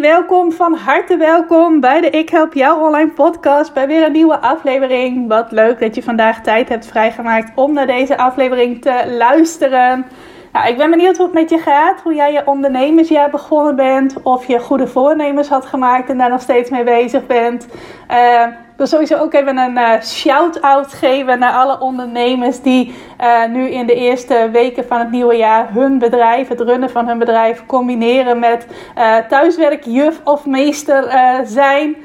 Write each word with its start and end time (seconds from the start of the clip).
Welkom, 0.00 0.52
van 0.52 0.74
harte 0.74 1.16
welkom 1.16 1.80
bij 1.80 2.00
de 2.00 2.10
Ik 2.10 2.28
Help 2.28 2.54
Jou 2.54 2.86
Online 2.86 3.10
podcast. 3.10 3.72
Bij 3.72 3.86
weer 3.86 4.06
een 4.06 4.12
nieuwe 4.12 4.38
aflevering. 4.38 5.28
Wat 5.28 5.52
leuk 5.52 5.80
dat 5.80 5.94
je 5.94 6.02
vandaag 6.02 6.42
tijd 6.42 6.68
hebt 6.68 6.86
vrijgemaakt 6.86 7.52
om 7.54 7.72
naar 7.72 7.86
deze 7.86 8.18
aflevering 8.18 8.82
te 8.82 9.14
luisteren. 9.18 10.06
Nou, 10.52 10.68
ik 10.68 10.76
ben 10.76 10.90
benieuwd 10.90 11.16
hoe 11.16 11.26
het 11.26 11.34
met 11.34 11.50
je 11.50 11.58
gaat. 11.58 12.00
Hoe 12.00 12.14
jij 12.14 12.32
je 12.32 12.46
ondernemersjaar 12.46 13.30
begonnen 13.30 13.76
bent. 13.76 14.22
Of 14.22 14.46
je 14.46 14.58
goede 14.58 14.86
voornemens 14.86 15.48
had 15.48 15.66
gemaakt 15.66 16.10
en 16.10 16.18
daar 16.18 16.30
nog 16.30 16.40
steeds 16.40 16.70
mee 16.70 16.84
bezig 16.84 17.26
bent. 17.26 17.68
Uh, 18.10 18.46
wil 18.78 18.86
sowieso 18.86 19.16
ook 19.16 19.34
even 19.34 19.58
een 19.58 19.78
uh, 19.78 20.00
shout-out 20.00 20.92
geven 20.92 21.38
naar 21.38 21.52
alle 21.52 21.80
ondernemers 21.80 22.60
die 22.60 22.94
uh, 23.20 23.46
nu 23.46 23.68
in 23.68 23.86
de 23.86 23.94
eerste 23.94 24.48
weken 24.52 24.86
van 24.86 24.98
het 24.98 25.10
nieuwe 25.10 25.36
jaar 25.36 25.72
hun 25.72 25.98
bedrijf, 25.98 26.48
het 26.48 26.60
runnen 26.60 26.90
van 26.90 27.06
hun 27.06 27.18
bedrijf, 27.18 27.66
combineren 27.66 28.38
met 28.38 28.66
uh, 28.98 29.16
thuiswerk, 29.16 29.84
juf 29.84 30.20
of 30.24 30.46
meester 30.46 31.04
zijn. 31.44 31.96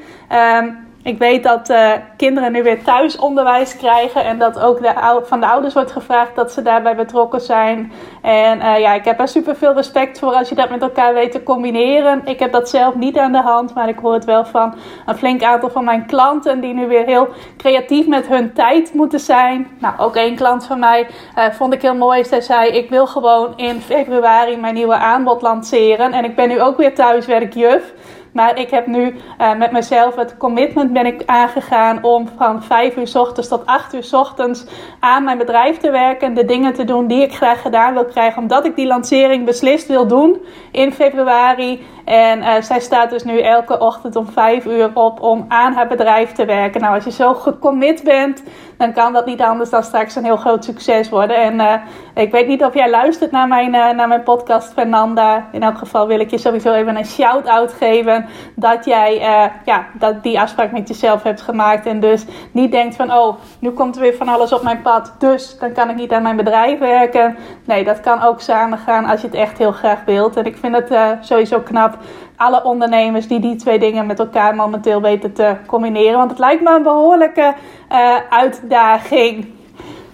Um, 0.58 0.83
ik 1.04 1.18
weet 1.18 1.42
dat 1.42 1.70
uh, 1.70 1.92
kinderen 2.16 2.52
nu 2.52 2.62
weer 2.62 2.82
thuisonderwijs 2.84 3.76
krijgen 3.76 4.24
en 4.24 4.38
dat 4.38 4.60
ook 4.60 4.82
de, 4.82 5.20
van 5.24 5.40
de 5.40 5.46
ouders 5.46 5.74
wordt 5.74 5.92
gevraagd 5.92 6.34
dat 6.34 6.52
ze 6.52 6.62
daarbij 6.62 6.96
betrokken 6.96 7.40
zijn. 7.40 7.92
En 8.22 8.58
uh, 8.58 8.78
ja, 8.78 8.92
ik 8.94 9.04
heb 9.04 9.20
er 9.20 9.28
super 9.28 9.56
veel 9.56 9.74
respect 9.74 10.18
voor 10.18 10.32
als 10.32 10.48
je 10.48 10.54
dat 10.54 10.70
met 10.70 10.82
elkaar 10.82 11.14
weet 11.14 11.32
te 11.32 11.42
combineren. 11.42 12.22
Ik 12.24 12.38
heb 12.38 12.52
dat 12.52 12.68
zelf 12.68 12.94
niet 12.94 13.18
aan 13.18 13.32
de 13.32 13.42
hand, 13.42 13.74
maar 13.74 13.88
ik 13.88 13.98
hoor 13.98 14.12
het 14.12 14.24
wel 14.24 14.44
van 14.44 14.74
een 15.06 15.16
flink 15.16 15.42
aantal 15.42 15.70
van 15.70 15.84
mijn 15.84 16.06
klanten 16.06 16.60
die 16.60 16.74
nu 16.74 16.86
weer 16.86 17.04
heel 17.04 17.28
creatief 17.56 18.06
met 18.06 18.26
hun 18.26 18.52
tijd 18.52 18.94
moeten 18.94 19.20
zijn. 19.20 19.68
Nou, 19.78 19.94
ook 19.98 20.16
één 20.16 20.36
klant 20.36 20.66
van 20.66 20.78
mij 20.78 21.06
uh, 21.38 21.50
vond 21.50 21.72
ik 21.72 21.82
heel 21.82 21.94
mooi. 21.94 22.24
Zij 22.24 22.40
zei: 22.40 22.70
Ik 22.70 22.90
wil 22.90 23.06
gewoon 23.06 23.52
in 23.56 23.80
februari 23.80 24.56
mijn 24.56 24.74
nieuwe 24.74 24.96
aanbod 24.96 25.42
lanceren 25.42 26.12
en 26.12 26.24
ik 26.24 26.36
ben 26.36 26.48
nu 26.48 26.60
ook 26.60 26.76
weer 26.76 26.94
thuiswerkjuf. 26.94 27.92
Maar 28.34 28.58
ik 28.58 28.70
heb 28.70 28.86
nu 28.86 29.14
uh, 29.40 29.54
met 29.56 29.72
mezelf 29.72 30.14
het 30.14 30.36
commitment 30.36 30.92
ben 30.92 31.06
ik 31.06 31.22
aangegaan 31.26 32.02
om 32.02 32.28
van 32.36 32.62
5 32.62 32.96
uur 32.96 33.06
s 33.06 33.14
ochtends 33.14 33.48
tot 33.48 33.66
8 33.66 33.94
uur 33.94 34.02
s 34.02 34.12
ochtends 34.12 34.66
aan 35.00 35.24
mijn 35.24 35.38
bedrijf 35.38 35.76
te 35.76 35.90
werken. 35.90 36.34
De 36.34 36.44
dingen 36.44 36.72
te 36.72 36.84
doen 36.84 37.06
die 37.06 37.22
ik 37.22 37.34
graag 37.34 37.62
gedaan 37.62 37.94
wil 37.94 38.04
krijgen. 38.04 38.42
Omdat 38.42 38.64
ik 38.64 38.76
die 38.76 38.86
lancering 38.86 39.44
beslist 39.44 39.88
wil 39.88 40.06
doen 40.06 40.42
in 40.70 40.92
februari. 40.92 41.86
En 42.04 42.38
uh, 42.38 42.54
zij 42.60 42.80
staat 42.80 43.10
dus 43.10 43.24
nu 43.24 43.40
elke 43.40 43.78
ochtend 43.78 44.16
om 44.16 44.26
5 44.26 44.64
uur 44.64 44.90
op 44.94 45.20
om 45.20 45.44
aan 45.48 45.72
haar 45.72 45.88
bedrijf 45.88 46.32
te 46.32 46.44
werken. 46.44 46.80
Nou, 46.80 46.94
als 46.94 47.04
je 47.04 47.10
zo 47.10 47.34
gecommit 47.34 48.02
bent, 48.04 48.42
dan 48.78 48.92
kan 48.92 49.12
dat 49.12 49.26
niet 49.26 49.40
anders 49.40 49.70
dan 49.70 49.82
straks 49.82 50.14
een 50.14 50.24
heel 50.24 50.36
groot 50.36 50.64
succes 50.64 51.08
worden. 51.08 51.36
En 51.36 51.54
uh, 51.54 51.74
ik 52.14 52.32
weet 52.32 52.46
niet 52.46 52.64
of 52.64 52.74
jij 52.74 52.90
luistert 52.90 53.30
naar 53.30 53.48
mijn, 53.48 53.74
uh, 53.74 53.90
naar 53.90 54.08
mijn 54.08 54.22
podcast, 54.22 54.72
Fernanda. 54.72 55.48
In 55.52 55.62
elk 55.62 55.78
geval 55.78 56.06
wil 56.06 56.20
ik 56.20 56.30
je 56.30 56.38
sowieso 56.38 56.72
even 56.72 56.96
een 56.96 57.04
shout-out 57.04 57.72
geven 57.72 58.26
dat 58.54 58.84
jij 58.84 59.18
ja, 59.64 59.86
dat 59.92 60.22
die 60.22 60.40
afspraak 60.40 60.72
met 60.72 60.88
jezelf 60.88 61.22
hebt 61.22 61.40
gemaakt. 61.40 61.86
En 61.86 62.00
dus 62.00 62.24
niet 62.52 62.72
denkt 62.72 62.96
van, 62.96 63.12
oh, 63.12 63.36
nu 63.58 63.70
komt 63.70 63.96
er 63.96 64.02
weer 64.02 64.14
van 64.14 64.28
alles 64.28 64.52
op 64.52 64.62
mijn 64.62 64.82
pad, 64.82 65.14
dus 65.18 65.58
dan 65.58 65.72
kan 65.72 65.90
ik 65.90 65.96
niet 65.96 66.12
aan 66.12 66.22
mijn 66.22 66.36
bedrijf 66.36 66.78
werken. 66.78 67.36
Nee, 67.64 67.84
dat 67.84 68.00
kan 68.00 68.22
ook 68.22 68.40
samen 68.40 68.78
gaan 68.78 69.04
als 69.04 69.20
je 69.20 69.26
het 69.26 69.36
echt 69.36 69.58
heel 69.58 69.72
graag 69.72 70.04
wilt. 70.04 70.36
En 70.36 70.44
ik 70.44 70.56
vind 70.56 70.74
het 70.74 71.18
sowieso 71.20 71.60
knap 71.60 71.98
alle 72.36 72.64
ondernemers 72.64 73.28
die 73.28 73.40
die 73.40 73.56
twee 73.56 73.78
dingen 73.78 74.06
met 74.06 74.18
elkaar 74.18 74.54
momenteel 74.54 75.00
weten 75.00 75.32
te 75.32 75.56
combineren. 75.66 76.18
Want 76.18 76.30
het 76.30 76.38
lijkt 76.38 76.62
me 76.62 76.70
een 76.74 76.82
behoorlijke 76.82 77.54
uh, 77.92 78.16
uitdaging. 78.30 79.52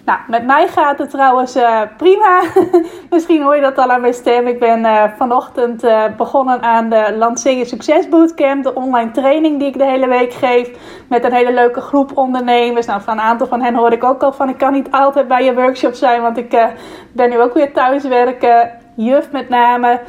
Nou, 0.05 0.19
met 0.29 0.47
mij 0.47 0.69
gaat 0.69 0.99
het 0.99 1.11
trouwens 1.11 1.57
uh, 1.57 1.81
prima. 1.97 2.43
Misschien 3.11 3.43
hoor 3.43 3.55
je 3.55 3.61
dat 3.61 3.79
al 3.79 3.91
aan 3.91 4.01
mijn 4.01 4.15
stem. 4.15 4.47
Ik 4.47 4.59
ben 4.59 4.81
uh, 4.81 5.05
vanochtend 5.17 5.85
begonnen 6.17 6.63
aan 6.63 6.89
de 6.89 7.41
je 7.43 7.65
Succes 7.65 8.09
Bootcamp. 8.09 8.63
De 8.63 8.75
online 8.75 9.11
training 9.11 9.59
die 9.59 9.69
ik 9.69 9.79
de 9.79 9.85
hele 9.85 10.09
week 10.09 10.33
geef. 10.33 10.71
Met 11.09 11.25
een 11.25 11.33
hele 11.33 11.53
leuke 11.53 11.81
groep 11.81 12.17
ondernemers. 12.17 12.87
Nou, 12.87 13.01
van 13.03 13.13
een 13.13 13.25
aantal 13.25 13.47
van 13.47 13.63
hen 13.63 13.75
hoorde 13.75 13.97
ik 13.97 14.05
ook 14.05 14.23
al 14.23 14.33
van... 14.33 14.49
ik 14.49 14.59
kan 14.59 14.73
niet 14.73 14.91
altijd 14.91 15.29
bij 15.29 15.45
je 15.45 15.55
workshop 15.55 15.95
zijn. 15.95 16.23
Want 16.23 16.37
ik 16.37 16.69
ben 17.13 17.31
nu 17.31 17.41
ook 17.41 17.55
weer 17.55 17.73
thuiswerken. 17.73 18.71
Juf 18.95 19.31
met 19.31 19.49
name. 19.49 20.01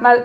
maar 0.00 0.18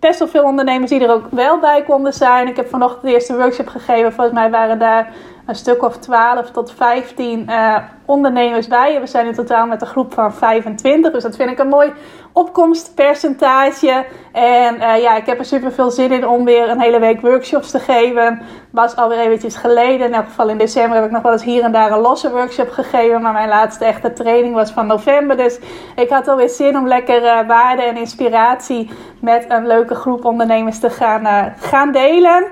best 0.00 0.18
wel 0.18 0.28
veel 0.28 0.44
ondernemers 0.44 0.90
die 0.90 1.04
er 1.04 1.12
ook 1.12 1.26
wel 1.30 1.58
bij 1.58 1.82
konden 1.82 2.12
zijn. 2.12 2.48
Ik 2.48 2.56
heb 2.56 2.68
vanochtend 2.68 3.02
de 3.02 3.12
eerste 3.12 3.36
workshop 3.36 3.68
gegeven. 3.68 4.12
Volgens 4.12 4.36
mij 4.36 4.50
waren 4.50 4.78
daar 4.78 5.12
een 5.46 5.54
stuk 5.54 5.82
of 5.82 5.96
12 5.96 6.50
tot 6.50 6.72
15 6.72 7.46
uh, 7.48 7.76
ondernemers 8.04 8.66
bij. 8.66 9.00
We 9.00 9.06
zijn 9.06 9.26
in 9.26 9.34
totaal 9.34 9.66
met 9.66 9.80
een 9.80 9.86
groep 9.86 10.14
van 10.14 10.34
25. 10.34 11.12
Dus 11.12 11.22
dat 11.22 11.36
vind 11.36 11.50
ik 11.50 11.58
een 11.58 11.68
mooi 11.68 11.92
opkomstpercentage. 12.32 14.04
En 14.32 14.74
uh, 14.74 15.00
ja, 15.00 15.16
ik 15.16 15.26
heb 15.26 15.38
er 15.38 15.44
super 15.44 15.72
veel 15.72 15.90
zin 15.90 16.12
in 16.12 16.28
om 16.28 16.44
weer 16.44 16.68
een 16.68 16.80
hele 16.80 16.98
week 16.98 17.20
workshops 17.20 17.70
te 17.70 17.78
geven. 17.78 18.42
Was 18.70 18.96
alweer 18.96 19.18
eventjes 19.18 19.56
geleden. 19.56 20.06
In 20.06 20.14
elk 20.14 20.24
geval 20.24 20.48
in 20.48 20.58
december 20.58 20.96
heb 20.96 21.06
ik 21.06 21.12
nog 21.12 21.22
wel 21.22 21.32
eens 21.32 21.44
hier 21.44 21.62
en 21.62 21.72
daar 21.72 21.90
een 21.90 22.00
losse 22.00 22.30
workshop 22.30 22.70
gegeven. 22.70 23.22
Maar 23.22 23.32
mijn 23.32 23.48
laatste 23.48 23.84
echte 23.84 24.12
training 24.12 24.54
was 24.54 24.70
van 24.70 24.86
november. 24.86 25.36
Dus 25.36 25.58
ik 25.96 26.08
had 26.08 26.28
alweer 26.28 26.48
zin 26.48 26.76
om 26.76 26.88
lekker 26.88 27.22
uh, 27.22 27.46
waarde 27.46 27.82
en 27.82 27.96
inspiratie 27.96 28.90
met 29.20 29.44
een 29.48 29.66
leuke 29.66 29.94
groep 29.94 30.24
ondernemers 30.24 30.78
te 30.78 30.90
gaan, 30.90 31.54
gaan 31.58 31.92
delen. 31.92 32.46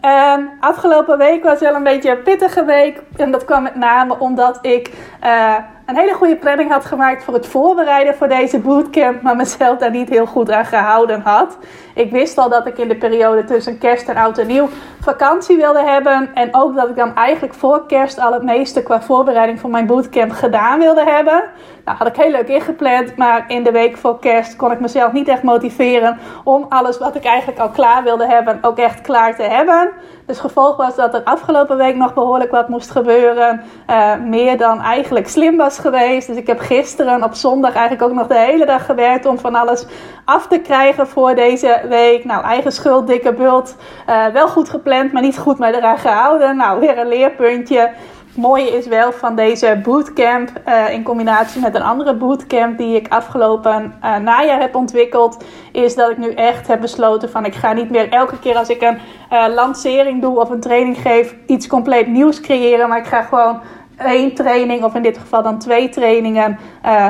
En 0.00 0.50
afgelopen 0.60 1.18
week 1.18 1.44
was 1.44 1.60
wel 1.60 1.74
een 1.74 1.82
beetje 1.82 2.10
een 2.10 2.22
pittige 2.22 2.64
week. 2.64 3.02
En 3.16 3.30
dat 3.30 3.44
kwam 3.44 3.62
met 3.62 3.74
name 3.74 4.18
omdat 4.18 4.58
ik 4.62 4.92
uh, 5.24 5.54
een 5.90 5.96
hele 5.96 6.14
goede 6.14 6.36
planning 6.36 6.70
had 6.70 6.84
gemaakt 6.84 7.24
voor 7.24 7.34
het 7.34 7.46
voorbereiden 7.46 8.14
voor 8.14 8.28
deze 8.28 8.58
bootcamp. 8.58 9.22
Maar 9.22 9.36
mezelf 9.36 9.78
daar 9.78 9.90
niet 9.90 10.08
heel 10.08 10.26
goed 10.26 10.50
aan 10.50 10.64
gehouden 10.64 11.20
had. 11.20 11.58
Ik 11.94 12.10
wist 12.10 12.38
al 12.38 12.48
dat 12.48 12.66
ik 12.66 12.78
in 12.78 12.88
de 12.88 12.96
periode 12.96 13.44
tussen 13.44 13.78
kerst 13.78 14.08
en 14.08 14.16
oud 14.16 14.38
en 14.38 14.46
nieuw 14.46 14.68
vakantie 15.00 15.56
wilde 15.56 15.82
hebben. 15.82 16.30
En 16.34 16.54
ook 16.54 16.76
dat 16.76 16.88
ik 16.88 16.96
dan 16.96 17.14
eigenlijk 17.14 17.54
voor 17.54 17.86
kerst 17.86 18.20
al 18.20 18.32
het 18.32 18.42
meeste 18.42 18.82
qua 18.82 19.02
voorbereiding 19.02 19.60
voor 19.60 19.70
mijn 19.70 19.86
bootcamp 19.86 20.30
gedaan 20.30 20.78
wilde 20.78 21.04
hebben. 21.04 21.42
Nou, 21.84 21.98
had 21.98 22.06
ik 22.06 22.16
heel 22.16 22.30
leuk 22.30 22.48
ingepland. 22.48 23.16
Maar 23.16 23.44
in 23.48 23.62
de 23.62 23.70
week 23.70 23.96
voor 23.96 24.18
kerst 24.18 24.56
kon 24.56 24.72
ik 24.72 24.80
mezelf 24.80 25.12
niet 25.12 25.28
echt 25.28 25.42
motiveren 25.42 26.18
om 26.44 26.66
alles 26.68 26.98
wat 26.98 27.14
ik 27.14 27.24
eigenlijk 27.24 27.60
al 27.60 27.70
klaar 27.70 28.02
wilde 28.02 28.26
hebben 28.26 28.58
ook 28.62 28.78
echt 28.78 29.00
klaar 29.00 29.36
te 29.36 29.42
hebben. 29.42 29.92
Dus 30.30 30.38
gevolg 30.38 30.76
was 30.76 30.96
dat 30.96 31.14
er 31.14 31.22
afgelopen 31.24 31.76
week 31.76 31.96
nog 31.96 32.14
behoorlijk 32.14 32.50
wat 32.50 32.68
moest 32.68 32.90
gebeuren. 32.90 33.62
Uh, 33.90 34.16
meer 34.16 34.58
dan 34.58 34.80
eigenlijk 34.80 35.28
slim 35.28 35.56
was 35.56 35.78
geweest. 35.78 36.26
Dus 36.26 36.36
ik 36.36 36.46
heb 36.46 36.58
gisteren 36.58 37.22
op 37.24 37.34
zondag 37.34 37.74
eigenlijk 37.74 38.10
ook 38.10 38.16
nog 38.16 38.26
de 38.26 38.38
hele 38.38 38.66
dag 38.66 38.86
gewerkt 38.86 39.26
om 39.26 39.38
van 39.38 39.54
alles 39.54 39.86
af 40.24 40.46
te 40.46 40.58
krijgen 40.58 41.06
voor 41.06 41.34
deze 41.34 41.80
week. 41.88 42.24
Nou, 42.24 42.44
eigen 42.44 42.72
schuld, 42.72 43.06
dikke 43.06 43.32
bult. 43.32 43.76
Uh, 44.08 44.26
wel 44.26 44.48
goed 44.48 44.68
gepland, 44.68 45.12
maar 45.12 45.22
niet 45.22 45.38
goed 45.38 45.58
mee 45.58 45.74
eraan 45.76 45.98
gehouden. 45.98 46.56
Nou, 46.56 46.80
weer 46.80 46.98
een 46.98 47.08
leerpuntje 47.08 47.90
mooie 48.40 48.76
is 48.76 48.86
wel 48.86 49.12
van 49.12 49.34
deze 49.36 49.80
bootcamp, 49.82 50.50
uh, 50.68 50.92
in 50.92 51.02
combinatie 51.02 51.60
met 51.60 51.74
een 51.74 51.82
andere 51.82 52.14
bootcamp 52.14 52.78
die 52.78 52.96
ik 52.96 53.08
afgelopen 53.08 53.94
uh, 54.04 54.16
najaar 54.16 54.60
heb 54.60 54.74
ontwikkeld, 54.74 55.44
is 55.72 55.94
dat 55.94 56.10
ik 56.10 56.18
nu 56.18 56.32
echt 56.32 56.66
heb 56.66 56.80
besloten 56.80 57.30
van 57.30 57.44
ik 57.44 57.54
ga 57.54 57.72
niet 57.72 57.90
meer 57.90 58.08
elke 58.08 58.38
keer 58.38 58.56
als 58.56 58.68
ik 58.68 58.82
een 58.82 58.98
uh, 59.32 59.44
lancering 59.54 60.20
doe 60.20 60.40
of 60.40 60.50
een 60.50 60.60
training 60.60 60.98
geef, 60.98 61.34
iets 61.46 61.66
compleet 61.66 62.06
nieuws 62.06 62.40
creëren, 62.40 62.88
maar 62.88 62.98
ik 62.98 63.06
ga 63.06 63.22
gewoon 63.22 63.60
één 63.98 64.34
training, 64.34 64.84
of 64.84 64.94
in 64.94 65.02
dit 65.02 65.18
geval 65.18 65.42
dan 65.42 65.58
twee 65.58 65.88
trainingen, 65.88 66.58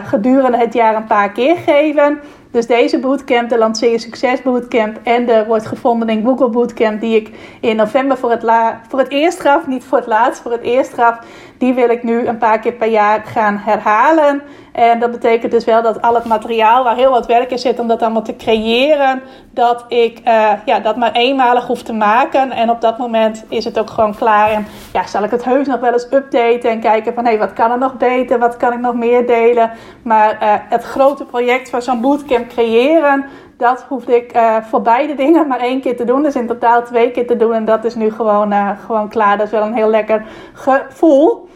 gedurende 0.04 0.56
het 0.56 0.72
jaar 0.72 0.94
een 0.96 1.04
paar 1.06 1.32
keer 1.32 1.56
geven. 1.56 2.20
Dus 2.50 2.66
deze 2.66 2.98
bootcamp, 2.98 3.48
de 3.48 3.58
Lanceer 3.58 4.00
Succes 4.00 4.42
Bootcamp 4.42 4.98
en 5.02 5.26
de 5.26 5.44
Wordt 5.46 5.66
Gevonden 5.66 6.08
in 6.08 6.24
Google 6.24 6.48
Bootcamp, 6.48 7.00
die 7.00 7.16
ik 7.16 7.30
in 7.60 7.76
november 7.76 8.16
voor 8.16 8.30
het, 8.30 8.42
la 8.42 8.80
voor 8.88 8.98
het 8.98 9.10
eerst 9.10 9.40
gaf, 9.40 9.66
niet 9.66 9.84
voor 9.84 9.98
het 9.98 10.06
laatst, 10.06 10.42
voor 10.42 10.52
het 10.52 10.62
eerst 10.62 10.94
gaf, 10.94 11.18
die 11.58 11.74
wil 11.74 11.90
ik 11.90 12.02
nu 12.02 12.26
een 12.26 12.38
paar 12.38 12.58
keer 12.58 12.72
per 12.72 12.88
jaar 12.88 13.22
gaan 13.24 13.56
herhalen. 13.56 14.42
En 14.72 14.98
dat 14.98 15.10
betekent 15.10 15.52
dus 15.52 15.64
wel 15.64 15.82
dat 15.82 16.02
al 16.02 16.14
het 16.14 16.24
materiaal 16.24 16.84
waar 16.84 16.96
heel 16.96 17.10
wat 17.10 17.26
werk 17.26 17.50
in 17.50 17.58
zit 17.58 17.78
om 17.78 17.88
dat 17.88 18.02
allemaal 18.02 18.22
te 18.22 18.36
creëren, 18.36 19.22
dat 19.50 19.84
ik 19.88 20.20
uh, 20.24 20.52
ja, 20.64 20.80
dat 20.80 20.96
maar 20.96 21.12
eenmalig 21.12 21.66
hoef 21.66 21.82
te 21.82 21.92
maken. 21.92 22.50
En 22.50 22.70
op 22.70 22.80
dat 22.80 22.98
moment 22.98 23.44
is 23.48 23.64
het 23.64 23.78
ook 23.78 23.90
gewoon 23.90 24.14
klaar. 24.14 24.50
En 24.50 24.66
ja, 24.92 25.06
zal 25.06 25.24
ik 25.24 25.30
het 25.30 25.44
heus 25.44 25.66
nog 25.66 25.80
wel 25.80 25.92
eens 25.92 26.12
updaten 26.12 26.70
en 26.70 26.80
kijken 26.80 27.14
van 27.14 27.24
hé, 27.24 27.30
hey, 27.30 27.38
wat 27.38 27.52
kan 27.52 27.70
er 27.70 27.78
nog 27.78 27.96
beter, 27.96 28.38
wat 28.38 28.56
kan 28.56 28.72
ik 28.72 28.80
nog 28.80 28.94
meer 28.94 29.26
delen. 29.26 29.70
Maar 30.02 30.38
uh, 30.42 30.54
het 30.68 30.84
grote 30.84 31.24
project 31.24 31.70
van 31.70 31.82
zo'n 31.82 32.00
bootcamp 32.00 32.39
creëren, 32.46 33.24
dat 33.56 33.84
hoefde 33.88 34.16
ik 34.16 34.36
uh, 34.36 34.56
voor 34.62 34.82
beide 34.82 35.14
dingen 35.14 35.46
maar 35.46 35.60
één 35.60 35.80
keer 35.80 35.96
te 35.96 36.04
doen. 36.04 36.22
Dus 36.22 36.34
in 36.34 36.46
totaal 36.46 36.82
twee 36.82 37.10
keer 37.10 37.26
te 37.26 37.36
doen. 37.36 37.54
En 37.54 37.64
dat 37.64 37.84
is 37.84 37.94
nu 37.94 38.10
gewoon, 38.10 38.52
uh, 38.52 38.70
gewoon 38.84 39.08
klaar. 39.08 39.36
Dat 39.36 39.46
is 39.46 39.52
wel 39.52 39.62
een 39.62 39.74
heel 39.74 39.90
lekker 39.90 40.24
gevoel. 40.52 41.48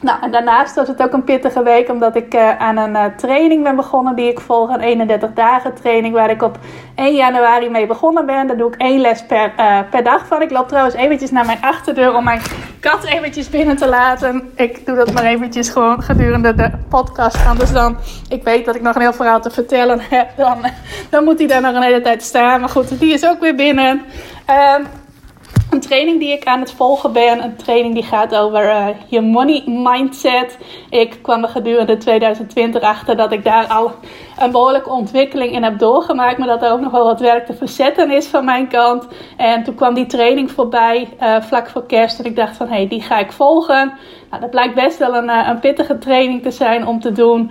Nou, 0.00 0.22
en 0.22 0.30
daarnaast 0.30 0.74
was 0.74 0.88
het 0.88 1.02
ook 1.02 1.12
een 1.12 1.24
pittige 1.24 1.62
week, 1.62 1.88
omdat 1.88 2.16
ik 2.16 2.34
uh, 2.34 2.58
aan 2.58 2.76
een 2.76 2.90
uh, 2.90 3.04
training 3.16 3.62
ben 3.62 3.76
begonnen 3.76 4.14
die 4.14 4.30
ik 4.30 4.40
volg. 4.40 4.70
Een 4.70 4.80
31 4.80 5.32
dagen 5.32 5.74
training, 5.74 6.14
waar 6.14 6.30
ik 6.30 6.42
op 6.42 6.58
1 6.94 7.14
januari 7.14 7.68
mee 7.68 7.86
begonnen 7.86 8.26
ben. 8.26 8.46
Daar 8.46 8.56
doe 8.56 8.68
ik 8.68 8.80
één 8.80 9.00
les 9.00 9.26
per, 9.26 9.52
uh, 9.58 9.78
per 9.90 10.04
dag 10.04 10.26
van. 10.26 10.42
Ik 10.42 10.50
loop 10.50 10.68
trouwens 10.68 10.94
eventjes 10.94 11.30
naar 11.30 11.46
mijn 11.46 11.58
achterdeur 11.60 12.14
om 12.14 12.24
mijn 12.24 12.40
kat 12.80 13.04
eventjes 13.04 13.48
binnen 13.48 13.76
te 13.76 13.88
laten. 13.88 14.50
Ik 14.54 14.86
doe 14.86 14.96
dat 14.96 15.12
maar 15.12 15.24
eventjes 15.24 15.68
gewoon 15.68 16.02
gedurende 16.02 16.54
de 16.54 16.70
podcast. 16.88 17.46
Anders 17.46 17.72
dan, 17.72 17.96
ik 18.28 18.42
weet 18.42 18.64
dat 18.64 18.74
ik 18.74 18.82
nog 18.82 18.94
een 18.94 19.00
heel 19.00 19.12
verhaal 19.12 19.40
te 19.40 19.50
vertellen 19.50 20.00
heb. 20.00 20.28
Dan, 20.36 20.58
dan 21.10 21.24
moet 21.24 21.38
hij 21.38 21.46
daar 21.46 21.60
nog 21.60 21.74
een 21.74 21.82
hele 21.82 22.00
tijd 22.00 22.22
staan. 22.22 22.60
Maar 22.60 22.68
goed, 22.68 23.00
die 23.00 23.12
is 23.12 23.26
ook 23.26 23.40
weer 23.40 23.54
binnen. 23.54 24.02
Een 25.70 25.80
training 25.80 26.18
die 26.18 26.32
ik 26.32 26.44
aan 26.44 26.60
het 26.60 26.72
volgen 26.72 27.12
ben. 27.12 27.42
Een 27.42 27.56
training 27.56 27.94
die 27.94 28.02
gaat 28.02 28.34
over 28.34 28.64
uh, 28.64 28.86
je 29.06 29.20
money 29.20 29.62
mindset. 29.66 30.58
Ik 30.90 31.18
kwam 31.22 31.42
er 31.42 31.48
gedurende 31.48 31.96
2020 31.96 32.82
achter 32.82 33.16
dat 33.16 33.32
ik 33.32 33.44
daar 33.44 33.66
al 33.66 33.92
een 34.38 34.50
behoorlijke 34.50 34.90
ontwikkeling 34.90 35.52
in 35.52 35.62
heb 35.62 35.78
doorgemaakt. 35.78 36.38
Maar 36.38 36.48
dat 36.48 36.62
er 36.62 36.72
ook 36.72 36.80
nog 36.80 36.92
wel 36.92 37.04
wat 37.04 37.20
werk 37.20 37.46
te 37.46 37.54
verzetten 37.54 38.10
is 38.10 38.26
van 38.26 38.44
mijn 38.44 38.68
kant. 38.68 39.08
En 39.36 39.62
toen 39.62 39.74
kwam 39.74 39.94
die 39.94 40.06
training 40.06 40.50
voorbij 40.50 41.08
uh, 41.20 41.40
vlak 41.40 41.68
voor 41.68 41.86
kerst. 41.86 42.18
En 42.18 42.24
ik 42.24 42.36
dacht 42.36 42.56
van 42.56 42.68
hé, 42.68 42.74
hey, 42.74 42.88
die 42.88 43.02
ga 43.02 43.18
ik 43.18 43.32
volgen. 43.32 43.92
Nou, 44.30 44.40
dat 44.40 44.50
blijkt 44.50 44.74
best 44.74 44.98
wel 44.98 45.14
een, 45.14 45.28
uh, 45.28 45.48
een 45.48 45.60
pittige 45.60 45.98
training 45.98 46.42
te 46.42 46.50
zijn 46.50 46.86
om 46.86 47.00
te 47.00 47.12
doen 47.12 47.50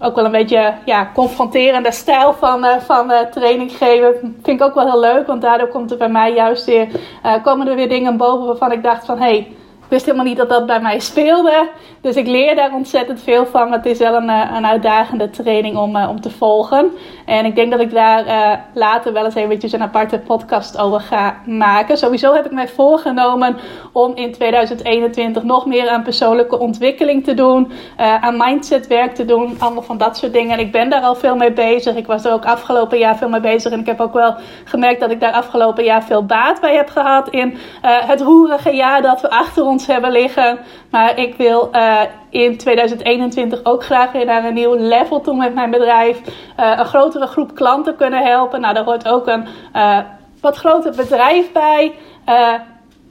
ook 0.00 0.14
wel 0.14 0.24
een 0.24 0.30
beetje 0.30 0.74
ja, 0.84 1.10
confronterende 1.14 1.92
stijl 1.92 2.32
van, 2.32 2.64
uh, 2.64 2.76
van 2.76 3.10
uh, 3.10 3.20
training 3.20 3.72
geven. 3.72 4.14
Vind 4.42 4.60
ik 4.60 4.62
ook 4.62 4.74
wel 4.74 4.90
heel 4.90 5.00
leuk, 5.00 5.26
want 5.26 5.42
daardoor 5.42 5.68
komt 5.68 5.90
er 5.90 5.96
bij 5.96 6.08
mij 6.08 6.34
juist 6.34 6.64
weer, 6.64 6.88
uh, 7.26 7.34
komen 7.42 7.68
er 7.68 7.76
weer 7.76 7.88
dingen 7.88 8.16
boven 8.16 8.46
waarvan 8.46 8.72
ik 8.72 8.82
dacht 8.82 9.06
van 9.06 9.18
hé, 9.18 9.24
hey, 9.24 9.54
wist 9.90 10.04
helemaal 10.04 10.26
niet 10.26 10.36
dat 10.36 10.48
dat 10.48 10.66
bij 10.66 10.80
mij 10.80 10.98
speelde. 10.98 11.70
Dus 12.00 12.16
ik 12.16 12.26
leer 12.26 12.54
daar 12.54 12.74
ontzettend 12.74 13.22
veel 13.22 13.46
van. 13.46 13.72
Het 13.72 13.86
is 13.86 13.98
wel 13.98 14.14
een, 14.14 14.28
eh, 14.28 14.50
een 14.56 14.66
uitdagende 14.66 15.30
training 15.30 15.76
om, 15.76 15.96
om 15.96 16.20
te 16.20 16.30
volgen. 16.30 16.90
En 17.30 17.44
ik 17.44 17.54
denk 17.54 17.70
dat 17.70 17.80
ik 17.80 17.90
daar 17.90 18.26
uh, 18.26 18.58
later 18.74 19.12
wel 19.12 19.24
eens 19.24 19.34
eventjes 19.34 19.72
een 19.72 19.82
aparte 19.82 20.18
podcast 20.18 20.78
over 20.78 21.00
ga 21.00 21.36
maken. 21.46 21.96
Sowieso 21.96 22.34
heb 22.34 22.44
ik 22.44 22.52
mij 22.52 22.68
voorgenomen 22.68 23.56
om 23.92 24.14
in 24.14 24.32
2021 24.32 25.42
nog 25.42 25.66
meer 25.66 25.88
aan 25.88 26.02
persoonlijke 26.02 26.58
ontwikkeling 26.58 27.24
te 27.24 27.34
doen. 27.34 27.72
aan 27.96 28.36
mindsetwerk 28.36 29.14
te 29.14 29.24
doen. 29.24 29.56
Allemaal 29.58 29.82
van 29.82 29.98
dat 29.98 30.16
soort 30.16 30.32
dingen. 30.32 30.52
En 30.52 30.64
ik 30.64 30.72
ben 30.72 30.90
daar 30.90 31.02
al 31.02 31.14
veel 31.14 31.36
mee 31.36 31.52
bezig. 31.52 31.96
Ik 31.96 32.06
was 32.06 32.24
er 32.24 32.32
ook 32.32 32.44
afgelopen 32.44 32.98
jaar 32.98 33.16
veel 33.16 33.28
mee 33.28 33.40
bezig. 33.40 33.72
En 33.72 33.80
ik 33.80 33.86
heb 33.86 34.00
ook 34.00 34.14
wel 34.14 34.34
gemerkt 34.64 35.00
dat 35.00 35.10
ik 35.10 35.20
daar 35.20 35.32
afgelopen 35.32 35.84
jaar 35.84 36.04
veel 36.04 36.24
baat 36.24 36.60
bij 36.60 36.74
heb 36.74 36.88
gehad. 36.88 37.28
In 37.28 37.58
het 37.82 38.20
roerige 38.20 38.74
jaar 38.74 39.02
dat 39.02 39.20
we 39.20 39.30
achter 39.30 39.64
ons 39.64 39.86
hebben 39.86 40.12
liggen. 40.12 40.58
Maar 40.90 41.18
ik 41.18 41.34
wil 41.34 41.68
uh, 41.72 42.00
in 42.30 42.56
2021 42.56 43.60
ook 43.64 43.84
graag 43.84 44.12
weer 44.12 44.24
naar 44.24 44.44
een 44.44 44.54
nieuw 44.54 44.74
level 44.74 45.20
toe 45.20 45.36
met 45.36 45.54
mijn 45.54 45.70
bedrijf. 45.70 46.20
Uh, 46.20 46.78
een 46.78 46.84
grotere 46.84 47.26
groep 47.26 47.54
klanten 47.54 47.96
kunnen 47.96 48.22
helpen. 48.22 48.60
Nou, 48.60 48.74
daar 48.74 48.84
hoort 48.84 49.08
ook 49.08 49.26
een 49.26 49.46
uh, 49.76 49.98
wat 50.40 50.56
groter 50.56 50.96
bedrijf 50.96 51.52
bij 51.52 51.92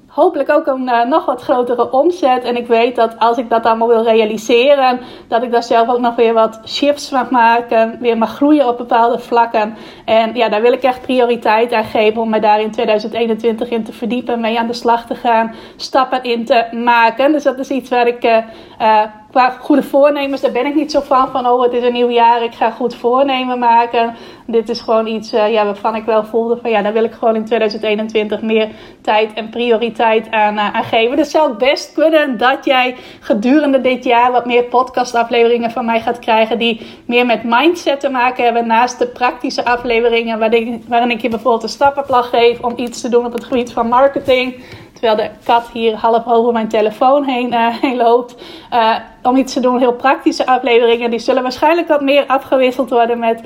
hopelijk 0.10 0.50
ook 0.50 0.68
een 0.68 0.84
uh, 0.84 1.06
nog 1.06 1.26
wat 1.26 1.42
grotere 1.42 1.92
omzet. 1.92 2.44
En 2.44 2.56
ik 2.56 2.68
weet 2.68 2.96
dat 2.96 3.20
als 3.20 3.38
ik 3.38 3.50
dat 3.50 3.66
allemaal 3.66 3.88
wil 3.88 4.04
realiseren, 4.04 5.00
dat 5.28 5.44
ik 5.44 5.52
daar 5.52 5.64
zelf 5.64 5.90
ook 5.90 6.00
nog 6.00 6.16
weer 6.16 6.34
wat 6.34 6.60
shifts 6.66 7.10
mag 7.10 7.30
maken. 7.30 7.98
Weer 8.00 8.18
mag 8.18 8.36
groeien 8.36 8.68
op 8.68 8.78
bepaalde 8.78 9.20
vlakken. 9.20 9.78
En 10.06 10.36
ja, 10.36 10.50
daar 10.50 10.62
wil 10.62 10.74
ik 10.74 10.84
echt 10.84 11.02
prioriteit 11.02 11.74
aan 11.74 11.84
geven 11.84 12.22
om 12.22 12.30
me 12.30 12.40
daar 12.40 12.62
in 12.62 12.72
2021 12.72 13.70
in 13.70 13.84
te 13.84 13.94
verdiepen. 13.94 14.40
Mee 14.40 14.60
aan 14.60 14.68
de 14.68 14.74
slag 14.74 15.06
te 15.06 15.16
gaan. 15.16 15.56
Stappen 15.76 16.24
in 16.24 16.46
te 16.46 16.66
maken. 16.72 17.32
Dus 17.32 17.44
dat 17.44 17.60
is 17.60 17.70
iets 17.70 17.90
waar 17.90 18.08
ik. 18.08 18.24
Uh, 18.24 19.04
qua 19.32 19.50
goede 19.50 19.84
voornemens, 19.84 20.42
daar 20.42 20.52
ben 20.52 20.66
ik 20.66 20.76
niet 20.76 20.92
zo 20.92 21.00
van. 21.00 21.28
Van 21.32 21.48
oh, 21.48 21.64
het 21.64 21.74
is 21.74 21.84
een 21.84 21.94
nieuw 21.94 22.10
jaar, 22.10 22.44
ik 22.44 22.54
ga 22.54 22.72
goed 22.72 22.96
voornemen 22.96 23.60
maken. 23.60 24.16
Dit 24.46 24.70
is 24.70 24.82
gewoon 24.82 25.08
iets 25.08 25.30
ja, 25.30 25.66
waarvan 25.66 25.96
ik 25.96 26.06
wel 26.06 26.24
voelde 26.24 26.58
van 26.62 26.70
ja, 26.70 26.82
daar 26.82 26.94
wil 26.94 27.04
ik 27.04 27.14
gewoon 27.14 27.36
in 27.36 27.46
2021 27.46 28.42
meer 28.42 28.70
tijd 29.10 29.34
en 29.34 29.50
prioriteit 29.50 30.32
aan, 30.32 30.56
uh, 30.56 30.76
aan 30.76 30.84
geven. 30.84 31.18
Dus 31.18 31.32
zou 31.32 31.50
het 31.50 31.58
best 31.58 31.94
kunnen 31.94 32.38
dat 32.38 32.66
jij 32.66 32.96
gedurende 33.20 33.82
dit 33.82 34.04
jaar 34.04 34.32
wat 34.32 34.46
meer 34.46 34.64
podcastafleveringen 34.64 35.72
van 35.72 35.86
mij 35.86 36.02
gaat 36.02 36.20
krijgen 36.20 36.58
die 36.58 36.82
meer 37.06 37.26
met 37.26 37.44
mindset 37.44 38.00
te 38.00 38.10
maken 38.10 38.44
hebben. 38.44 38.68
Naast 38.68 39.00
de 39.00 39.08
praktische 39.08 39.66
afleveringen 39.66 40.40
waarin, 40.40 41.12
ik 41.12 41.22
je 41.22 41.30
bijvoorbeeld 41.30 41.64
een 41.64 41.70
stappenplan 41.70 42.24
geef 42.24 42.60
om 42.60 42.74
iets 42.76 43.02
te 43.02 43.10
doen 43.10 43.26
op 43.26 43.34
het 43.34 43.44
gebied 43.44 43.72
van 43.72 43.88
marketing 43.88 44.64
Terwijl 45.00 45.30
de 45.30 45.30
kat 45.46 45.70
hier 45.74 45.96
half 45.96 46.28
over 46.28 46.54
mijn 46.54 46.68
telefoon 46.68 47.24
heen, 47.24 47.54
heen 47.82 47.98
loopt. 47.98 48.36
Uh, 48.74 48.96
om 49.24 49.36
iets 49.36 49.54
te 49.54 49.60
doen, 49.60 49.80
heel 49.80 49.94
praktische 49.94 50.46
afleveringen. 50.46 51.10
Die 51.10 51.20
zullen 51.20 51.42
waarschijnlijk 51.42 51.88
wat 51.88 52.02
meer 52.02 52.26
afgewisseld 52.28 52.90
worden 52.90 53.20
met 53.20 53.42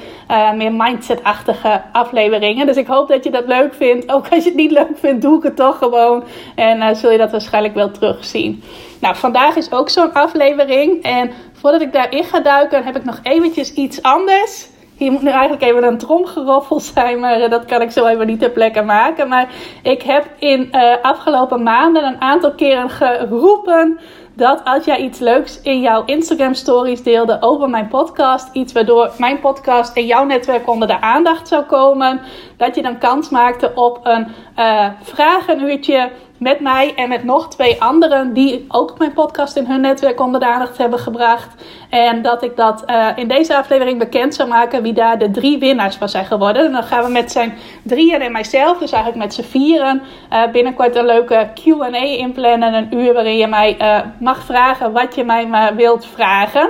meer 0.55 0.73
mindset-achtige 0.73 1.81
afleveringen. 1.91 2.65
Dus 2.65 2.77
ik 2.77 2.87
hoop 2.87 3.07
dat 3.07 3.23
je 3.23 3.31
dat 3.31 3.47
leuk 3.47 3.73
vindt. 3.73 4.11
Ook 4.11 4.27
als 4.29 4.43
je 4.43 4.49
het 4.49 4.59
niet 4.59 4.71
leuk 4.71 4.97
vindt, 4.97 5.21
doe 5.21 5.37
ik 5.37 5.43
het 5.43 5.52
toch 5.53 5.77
gewoon. 5.77 6.23
En 6.55 6.95
zul 6.95 7.11
je 7.11 7.17
dat 7.17 7.31
waarschijnlijk 7.31 7.73
wel 7.73 7.91
terugzien. 7.91 8.63
Nou, 8.99 9.15
vandaag 9.15 9.55
is 9.55 9.71
ook 9.71 9.89
zo'n 9.89 10.13
aflevering. 10.13 11.03
En 11.03 11.31
voordat 11.53 11.81
ik 11.81 11.93
daarin 11.93 12.23
ga 12.23 12.39
duiken, 12.39 12.83
heb 12.83 12.95
ik 12.95 13.03
nog 13.03 13.19
eventjes 13.23 13.73
iets 13.73 14.01
anders. 14.01 14.71
Hier 14.97 15.11
moet 15.11 15.21
nu 15.21 15.29
eigenlijk 15.29 15.63
even 15.63 15.83
een 15.83 15.97
tromgeroffel 15.97 16.79
zijn, 16.79 17.19
maar 17.19 17.41
eh, 17.41 17.49
dat 17.49 17.65
kan 17.65 17.81
ik 17.81 17.91
zo 17.91 18.05
even 18.05 18.27
niet 18.27 18.39
ter 18.39 18.49
plekke 18.49 18.81
maken. 18.81 19.27
Maar 19.27 19.49
ik 19.83 20.01
heb 20.01 20.25
in 20.39 20.69
uh, 20.71 20.95
afgelopen 21.01 21.63
maanden 21.63 22.03
een 22.03 22.21
aantal 22.21 22.53
keren 22.53 22.89
geroepen 22.89 23.99
dat 24.33 24.61
als 24.63 24.85
jij 24.85 24.97
iets 24.97 25.19
leuks 25.19 25.61
in 25.61 25.81
jouw 25.81 26.05
Instagram 26.05 26.53
stories 26.53 27.03
deelde 27.03 27.37
over 27.39 27.69
mijn 27.69 27.87
podcast, 27.87 28.49
iets 28.53 28.73
waardoor 28.73 29.11
mijn 29.17 29.39
podcast 29.39 29.97
in 29.97 30.05
jouw 30.05 30.25
netwerk 30.25 30.69
onder 30.69 30.87
de 30.87 31.01
aandacht 31.01 31.47
zou 31.47 31.63
komen, 31.63 32.21
dat 32.57 32.75
je 32.75 32.81
dan 32.81 32.97
kans 32.97 33.29
maakte 33.29 33.71
op 33.75 33.99
een 34.03 34.27
uh, 34.59 34.87
vragenuurtje 35.01 36.11
met 36.43 36.59
mij 36.59 36.93
en 36.95 37.09
met 37.09 37.23
nog 37.23 37.49
twee 37.49 37.81
anderen 37.81 38.33
die 38.33 38.65
ook 38.67 38.97
mijn 38.97 39.13
podcast 39.13 39.55
in 39.55 39.65
hun 39.65 39.81
netwerk 39.81 40.19
onder 40.19 40.41
hebben 40.77 40.99
gebracht. 40.99 41.63
En 41.89 42.21
dat 42.21 42.43
ik 42.43 42.55
dat 42.55 42.83
uh, 42.89 43.07
in 43.15 43.27
deze 43.27 43.57
aflevering 43.57 43.99
bekend 43.99 44.35
zou 44.35 44.49
maken 44.49 44.83
wie 44.83 44.93
daar 44.93 45.19
de 45.19 45.31
drie 45.31 45.59
winnaars 45.59 45.95
van 45.95 46.09
zijn 46.09 46.25
geworden. 46.25 46.65
En 46.65 46.71
dan 46.71 46.83
gaan 46.83 47.03
we 47.03 47.11
met 47.11 47.31
zijn 47.31 47.53
drieën 47.83 48.21
en 48.21 48.31
mijzelf, 48.31 48.77
dus 48.77 48.91
eigenlijk 48.91 49.23
met 49.23 49.33
z'n 49.33 49.51
vieren, 49.51 50.01
uh, 50.31 50.51
binnenkort 50.51 50.95
een 50.95 51.05
leuke 51.05 51.49
QA 51.53 51.97
inplannen. 51.97 52.73
Een 52.73 52.97
uur 52.97 53.13
waarin 53.13 53.37
je 53.37 53.47
mij 53.47 53.77
uh, 53.81 53.99
mag 54.19 54.43
vragen 54.43 54.91
wat 54.91 55.15
je 55.15 55.23
mij 55.23 55.47
maar 55.47 55.75
wilt 55.75 56.05
vragen. 56.05 56.69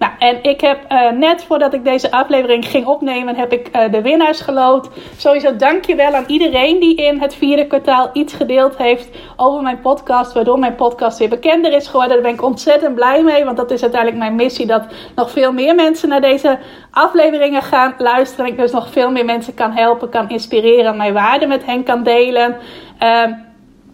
Nou, 0.00 0.12
en 0.18 0.42
ik 0.42 0.60
heb 0.60 0.92
uh, 0.92 1.10
net 1.10 1.44
voordat 1.44 1.74
ik 1.74 1.84
deze 1.84 2.10
aflevering 2.10 2.66
ging 2.66 2.86
opnemen, 2.86 3.36
heb 3.36 3.52
ik 3.52 3.76
uh, 3.76 3.92
de 3.92 4.02
winnaars 4.02 4.40
geloot. 4.40 4.88
Sowieso 5.16 5.56
dankjewel 5.56 6.14
aan 6.14 6.24
iedereen 6.26 6.80
die 6.80 6.94
in 6.94 7.20
het 7.20 7.34
vierde 7.34 7.66
kwartaal 7.66 8.10
iets 8.12 8.32
gedeeld 8.32 8.76
heeft 8.76 9.08
over 9.36 9.62
mijn 9.62 9.80
podcast, 9.80 10.32
waardoor 10.32 10.58
mijn 10.58 10.74
podcast 10.74 11.18
weer 11.18 11.28
bekender 11.28 11.72
is 11.72 11.86
geworden. 11.86 12.12
Daar 12.12 12.22
ben 12.22 12.34
ik 12.34 12.42
ontzettend 12.42 12.94
blij 12.94 13.22
mee, 13.22 13.44
want 13.44 13.56
dat 13.56 13.70
is 13.70 13.82
uiteindelijk 13.82 14.20
mijn 14.20 14.34
missie, 14.34 14.66
dat 14.66 14.86
nog 15.14 15.30
veel 15.30 15.52
meer 15.52 15.74
mensen 15.74 16.08
naar 16.08 16.20
deze 16.20 16.58
afleveringen 16.90 17.62
gaan 17.62 17.94
luisteren. 17.98 18.44
En 18.44 18.52
ik 18.52 18.58
dus 18.58 18.72
nog 18.72 18.90
veel 18.90 19.10
meer 19.10 19.24
mensen 19.24 19.54
kan 19.54 19.72
helpen, 19.72 20.08
kan 20.08 20.28
inspireren, 20.28 20.96
mijn 20.96 21.12
waarde 21.12 21.46
met 21.46 21.66
hen 21.66 21.82
kan 21.82 22.02
delen. 22.02 22.56
Uh, 23.02 23.22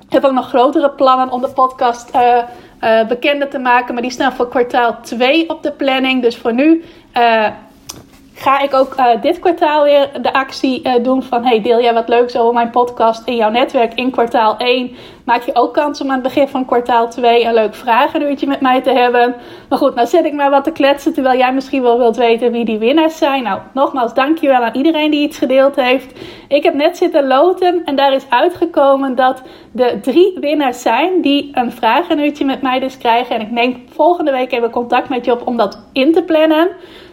ik 0.07 0.13
heb 0.13 0.25
ook 0.25 0.33
nog 0.33 0.49
grotere 0.49 0.91
plannen 0.91 1.31
om 1.31 1.41
de 1.41 1.53
podcast 1.53 2.11
uh, 2.83 2.97
uh, 3.01 3.07
bekender 3.07 3.49
te 3.49 3.59
maken. 3.59 3.95
Maar 3.95 4.03
die 4.03 4.13
staan 4.13 4.33
voor 4.33 4.49
kwartaal 4.49 5.01
2 5.03 5.49
op 5.49 5.63
de 5.63 5.73
planning. 5.73 6.23
Dus 6.23 6.37
voor 6.37 6.55
nu 6.55 6.85
uh, 7.17 7.47
ga 8.39 8.61
ik 8.61 8.75
ook 8.75 8.95
uh, 8.99 9.23
dit 9.23 9.39
kwartaal 9.39 9.85
weer 9.85 10.11
de 10.23 10.33
actie 10.33 11.01
doen 11.01 11.23
van... 11.23 11.45
Hey, 11.45 11.63
deel 11.63 11.81
jij 11.81 11.95
wat 11.95 12.09
leuks 12.09 12.37
over 12.37 12.55
mijn 12.55 12.71
podcast 12.71 13.27
in 13.27 13.37
jouw 13.37 13.51
netwerk 13.51 13.95
in 13.95 14.11
kwartaal 14.11 14.57
1 14.57 14.97
maak 15.27 15.43
je 15.43 15.55
ook 15.55 15.75
kans 15.75 16.01
om 16.01 16.09
aan 16.09 16.15
het 16.15 16.23
begin 16.23 16.49
van 16.49 16.65
kwartaal 16.65 17.09
2 17.11 17.45
een 17.45 17.55
leuk 17.55 17.75
vragenuurtje 17.75 18.47
met 18.47 18.61
mij 18.61 18.83
te 18.83 18.91
hebben. 18.91 19.35
Maar 19.69 19.79
goed, 19.79 19.95
nou 19.95 20.07
zit 20.07 20.25
ik 20.25 20.33
maar 20.33 20.51
wat 20.51 20.65
te 20.65 20.73
kletsen 20.73 21.13
terwijl 21.13 21.39
jij 21.39 21.53
misschien 21.53 21.83
wel 21.83 21.99
wilt 21.99 22.17
weten 22.17 22.53
wie 22.53 22.65
die 22.65 22.79
winnaars 22.79 23.19
zijn. 23.19 23.43
Nou, 23.43 23.61
nogmaals, 23.73 24.15
dankjewel 24.15 24.63
aan 24.63 24.75
iedereen 24.75 25.11
die 25.11 25.23
iets 25.23 25.39
gedeeld 25.39 25.77
heeft. 25.77 26.19
Ik 26.49 26.63
heb 26.63 26.75
net 26.75 26.97
zitten 26.97 27.27
loten 27.27 27.85
en 27.85 27.97
daar 27.97 28.13
is 28.13 28.31
uitgekomen 28.31 29.15
dat 29.15 29.43
de 29.73 29.99
drie 30.03 30.37
winnaars 30.41 30.83
zijn 30.83 31.21
die 31.21 31.51
een 31.53 31.73
vragenuurtje 31.73 32.45
met 32.45 32.63
mij 32.63 32.79
dus 32.79 32.99
krijgen. 32.99 33.35
En 33.35 33.41
ik 33.41 33.51
neem 33.51 33.85
volgende 33.89 34.31
week 34.31 34.53
even 34.53 34.71
contact 34.71 35.09
met 35.09 35.25
je 35.25 35.33
op 35.33 35.47
om 35.47 35.57
dat 35.57 35.83
in 35.93 36.13
te 36.13 36.23
plannen. 36.23 36.69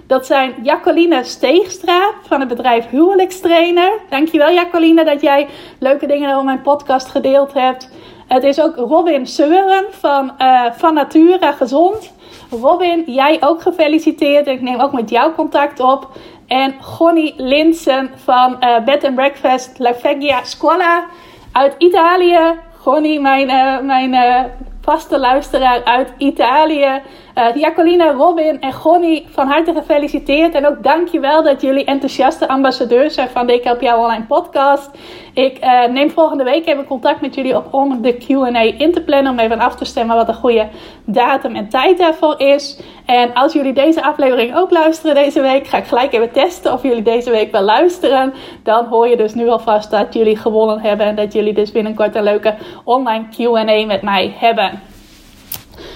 Dat 0.08 0.26
zijn 0.26 0.54
Jacqueline 0.64 1.24
Steegstra 1.24 2.12
van 2.22 2.40
het 2.40 2.50
bedrijf 2.50 2.90
Huwelijkstrainer. 2.90 3.92
Dankjewel 4.10 4.54
Jacqueline 4.54 5.06
dat 5.06 5.22
jij 5.22 5.48
leuke 5.80 6.08
dingen 6.08 6.32
over 6.32 6.46
mijn 6.46 6.62
podcast 6.62 7.08
gedeeld 7.08 7.54
hebt. 7.54 7.90
Het 8.28 8.44
is 8.44 8.62
ook 8.62 8.76
Robin 8.76 9.28
Seuren 9.28 9.86
van, 9.90 10.32
uh, 10.40 10.66
van 10.72 10.94
Natura 10.94 11.52
Gezond. 11.52 12.14
Robin, 12.62 13.04
jij 13.06 13.38
ook 13.40 13.62
gefeliciteerd. 13.62 14.48
Ik 14.48 14.62
neem 14.62 14.80
ook 14.80 14.92
met 14.92 15.10
jou 15.10 15.34
contact 15.34 15.80
op. 15.80 16.10
En 16.48 16.76
Gonnie 16.82 17.34
Linsen 17.38 18.12
van 18.16 18.58
uh, 18.60 18.80
Bed 18.80 19.04
and 19.04 19.16
Breakfast 19.16 19.80
La 19.80 19.94
Veggia 19.94 20.44
Scuola 20.44 21.06
uit 21.52 21.76
Italië. 21.78 22.40
Gonnie, 22.80 23.20
mijn, 23.20 23.50
uh, 23.50 23.80
mijn 23.80 24.52
vaste 24.82 25.20
luisteraar 25.20 25.84
uit 25.84 26.14
Italië. 26.18 27.02
Uh, 27.36 28.16
Robin 28.18 28.62
en 28.62 28.74
Gonnie, 28.74 29.26
van 29.30 29.48
harte 29.48 29.74
gefeliciteerd. 29.74 30.54
En 30.54 30.68
ook 30.68 30.84
dankjewel 30.84 31.44
dat 31.44 31.62
jullie 31.62 31.86
enthousiaste 31.86 32.48
ambassadeurs 32.48 33.14
zijn 33.14 33.30
van 33.30 33.48
de 33.48 33.54
Ik 33.54 33.64
Help 33.64 33.82
Jou 33.82 34.04
Online 34.04 34.26
podcast. 34.26 34.90
Ik 35.34 35.64
uh, 35.64 35.86
neem 35.86 36.10
volgende 36.10 36.44
week 36.44 36.66
even 36.66 36.86
contact 36.86 37.22
met 37.22 37.36
jullie 37.36 37.56
op 37.56 37.74
om 37.74 38.02
de 38.02 38.14
Q&A 38.14 38.62
in 38.62 38.92
te 38.92 39.02
plannen. 39.02 39.32
Om 39.32 39.40
even 39.40 39.60
af 39.60 39.76
te 39.76 39.86
stemmen 39.86 40.16
wat 40.16 40.28
een 40.28 40.34
goede 40.34 40.68
datum 41.06 41.56
en 41.56 41.70
tijd 41.70 41.98
daarvoor 41.98 42.40
is. 42.40 42.82
En 43.06 43.34
als 43.34 43.54
jullie 43.54 43.74
deze 43.74 44.04
aflevering 44.04 44.56
ook 44.56 44.72
luisteren 44.72 45.16
deze 45.16 45.42
week, 45.42 45.68
ga 45.68 45.78
ik 45.78 45.86
gelijk 45.86 46.14
even 46.14 46.32
testen 46.32 46.74
of 46.74 46.84
jullie 46.84 47.04
deze 47.04 47.30
week 47.30 47.52
wel 47.52 47.62
luisteren. 47.62 48.34
Dan 48.64 48.86
hoor 48.86 49.08
je 49.08 49.18
dus 49.18 49.34
nu 49.34 49.50
alvast 49.50 49.92
dat 49.92 50.14
jullie 50.14 50.38
gewonnen 50.38 50.80
hebben. 50.80 51.06
En 51.06 51.16
dat 51.16 51.34
jullie 51.34 51.54
dus 51.54 51.72
binnenkort 51.72 52.16
een 52.16 52.24
leuke 52.24 52.56
online 52.84 53.26
Q&A 53.38 53.86
met 53.86 54.02
mij 54.02 54.34
hebben. 54.38 54.93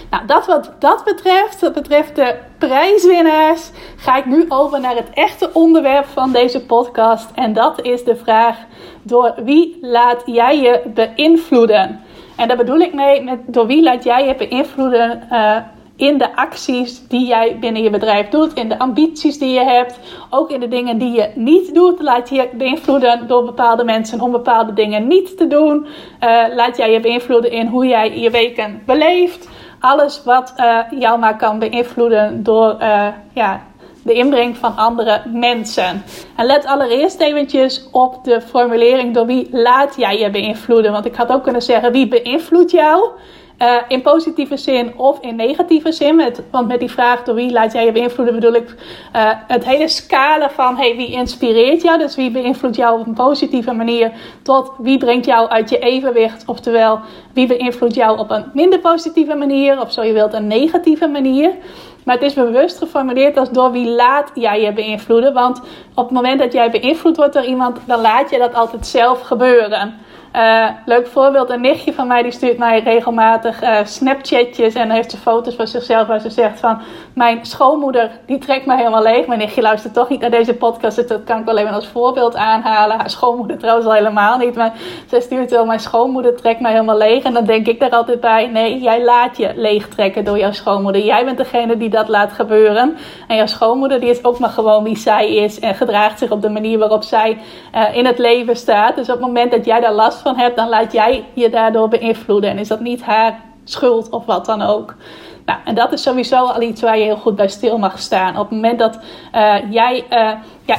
Nou, 0.10 0.26
dat 0.26 0.46
wat 0.46 0.72
dat 0.80 1.04
betreft, 1.04 1.60
dat 1.60 1.74
betreft 1.74 2.16
de 2.16 2.36
prijswinnaars, 2.58 3.72
ga 3.98 4.18
ik 4.18 4.26
nu 4.26 4.46
over 4.50 4.80
naar 4.80 4.96
het 4.96 5.10
echte 5.14 5.50
onderwerp 5.54 6.06
van 6.06 6.32
deze 6.32 6.66
podcast. 6.66 7.32
En 7.36 7.54
dat 7.54 7.82
is 7.82 8.04
de 8.04 8.16
vraag: 8.16 8.58
door 9.02 9.34
wie 9.44 9.78
laat 9.82 10.22
jij 10.26 10.62
je 10.62 10.82
beïnvloeden? 10.94 12.02
En 12.36 12.48
daar 12.48 12.58
bedoel 12.58 12.80
ik 12.80 12.94
mee 12.94 13.24
met 13.24 13.40
door 13.46 13.68
wie 13.68 13.84
laat 13.84 14.04
jij 14.04 14.26
je 14.26 14.36
beïnvloeden 14.36 15.28
uh, 15.32 15.58
in 15.96 16.18
de 16.18 16.36
acties 16.36 17.08
die 17.08 17.28
jij 17.28 17.58
binnen 17.60 17.84
je 17.84 17.90
bedrijf 17.90 18.30
doet, 18.30 18.54
in 18.54 18.70
de 18.70 18.80
ambities 18.80 19.40
die 19.40 19.54
je 19.54 19.64
hebt, 19.64 20.00
ook 20.30 20.52
in 20.52 20.60
de 20.60 20.68
dingen 20.68 20.98
die 20.98 21.12
je 21.12 21.32
niet 21.36 21.74
doet. 21.74 22.02
Laat 22.02 22.30
je 22.30 22.50
beïnvloeden 22.54 23.28
door 23.28 23.46
bepaalde 23.46 23.84
mensen 23.84 24.22
om 24.22 24.32
bepaalde 24.32 24.74
dingen 24.74 25.08
niet 25.08 25.38
te 25.38 25.48
doen. 25.48 25.86
Uh, 25.86 26.44
laat 26.56 26.78
jij 26.78 26.92
je 26.92 27.00
beïnvloeden 27.00 27.52
in 27.52 27.68
hoe 27.68 27.86
jij 27.86 28.20
je 28.20 28.30
weken 28.30 28.82
beleeft 28.86 29.50
alles 29.80 30.24
wat 30.24 30.54
uh, 30.58 30.80
jou 31.00 31.20
maar 31.20 31.38
kan 31.38 31.60
beïnvloeden 31.60 32.44
door 32.44 32.76
uh, 32.82 33.08
ja, 33.34 33.62
de 34.04 34.14
inbreng 34.14 34.58
van 34.58 34.76
andere 34.76 35.22
mensen. 35.26 36.04
En 36.36 36.46
let 36.46 36.66
allereerst 36.66 37.20
eventjes 37.20 37.88
op 37.92 38.24
de 38.24 38.42
formulering 38.42 39.14
door 39.14 39.26
wie 39.26 39.48
laat 39.52 39.96
jij 39.98 40.20
je 40.20 40.30
beïnvloeden. 40.30 40.92
Want 40.92 41.06
ik 41.06 41.16
had 41.16 41.32
ook 41.32 41.44
kunnen 41.44 41.62
zeggen 41.62 41.92
wie 41.92 42.08
beïnvloedt 42.08 42.72
jou. 42.72 43.10
Uh, 43.62 43.76
in 43.88 44.02
positieve 44.02 44.58
zin 44.58 44.98
of 44.98 45.20
in 45.22 45.36
negatieve 45.36 45.92
zin. 45.92 46.34
Want 46.52 46.68
met 46.68 46.80
die 46.80 46.92
vraag 46.92 47.24
door 47.24 47.36
wie 47.36 47.52
laat 47.52 47.74
jij 47.74 47.86
je 47.86 47.92
beïnvloeden 47.92 48.34
bedoel 48.36 48.54
ik 48.54 48.76
uh, 49.16 49.32
het 49.48 49.66
hele 49.66 49.88
scala 49.88 50.50
van 50.50 50.78
hey, 50.78 50.96
wie 50.96 51.12
inspireert 51.12 51.82
jou. 51.82 51.98
Dus 51.98 52.16
wie 52.16 52.32
beïnvloedt 52.32 52.76
jou 52.76 53.00
op 53.00 53.08
een 53.08 53.14
positieve 53.14 53.74
manier 53.74 54.12
tot 54.42 54.72
wie 54.78 54.98
brengt 54.98 55.26
jou 55.26 55.50
uit 55.50 55.70
je 55.70 55.80
evenwicht. 55.80 56.44
Oftewel 56.46 57.00
wie 57.34 57.48
beïnvloedt 57.48 57.96
jou 57.96 58.20
op 58.20 58.32
een 58.32 58.46
minder 58.54 58.80
positieve 58.80 59.36
manier 59.36 59.82
of 59.82 59.92
zo 59.92 60.04
je 60.04 60.14
wilt 60.14 60.34
een 60.34 60.48
negatieve 60.48 61.08
manier. 61.08 61.52
Maar 62.08 62.16
het 62.16 62.26
is 62.26 62.34
bewust 62.34 62.78
geformuleerd 62.78 63.38
als 63.38 63.50
door 63.50 63.72
wie 63.72 63.90
laat 63.90 64.32
jij 64.34 64.62
je 64.62 64.74
beïnvloeden. 64.74 65.34
Want 65.34 65.62
op 65.96 66.04
het 66.04 66.14
moment 66.14 66.40
dat 66.40 66.54
jij 66.54 66.72
beïnvloed 66.72 67.18
wordt 67.18 67.34
door 67.34 67.46
iemand, 67.46 67.80
dan 67.86 68.02
laat 68.02 68.30
je 68.30 68.38
dat 68.38 68.54
altijd 68.54 68.88
zelf 68.88 69.22
gebeuren. 69.22 69.94
Uh, 70.36 70.70
leuk 70.86 71.08
voorbeeld, 71.08 71.50
een 71.50 71.62
nichtje 71.62 71.94
van 71.94 72.08
mij 72.08 72.22
die 72.22 72.32
stuurt 72.32 72.58
mij 72.58 72.80
regelmatig 72.80 73.64
uh, 73.64 73.80
snapchatjes 73.84 74.74
en 74.74 74.90
heeft 74.90 75.12
ze 75.12 75.18
foto's 75.18 75.56
van 75.56 75.68
zichzelf 75.68 76.08
waar 76.08 76.20
ze 76.20 76.30
zegt 76.30 76.60
van 76.60 76.82
mijn 77.14 77.46
schoonmoeder 77.46 78.12
die 78.26 78.38
trekt 78.38 78.66
mij 78.66 78.78
helemaal 78.78 79.04
leeg. 79.04 79.28
Mijn 79.28 79.40
nichtje 79.40 79.62
luistert 79.62 79.94
toch 79.94 80.10
niet 80.10 80.20
naar 80.22 80.30
deze 80.30 80.54
podcast, 80.54 80.96
dus 80.96 81.08
dat 81.08 81.24
kan 81.24 81.40
ik 81.40 81.48
alleen 81.48 81.64
maar 81.64 81.74
als 81.74 81.88
voorbeeld 81.88 82.36
aanhalen. 82.36 82.98
Haar 82.98 83.10
schoonmoeder 83.10 83.58
trouwens 83.58 83.88
al 83.88 83.94
helemaal 83.94 84.38
niet, 84.38 84.56
maar 84.56 84.74
ze 85.10 85.22
stuurt 85.22 85.52
wel 85.52 85.66
mijn 85.66 85.80
schoonmoeder 85.80 86.36
trekt 86.36 86.60
mij 86.60 86.72
helemaal 86.72 86.98
leeg. 86.98 87.24
En 87.24 87.34
dan 87.34 87.46
denk 87.46 87.68
ik 87.68 87.80
daar 87.80 87.90
altijd 87.90 88.20
bij, 88.20 88.48
nee, 88.48 88.80
jij 88.80 89.04
laat 89.04 89.38
je 89.38 89.52
leeg 89.56 89.88
trekken 89.88 90.24
door 90.24 90.38
jouw 90.38 90.52
schoonmoeder. 90.52 91.04
Jij 91.04 91.26
bent 91.26 91.38
degene 91.38 91.78
die 91.78 91.90
dat 91.90 92.08
laat 92.08 92.32
gebeuren. 92.32 92.98
En 93.28 93.36
jouw 93.36 93.46
schoonmoeder 93.46 94.00
die 94.00 94.10
is 94.10 94.24
ook 94.24 94.40
maar 94.40 94.50
gewoon 94.50 94.84
wie 94.84 94.98
zij 94.98 95.36
is 95.36 95.60
en 95.60 95.76
gedraagt 95.76 96.20
zich 96.20 96.32
op 96.32 96.42
de 96.42 96.50
manier 96.50 96.80
waarop 96.80 97.04
zij 97.04 97.38
uh, 97.76 97.96
in 97.96 98.06
het 98.06 98.18
leven 98.18 98.56
staat. 98.56 98.96
Dus 98.96 99.08
op 99.08 99.14
het 99.14 99.26
moment 99.26 99.52
dat 99.52 99.66
jij 99.66 99.80
daar 99.80 99.94
last 99.94 100.22
van 100.22 100.27
van 100.36 100.52
dan 100.56 100.70
laat 100.70 100.92
jij 100.92 101.26
je 101.34 101.50
daardoor 101.50 101.88
beïnvloeden. 101.88 102.50
En 102.50 102.58
is 102.58 102.68
dat 102.68 102.80
niet 102.80 103.02
haar 103.02 103.42
schuld 103.64 104.10
of 104.10 104.26
wat 104.26 104.46
dan 104.46 104.62
ook. 104.62 104.96
Nou, 105.48 105.60
en 105.66 105.76
dat 105.76 105.92
is 105.94 106.02
sowieso 106.02 106.36
al 106.36 106.62
iets 106.62 106.82
waar 106.82 106.98
je 106.98 107.04
heel 107.04 107.18
goed 107.18 107.36
bij 107.36 107.48
stil 107.48 107.78
mag 107.78 108.00
staan. 108.00 108.38
Op 108.38 108.50
het 108.50 108.52
moment 108.52 108.80
dat 108.80 109.00
uh, 109.36 109.72
jij, 109.72 110.06
uh, 110.10 110.32
ja, 110.66 110.78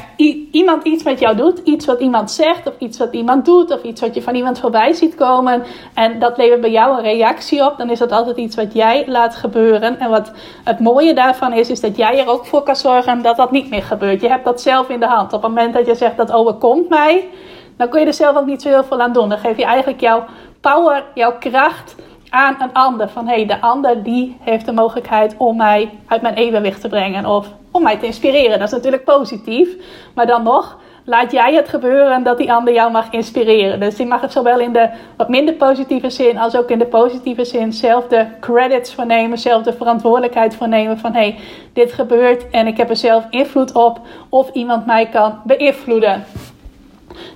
iemand 0.50 0.84
iets 0.84 1.02
met 1.02 1.20
jou 1.20 1.36
doet, 1.36 1.58
iets 1.64 1.86
wat 1.86 2.00
iemand 2.00 2.30
zegt, 2.30 2.66
of 2.66 2.74
iets 2.78 2.98
wat 2.98 3.12
iemand 3.12 3.44
doet, 3.44 3.72
of 3.72 3.82
iets 3.82 4.00
wat 4.00 4.14
je 4.14 4.22
van 4.22 4.34
iemand 4.34 4.58
voorbij 4.58 4.92
ziet 4.92 5.14
komen, 5.14 5.64
en 5.94 6.18
dat 6.18 6.36
levert 6.36 6.60
bij 6.60 6.70
jou 6.70 6.96
een 6.96 7.02
reactie 7.02 7.64
op, 7.64 7.78
dan 7.78 7.90
is 7.90 7.98
dat 7.98 8.12
altijd 8.12 8.36
iets 8.36 8.56
wat 8.56 8.74
jij 8.74 9.04
laat 9.06 9.36
gebeuren. 9.36 9.98
En 9.98 10.10
wat 10.10 10.32
het 10.64 10.80
mooie 10.80 11.14
daarvan 11.14 11.52
is, 11.52 11.70
is 11.70 11.80
dat 11.80 11.96
jij 11.96 12.18
er 12.18 12.28
ook 12.28 12.46
voor 12.46 12.62
kan 12.62 12.76
zorgen 12.76 13.22
dat 13.22 13.36
dat 13.36 13.50
niet 13.50 13.70
meer 13.70 13.82
gebeurt. 13.82 14.20
Je 14.20 14.28
hebt 14.28 14.44
dat 14.44 14.60
zelf 14.60 14.88
in 14.88 15.00
de 15.00 15.06
hand. 15.06 15.32
Op 15.32 15.42
het 15.42 15.50
moment 15.50 15.74
dat 15.74 15.86
je 15.86 15.94
zegt 15.94 16.16
dat 16.16 16.32
overkomt 16.32 16.88
mij, 16.88 17.28
dan 17.78 17.88
kun 17.88 18.00
je 18.00 18.06
er 18.06 18.14
zelf 18.14 18.36
ook 18.36 18.46
niet 18.46 18.62
zo 18.62 18.68
heel 18.68 18.84
veel 18.84 19.00
aan 19.00 19.12
doen. 19.12 19.28
Dan 19.28 19.38
geef 19.38 19.56
je 19.56 19.64
eigenlijk 19.64 20.00
jouw 20.00 20.24
power, 20.60 21.04
jouw 21.14 21.38
kracht 21.38 21.94
aan 22.30 22.56
een 22.60 22.72
ander. 22.72 23.08
Van 23.08 23.26
hé, 23.26 23.34
hey, 23.34 23.46
de 23.46 23.60
ander 23.60 24.02
die 24.02 24.36
heeft 24.40 24.66
de 24.66 24.72
mogelijkheid 24.72 25.34
om 25.38 25.56
mij 25.56 25.90
uit 26.06 26.22
mijn 26.22 26.34
evenwicht 26.34 26.80
te 26.80 26.88
brengen. 26.88 27.26
Of 27.26 27.46
om 27.70 27.82
mij 27.82 27.96
te 27.96 28.06
inspireren. 28.06 28.58
Dat 28.58 28.68
is 28.68 28.74
natuurlijk 28.74 29.04
positief. 29.04 29.68
Maar 30.14 30.26
dan 30.26 30.42
nog, 30.42 30.78
laat 31.04 31.32
jij 31.32 31.54
het 31.54 31.68
gebeuren 31.68 32.22
dat 32.22 32.38
die 32.38 32.52
ander 32.52 32.74
jou 32.74 32.90
mag 32.90 33.10
inspireren. 33.10 33.80
Dus 33.80 33.96
die 33.96 34.06
mag 34.06 34.20
het 34.20 34.32
zowel 34.32 34.60
in 34.60 34.72
de 34.72 34.88
wat 35.16 35.28
minder 35.28 35.54
positieve 35.54 36.10
zin 36.10 36.38
als 36.38 36.56
ook 36.56 36.70
in 36.70 36.78
de 36.78 36.86
positieve 36.86 37.44
zin 37.44 37.72
zelf 37.72 38.06
de 38.06 38.26
credits 38.40 38.94
voor 38.94 39.06
nemen, 39.06 39.38
zelf 39.38 39.62
de 39.62 39.72
verantwoordelijkheid 39.72 40.56
voor 40.56 40.68
nemen 40.68 40.98
van 40.98 41.12
hé, 41.12 41.20
hey, 41.20 41.38
dit 41.72 41.92
gebeurt 41.92 42.50
en 42.50 42.66
ik 42.66 42.76
heb 42.76 42.90
er 42.90 42.96
zelf 42.96 43.24
invloed 43.30 43.72
op 43.72 44.00
of 44.28 44.50
iemand 44.52 44.86
mij 44.86 45.06
kan 45.06 45.40
beïnvloeden. 45.44 46.24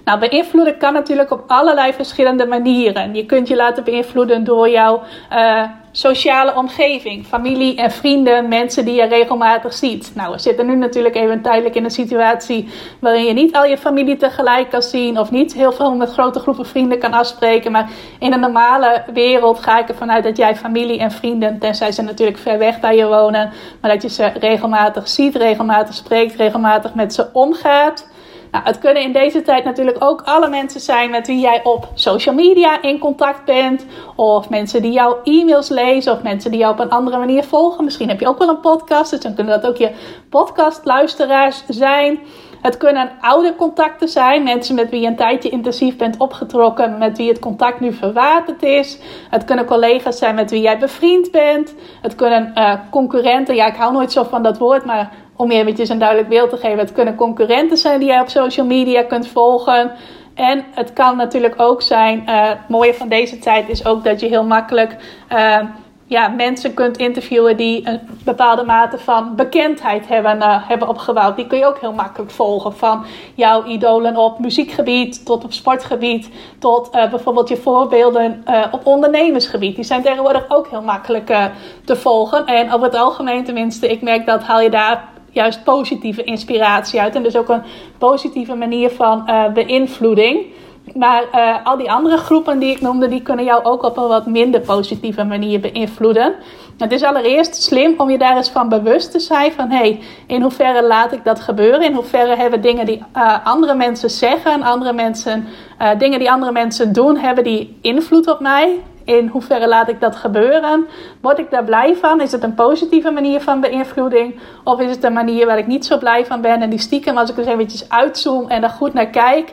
Nou, 0.05 0.19
beïnvloeden 0.19 0.79
kan 0.79 0.93
natuurlijk 0.93 1.31
op 1.31 1.45
allerlei 1.47 1.93
verschillende 1.93 2.47
manieren. 2.47 3.15
Je 3.15 3.27
kunt 3.27 3.49
je 3.49 3.57
laten 3.57 3.85
beïnvloeden 3.85 4.45
door 4.45 4.69
jouw 4.69 5.03
uh, 5.33 5.63
sociale 5.93 6.55
omgeving, 6.55 7.27
familie 7.27 7.77
en 7.77 7.91
vrienden, 7.91 8.49
mensen 8.49 8.85
die 8.85 8.95
je 8.95 9.05
regelmatig 9.05 9.73
ziet. 9.73 10.13
Nou, 10.15 10.33
we 10.33 10.39
zitten 10.39 10.67
nu 10.67 10.77
natuurlijk 10.77 11.15
even 11.15 11.43
tijdelijk 11.43 11.75
in 11.75 11.85
een 11.85 11.91
situatie 11.91 12.69
waarin 13.01 13.25
je 13.25 13.33
niet 13.33 13.55
al 13.55 13.65
je 13.65 13.79
familie 13.79 14.17
tegelijk 14.17 14.71
kan 14.71 14.83
zien 14.83 15.19
of 15.19 15.31
niet 15.31 15.55
heel 15.55 15.73
veel 15.73 15.95
met 15.95 16.13
grote 16.13 16.39
groepen 16.39 16.67
vrienden 16.67 16.99
kan 16.99 17.13
afspreken. 17.13 17.73
Maar 17.73 17.91
in 18.19 18.33
een 18.33 18.41
normale 18.41 19.05
wereld 19.13 19.61
ga 19.61 19.79
ik 19.79 19.89
ervan 19.89 20.13
uit 20.13 20.25
dat 20.25 20.37
jij 20.37 20.57
familie 20.57 20.99
en 20.99 21.11
vrienden, 21.11 21.59
tenzij 21.59 21.93
ze 21.93 22.03
natuurlijk 22.03 22.39
ver 22.39 22.59
weg 22.59 22.81
bij 22.81 22.97
je 22.97 23.07
wonen, 23.07 23.53
maar 23.81 23.91
dat 23.91 24.03
je 24.03 24.09
ze 24.09 24.27
regelmatig 24.27 25.09
ziet, 25.09 25.37
regelmatig 25.37 25.95
spreekt, 25.95 26.35
regelmatig 26.35 26.95
met 26.95 27.15
ze 27.15 27.29
omgaat. 27.33 28.11
Nou, 28.53 28.65
het 28.65 28.79
kunnen 28.79 29.03
in 29.03 29.13
deze 29.13 29.43
tijd 29.43 29.65
natuurlijk 29.65 29.97
ook 30.05 30.23
alle 30.25 30.49
mensen 30.49 30.81
zijn 30.81 31.11
met 31.11 31.27
wie 31.27 31.41
jij 31.41 31.61
op 31.65 31.89
social 31.95 32.35
media 32.35 32.83
in 32.83 32.99
contact 32.99 33.45
bent. 33.45 33.87
Of 34.17 34.49
mensen 34.49 34.83
die 34.83 34.93
jouw 34.93 35.21
e-mails 35.25 35.69
lezen. 35.69 36.13
Of 36.13 36.23
mensen 36.23 36.51
die 36.51 36.61
jou 36.61 36.73
op 36.73 36.79
een 36.79 36.91
andere 36.91 37.19
manier 37.19 37.45
volgen. 37.45 37.85
Misschien 37.85 38.09
heb 38.09 38.21
je 38.21 38.29
ook 38.29 38.39
wel 38.39 38.49
een 38.49 38.61
podcast. 38.61 39.11
Dus 39.11 39.21
dan 39.21 39.35
kunnen 39.35 39.61
dat 39.61 39.71
ook 39.71 39.77
je 39.77 39.91
podcastluisteraars 40.29 41.63
zijn. 41.69 42.19
Het 42.63 42.77
kunnen 42.77 43.11
oude 43.21 43.55
contacten 43.57 44.09
zijn, 44.09 44.43
mensen 44.43 44.75
met 44.75 44.91
wie 44.91 45.01
je 45.01 45.07
een 45.07 45.17
tijdje 45.17 45.49
intensief 45.49 45.97
bent 45.97 46.17
opgetrokken, 46.17 46.99
met 46.99 47.17
wie 47.17 47.29
het 47.29 47.39
contact 47.39 47.81
nu 47.81 47.93
verwaterd 47.93 48.63
is. 48.63 48.99
Het 49.31 49.45
kunnen 49.45 49.65
collega's 49.65 50.19
zijn 50.19 50.35
met 50.35 50.51
wie 50.51 50.61
jij 50.61 50.79
bevriend 50.79 51.31
bent. 51.31 51.75
Het 52.03 52.15
kunnen 52.15 52.53
uh, 52.55 52.75
concurrenten, 52.91 53.55
ja, 53.55 53.67
ik 53.67 53.75
hou 53.75 53.93
nooit 53.93 54.13
zo 54.13 54.23
van 54.23 54.43
dat 54.43 54.59
woord, 54.59 54.85
maar 54.85 55.13
om 55.43 55.51
je 55.51 55.59
eventjes 55.59 55.89
een 55.89 55.99
duidelijk 55.99 56.29
beeld 56.29 56.51
te 56.51 56.57
geven. 56.57 56.79
Het 56.79 56.93
kunnen 56.93 57.15
concurrenten 57.15 57.77
zijn 57.77 57.99
die 57.99 58.09
jij 58.09 58.21
op 58.21 58.29
social 58.29 58.67
media 58.67 59.03
kunt 59.03 59.29
volgen. 59.29 59.91
En 60.35 60.65
het 60.75 60.93
kan 60.93 61.17
natuurlijk 61.17 61.55
ook 61.57 61.83
zijn, 61.83 62.23
uh, 62.27 62.49
het 62.49 62.69
mooie 62.69 62.95
van 62.95 63.09
deze 63.09 63.39
tijd 63.39 63.69
is 63.69 63.87
ook 63.87 64.05
dat 64.05 64.21
je 64.21 64.27
heel 64.27 64.45
makkelijk 64.45 64.97
uh, 65.33 65.59
ja, 66.07 66.29
mensen 66.29 66.75
kunt 66.75 66.97
interviewen 66.97 67.57
die 67.57 67.89
een 67.89 68.01
bepaalde 68.25 68.65
mate 68.65 68.99
van 68.99 69.37
bekendheid 69.37 70.09
hebben, 70.09 70.37
uh, 70.37 70.69
hebben 70.69 70.89
opgebouwd. 70.89 71.37
Die 71.37 71.47
kun 71.47 71.59
je 71.59 71.67
ook 71.67 71.81
heel 71.81 71.93
makkelijk 71.93 72.31
volgen. 72.31 72.77
Van 72.77 73.05
jouw 73.35 73.65
idolen 73.65 74.17
op 74.17 74.39
muziekgebied 74.39 75.25
tot 75.25 75.45
op 75.45 75.53
sportgebied. 75.53 76.31
Tot 76.59 76.91
bijvoorbeeld 76.91 77.49
je 77.49 77.57
voorbeelden 77.57 78.45
op 78.71 78.87
ondernemersgebied. 78.87 79.75
Die 79.75 79.85
zijn 79.85 80.03
tegenwoordig 80.03 80.45
ook 80.49 80.69
heel 80.69 80.83
makkelijk 80.83 81.51
te 81.85 81.97
volgen. 81.97 82.47
En 82.47 82.73
over 82.73 82.87
het 82.87 82.97
algemeen 82.97 83.45
tenminste, 83.45 83.89
ik 83.89 84.03
merk 84.03 84.27
dat 84.27 84.43
haal 84.43 84.61
je 84.61 84.71
daar 84.71 85.11
juist 85.33 85.65
positieve 85.65 86.25
inspiratie 86.25 87.01
uit. 87.01 87.15
En 87.15 87.23
dus 87.23 87.37
ook 87.37 87.49
een 87.49 87.63
positieve 87.99 88.55
manier 88.55 88.91
van 88.91 89.23
uh, 89.27 89.53
beïnvloeding. 89.53 90.47
Maar 90.95 91.25
uh, 91.35 91.67
al 91.67 91.77
die 91.77 91.91
andere 91.91 92.17
groepen 92.17 92.59
die 92.59 92.71
ik 92.71 92.81
noemde, 92.81 93.09
die 93.09 93.23
kunnen 93.23 93.45
jou 93.45 93.65
ook 93.65 93.83
op 93.83 93.97
een 93.97 94.09
wat 94.09 94.27
minder 94.27 94.61
positieve 94.61 95.25
manier 95.25 95.61
beïnvloeden. 95.61 96.35
Het 96.79 96.93
is 96.93 97.03
allereerst 97.03 97.63
slim 97.63 97.95
om 97.97 98.11
je 98.11 98.19
daar 98.19 98.37
eens 98.37 98.51
van 98.51 98.69
bewust 98.69 99.11
te 99.11 99.21
zijn 99.21 99.53
van 99.53 99.71
hé, 99.71 99.77
hey, 99.77 100.01
in 100.27 100.43
hoeverre 100.43 100.87
laat 100.87 101.13
ik 101.13 101.25
dat 101.25 101.41
gebeuren? 101.41 101.83
In 101.83 101.95
hoeverre 101.95 102.37
hebben 102.37 102.61
dingen 102.61 102.87
die 102.87 103.03
uh, 103.17 103.47
andere 103.47 103.75
mensen 103.75 104.11
zeggen, 104.11 104.63
andere 104.63 104.93
mensen, 104.93 105.47
uh, 105.81 105.99
dingen 105.99 106.19
die 106.19 106.31
andere 106.31 106.53
mensen 106.53 106.93
doen, 106.93 107.17
hebben 107.17 107.45
die 107.45 107.79
invloed 107.81 108.29
op 108.29 108.41
mij? 108.41 108.81
In 109.05 109.27
hoeverre 109.27 109.69
laat 109.69 109.89
ik 109.89 110.01
dat 110.01 110.17
gebeuren? 110.17 110.87
Word 111.21 111.39
ik 111.39 111.51
daar 111.51 111.65
blij 111.65 111.97
van? 111.97 112.21
Is 112.21 112.33
het 112.33 112.43
een 112.43 112.55
positieve 112.55 113.11
manier 113.11 113.41
van 113.41 113.61
beïnvloeding? 113.61 114.41
Of 114.65 114.81
is 114.81 114.91
het 114.91 115.05
een 115.05 115.13
manier 115.13 115.47
waar 115.47 115.59
ik 115.59 115.67
niet 115.67 115.87
zo 115.87 115.99
blij 115.99 116.27
van 116.27 116.41
ben 116.41 116.63
en 116.63 116.71
die 116.71 116.79
stiekem, 116.79 117.17
als 117.17 117.31
ik 117.31 117.39
er 117.39 117.49
eventjes 117.49 117.89
uitzoom 117.89 118.49
en 118.49 118.63
er 118.63 118.71
goed 118.71 118.93
naar 118.93 119.07
kijk, 119.07 119.53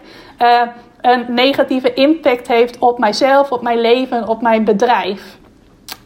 een 1.02 1.26
negatieve 1.28 1.94
impact 1.94 2.48
heeft 2.48 2.80
op 2.80 3.00
mijzelf, 3.00 3.52
op 3.52 3.62
mijn 3.62 3.82
leven, 3.82 4.28
op 4.28 4.42
mijn 4.42 4.64
bedrijf? 4.64 5.38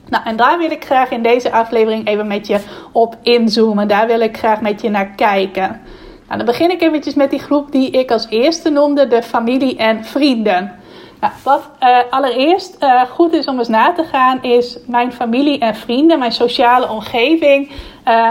Nou, 0.10 0.24
en 0.26 0.36
daar 0.36 0.58
wil 0.58 0.72
ik 0.72 0.86
graag 0.86 1.10
in 1.10 1.24
deze 1.24 1.52
aflevering 1.52 2.08
even 2.08 2.28
met 2.28 2.48
je 2.48 2.60
op 2.92 3.16
inzoomen. 3.22 3.88
Daar 3.88 4.08
wil 4.08 4.20
ik 4.20 4.38
graag 4.38 4.62
met 4.62 4.82
je 4.82 4.90
naar 4.90 5.10
kijken. 5.16 5.82
Nou, 6.28 6.38
dan 6.38 6.46
begin 6.46 6.72
ik 6.72 6.82
eventjes 6.82 7.14
met 7.14 7.30
die 7.30 7.40
groep 7.40 7.72
die 7.72 7.92
ik 7.92 8.12
als 8.12 8.28
eerste 8.30 8.70
noemde, 8.70 9.08
de 9.08 9.24
familie 9.24 9.78
en 9.78 10.06
vrienden. 10.06 10.72
Nou, 11.20 11.34
wat 11.44 11.70
uh, 11.80 11.98
allereerst 12.10 12.78
uh, 12.80 13.02
goed 13.02 13.34
is 13.34 13.46
om 13.46 13.58
eens 13.58 13.68
na 13.68 13.94
te 13.94 14.04
gaan, 14.04 14.44
is 14.44 14.78
mijn 14.88 15.14
familie 15.14 15.60
en 15.60 15.76
vrienden, 15.76 16.20
mijn 16.20 16.32
sociale 16.32 16.90
omgeving. 16.90 17.72
Uh, 18.08 18.30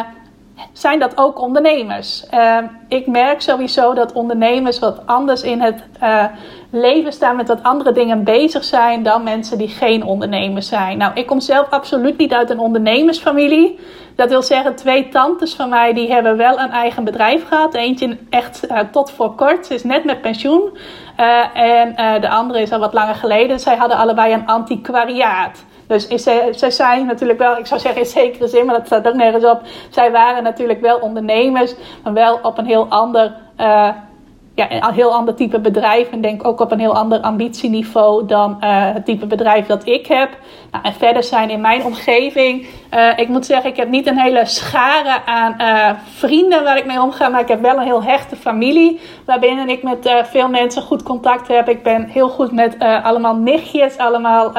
zijn 0.73 0.99
dat 0.99 1.19
ook 1.19 1.41
ondernemers? 1.41 2.27
ik 2.89 3.07
merk 3.07 3.41
sowieso 3.41 3.95
dat 3.95 4.13
ondernemers 4.13 4.79
wat 4.79 5.07
anders 5.07 5.43
in 5.43 5.61
het 5.61 5.85
leven 6.71 7.13
staan, 7.13 7.37
met 7.37 7.49
wat 7.49 7.63
andere 7.63 7.93
dingen 7.93 8.25
bezig 8.25 8.65
zijn 8.65 9.03
dan 9.03 9.23
mensen 9.23 9.59
die 9.59 9.69
geen 9.69 10.05
ondernemers 10.05 10.69
zijn. 10.69 10.99
Nou, 10.99 11.13
ik 11.15 11.27
kom 11.27 11.41
zelf 11.41 11.71
absoluut 11.71 12.17
niet 12.17 12.33
uit 12.33 12.51
een 12.51 12.59
ondernemersfamilie. 12.59 13.79
Dat 14.17 14.29
wil 14.29 14.43
zeggen, 14.43 14.75
twee 14.75 15.09
tantes 15.09 15.55
van 15.55 15.69
mij 15.69 15.93
die 15.93 16.13
hebben 16.13 16.37
wel 16.37 16.59
een 16.59 16.71
eigen 16.71 17.05
bedrijf 17.05 17.49
gehad. 17.49 17.75
Eentje 17.75 18.19
echt 18.31 18.71
uh, 18.71 18.79
tot 18.79 19.11
voor 19.11 19.35
kort, 19.35 19.67
ze 19.67 19.75
is 19.75 19.85
net 19.85 20.05
met 20.05 20.21
pensioen. 20.21 20.79
Uh, 21.21 21.57
en 21.57 22.21
de 22.21 22.29
andere 22.29 22.61
is 22.61 22.73
al 22.73 22.79
wat 22.79 22.93
langer 22.93 23.15
geleden. 23.15 23.61
Zij 23.61 23.77
hadden 23.77 23.97
allebei 23.97 24.33
een 24.33 24.47
antiquariaat. 24.47 25.65
Dus 25.93 26.25
zij 26.51 26.71
zijn 26.71 27.07
natuurlijk 27.07 27.39
wel, 27.39 27.57
ik 27.57 27.67
zou 27.67 27.81
zeggen 27.81 28.01
in 28.01 28.07
zekere 28.07 28.49
zin, 28.49 28.67
maar 28.67 28.77
dat 28.77 28.87
staat 28.87 29.09
ook 29.09 29.15
nergens 29.15 29.45
op. 29.45 29.61
Zij 29.91 30.11
waren 30.11 30.43
natuurlijk 30.43 30.81
wel 30.81 30.99
ondernemers, 30.99 31.75
maar 32.03 32.13
wel 32.13 32.39
op 32.43 32.59
een 32.59 32.67
heel 32.67 32.87
ander 32.89 33.33
ja, 34.55 34.71
een 34.71 34.95
heel 34.95 35.13
ander 35.15 35.35
type 35.35 35.61
bedrijf. 35.61 36.11
En 36.11 36.21
denk 36.21 36.47
ook 36.47 36.61
op 36.61 36.73
een 36.73 36.79
heel 36.79 36.95
ander 36.95 37.21
ambitieniveau 37.21 38.27
dan 38.27 38.51
uh, 38.51 38.59
het 38.93 39.05
type 39.05 39.27
bedrijf 39.27 39.67
dat 39.67 39.87
ik 39.87 40.07
heb. 40.07 40.31
Nou, 40.71 40.85
en 40.85 40.93
verder 40.93 41.23
zijn 41.23 41.51
in 41.51 41.61
mijn 41.61 41.85
omgeving. 41.85 42.67
Uh, 42.95 43.19
ik 43.19 43.29
moet 43.29 43.47
zeggen, 43.47 43.71
ik 43.71 43.77
heb 43.77 43.89
niet 43.89 44.07
een 44.07 44.19
hele 44.19 44.47
schare 44.47 45.25
aan 45.25 45.57
vrienden 46.15 46.65
waar 46.65 46.77
ik 46.77 46.87
mee 46.87 47.01
omga. 47.01 47.29
Maar 47.29 47.41
ik 47.41 47.49
heb 47.49 47.61
wel 47.61 47.77
een 47.77 47.87
heel 47.87 48.03
hechte 48.03 48.37
familie. 48.37 49.01
Waarbinnen 49.25 49.69
ik 49.69 49.83
met 49.83 50.15
veel 50.31 50.49
mensen 50.49 50.83
goed 50.83 51.03
contact 51.03 51.49
heb. 51.49 51.69
Ik 51.69 51.83
ben 51.83 52.09
heel 52.09 52.29
goed 52.29 52.53
met 52.53 52.77
allemaal 52.79 53.37
nichtjes. 53.37 53.99
Allemaal 53.99 54.53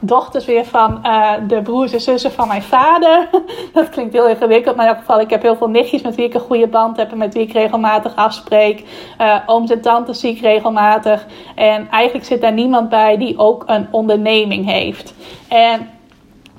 dochters 0.00 0.44
weer 0.44 0.64
van 0.64 1.00
uh, 1.02 1.32
de 1.46 1.62
broers 1.62 1.92
en 1.92 2.00
zussen 2.00 2.32
van 2.32 2.48
mijn 2.48 2.62
vader. 2.62 3.28
dat 3.72 3.88
klinkt 3.88 4.12
heel 4.12 4.28
ingewikkeld, 4.28 4.76
maar 4.76 4.84
in 4.86 4.90
elk 4.90 5.00
geval, 5.00 5.20
ik 5.20 5.30
heb 5.30 5.42
heel 5.42 5.56
veel 5.56 5.68
nichtjes 5.68 6.02
met 6.02 6.14
wie 6.14 6.24
ik 6.24 6.34
een 6.34 6.40
goede 6.40 6.66
band 6.66 6.96
heb 6.96 7.10
en 7.10 7.18
met 7.18 7.34
wie 7.34 7.42
ik 7.42 7.52
regelmatig 7.52 8.16
afspreek. 8.16 8.84
Uh, 9.20 9.36
ooms 9.46 9.70
en 9.70 9.80
tantes 9.80 10.20
zie 10.20 10.30
ik 10.30 10.40
regelmatig. 10.40 11.26
En 11.54 11.88
eigenlijk 11.90 12.26
zit 12.26 12.40
daar 12.40 12.52
niemand 12.52 12.88
bij 12.88 13.16
die 13.16 13.38
ook 13.38 13.62
een 13.66 13.88
onderneming 13.90 14.66
heeft. 14.66 15.14
En 15.48 15.88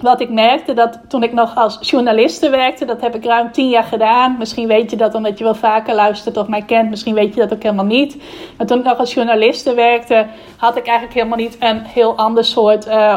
wat 0.02 0.22
ik 0.22 0.30
merkte 0.30 0.74
dat 0.74 1.00
toen 1.08 1.24
ik 1.24 1.34
nog 1.34 1.56
als 1.56 1.78
journaliste 1.82 2.50
werkte, 2.50 2.86
dat 2.86 3.02
heb 3.02 3.16
ik 3.16 3.26
ruim 3.26 3.52
tien 3.52 3.70
jaar 3.70 3.84
gedaan. 3.84 4.36
Misschien 4.38 4.68
weet 4.68 4.92
je 4.92 4.98
dat 4.98 5.16
omdat 5.16 5.38
je 5.38 5.44
wel 5.44 5.56
vaker 5.56 5.96
luistert 5.96 6.38
of 6.38 6.48
mij 6.48 6.62
kent, 6.62 6.90
misschien 6.90 7.14
weet 7.14 7.34
je 7.34 7.40
dat 7.40 7.54
ook 7.54 7.64
helemaal 7.64 7.86
niet. 7.86 8.18
Maar 8.58 8.68
toen 8.68 8.80
ik 8.80 8.86
nog 8.86 8.98
als 8.98 9.14
journaliste 9.14 9.74
werkte, 9.74 10.26
had 10.58 10.76
ik 10.78 10.86
eigenlijk 10.86 11.18
helemaal 11.18 11.38
niet 11.38 11.58
een 11.60 11.80
heel 11.80 12.18
ander 12.18 12.46
soort 12.46 12.88
uh, 12.88 13.16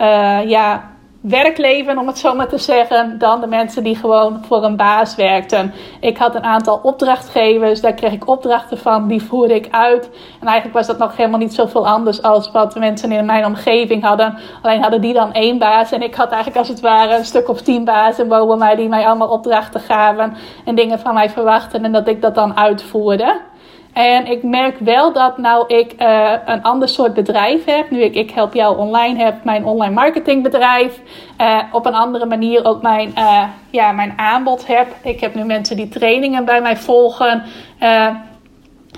uh, 0.00 0.48
ja, 0.48 0.89
werkleven, 1.20 1.98
om 1.98 2.06
het 2.06 2.18
zo 2.18 2.34
maar 2.34 2.48
te 2.48 2.58
zeggen, 2.58 3.18
dan 3.18 3.40
de 3.40 3.46
mensen 3.46 3.84
die 3.84 3.96
gewoon 3.96 4.44
voor 4.44 4.64
een 4.64 4.76
baas 4.76 5.14
werkten. 5.14 5.72
Ik 6.00 6.16
had 6.18 6.34
een 6.34 6.44
aantal 6.44 6.80
opdrachtgevers, 6.82 7.80
daar 7.80 7.94
kreeg 7.94 8.12
ik 8.12 8.28
opdrachten 8.28 8.78
van, 8.78 9.08
die 9.08 9.22
voerde 9.22 9.54
ik 9.54 9.68
uit. 9.70 10.10
En 10.40 10.46
eigenlijk 10.46 10.76
was 10.76 10.86
dat 10.86 10.98
nog 10.98 11.16
helemaal 11.16 11.38
niet 11.38 11.54
zoveel 11.54 11.86
anders 11.86 12.22
als 12.22 12.50
wat 12.50 12.72
de 12.72 12.78
mensen 12.78 13.12
in 13.12 13.24
mijn 13.24 13.46
omgeving 13.46 14.02
hadden. 14.02 14.38
Alleen 14.62 14.82
hadden 14.82 15.00
die 15.00 15.14
dan 15.14 15.32
één 15.32 15.58
baas 15.58 15.92
en 15.92 16.02
ik 16.02 16.14
had 16.14 16.28
eigenlijk 16.28 16.58
als 16.58 16.68
het 16.68 16.80
ware 16.80 17.16
een 17.16 17.24
stuk 17.24 17.48
of 17.48 17.62
tien 17.62 17.84
bazen 17.84 18.28
boven 18.28 18.58
mij 18.58 18.76
die 18.76 18.88
mij 18.88 19.06
allemaal 19.06 19.28
opdrachten 19.28 19.80
gaven 19.80 20.36
en 20.64 20.74
dingen 20.74 20.98
van 20.98 21.14
mij 21.14 21.30
verwachten 21.30 21.84
en 21.84 21.92
dat 21.92 22.08
ik 22.08 22.22
dat 22.22 22.34
dan 22.34 22.56
uitvoerde. 22.56 23.40
En 23.92 24.26
ik 24.26 24.42
merk 24.42 24.78
wel 24.78 25.12
dat 25.12 25.38
nou 25.38 25.64
ik 25.74 25.94
uh, 25.98 26.32
een 26.44 26.62
ander 26.62 26.88
soort 26.88 27.14
bedrijf 27.14 27.64
heb. 27.64 27.90
Nu 27.90 28.02
ik 28.02 28.14
Ik 28.14 28.30
Help 28.30 28.54
Jou 28.54 28.78
Online 28.78 29.24
heb, 29.24 29.44
mijn 29.44 29.64
online 29.64 29.94
marketingbedrijf. 29.94 31.00
Uh, 31.40 31.62
op 31.72 31.86
een 31.86 31.94
andere 31.94 32.26
manier 32.26 32.64
ook 32.64 32.82
mijn, 32.82 33.12
uh, 33.18 33.42
ja, 33.70 33.92
mijn 33.92 34.12
aanbod 34.16 34.66
heb. 34.66 34.86
Ik 35.02 35.20
heb 35.20 35.34
nu 35.34 35.44
mensen 35.44 35.76
die 35.76 35.88
trainingen 35.88 36.44
bij 36.44 36.60
mij 36.60 36.76
volgen. 36.76 37.42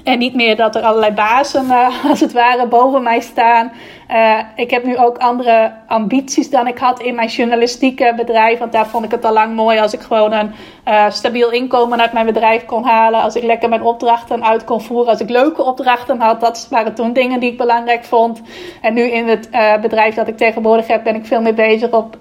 En 0.05 0.19
niet 0.19 0.35
meer 0.35 0.57
dat 0.57 0.77
er 0.77 0.83
allerlei 0.83 1.13
bazen, 1.13 1.67
als 2.11 2.21
het 2.21 2.33
ware, 2.33 2.67
boven 2.67 3.03
mij 3.03 3.21
staan. 3.21 3.73
Uh, 4.13 4.39
ik 4.57 4.71
heb 4.71 4.85
nu 4.85 4.99
ook 4.99 5.19
andere 5.19 5.73
ambities 5.87 6.51
dan 6.51 6.67
ik 6.67 6.79
had 6.79 7.01
in 7.01 7.15
mijn 7.15 7.29
journalistieke 7.29 8.13
bedrijf. 8.17 8.59
Want 8.59 8.73
daar 8.73 8.87
vond 8.87 9.05
ik 9.05 9.11
het 9.11 9.25
al 9.25 9.33
lang 9.33 9.55
mooi 9.55 9.79
als 9.79 9.93
ik 9.93 10.01
gewoon 10.01 10.33
een 10.33 10.53
uh, 10.89 11.11
stabiel 11.11 11.51
inkomen 11.51 12.01
uit 12.01 12.13
mijn 12.13 12.27
bedrijf 12.27 12.65
kon 12.65 12.85
halen. 12.85 13.23
Als 13.23 13.37
ik 13.37 13.43
lekker 13.43 13.69
mijn 13.69 13.83
opdrachten 13.83 14.45
uit 14.45 14.65
kon 14.65 14.81
voeren. 14.81 15.11
Als 15.11 15.21
ik 15.21 15.31
leuke 15.31 15.63
opdrachten 15.63 16.21
had. 16.21 16.41
Dat 16.41 16.67
waren 16.71 16.95
toen 16.95 17.13
dingen 17.13 17.41
die 17.41 17.51
ik 17.51 17.57
belangrijk 17.57 18.05
vond. 18.05 18.43
En 18.81 18.95
nu 18.95 19.03
in 19.03 19.29
het 19.29 19.49
bedrijf 19.81 20.15
dat 20.15 20.29
ik 20.29 20.37
tegenwoordig 20.37 20.87
heb, 20.87 21.05
ben 21.05 21.15
ik 21.15 21.27
veel 21.27 21.41
meer 21.41 21.55
bezig 21.55 21.91
op 21.91 22.17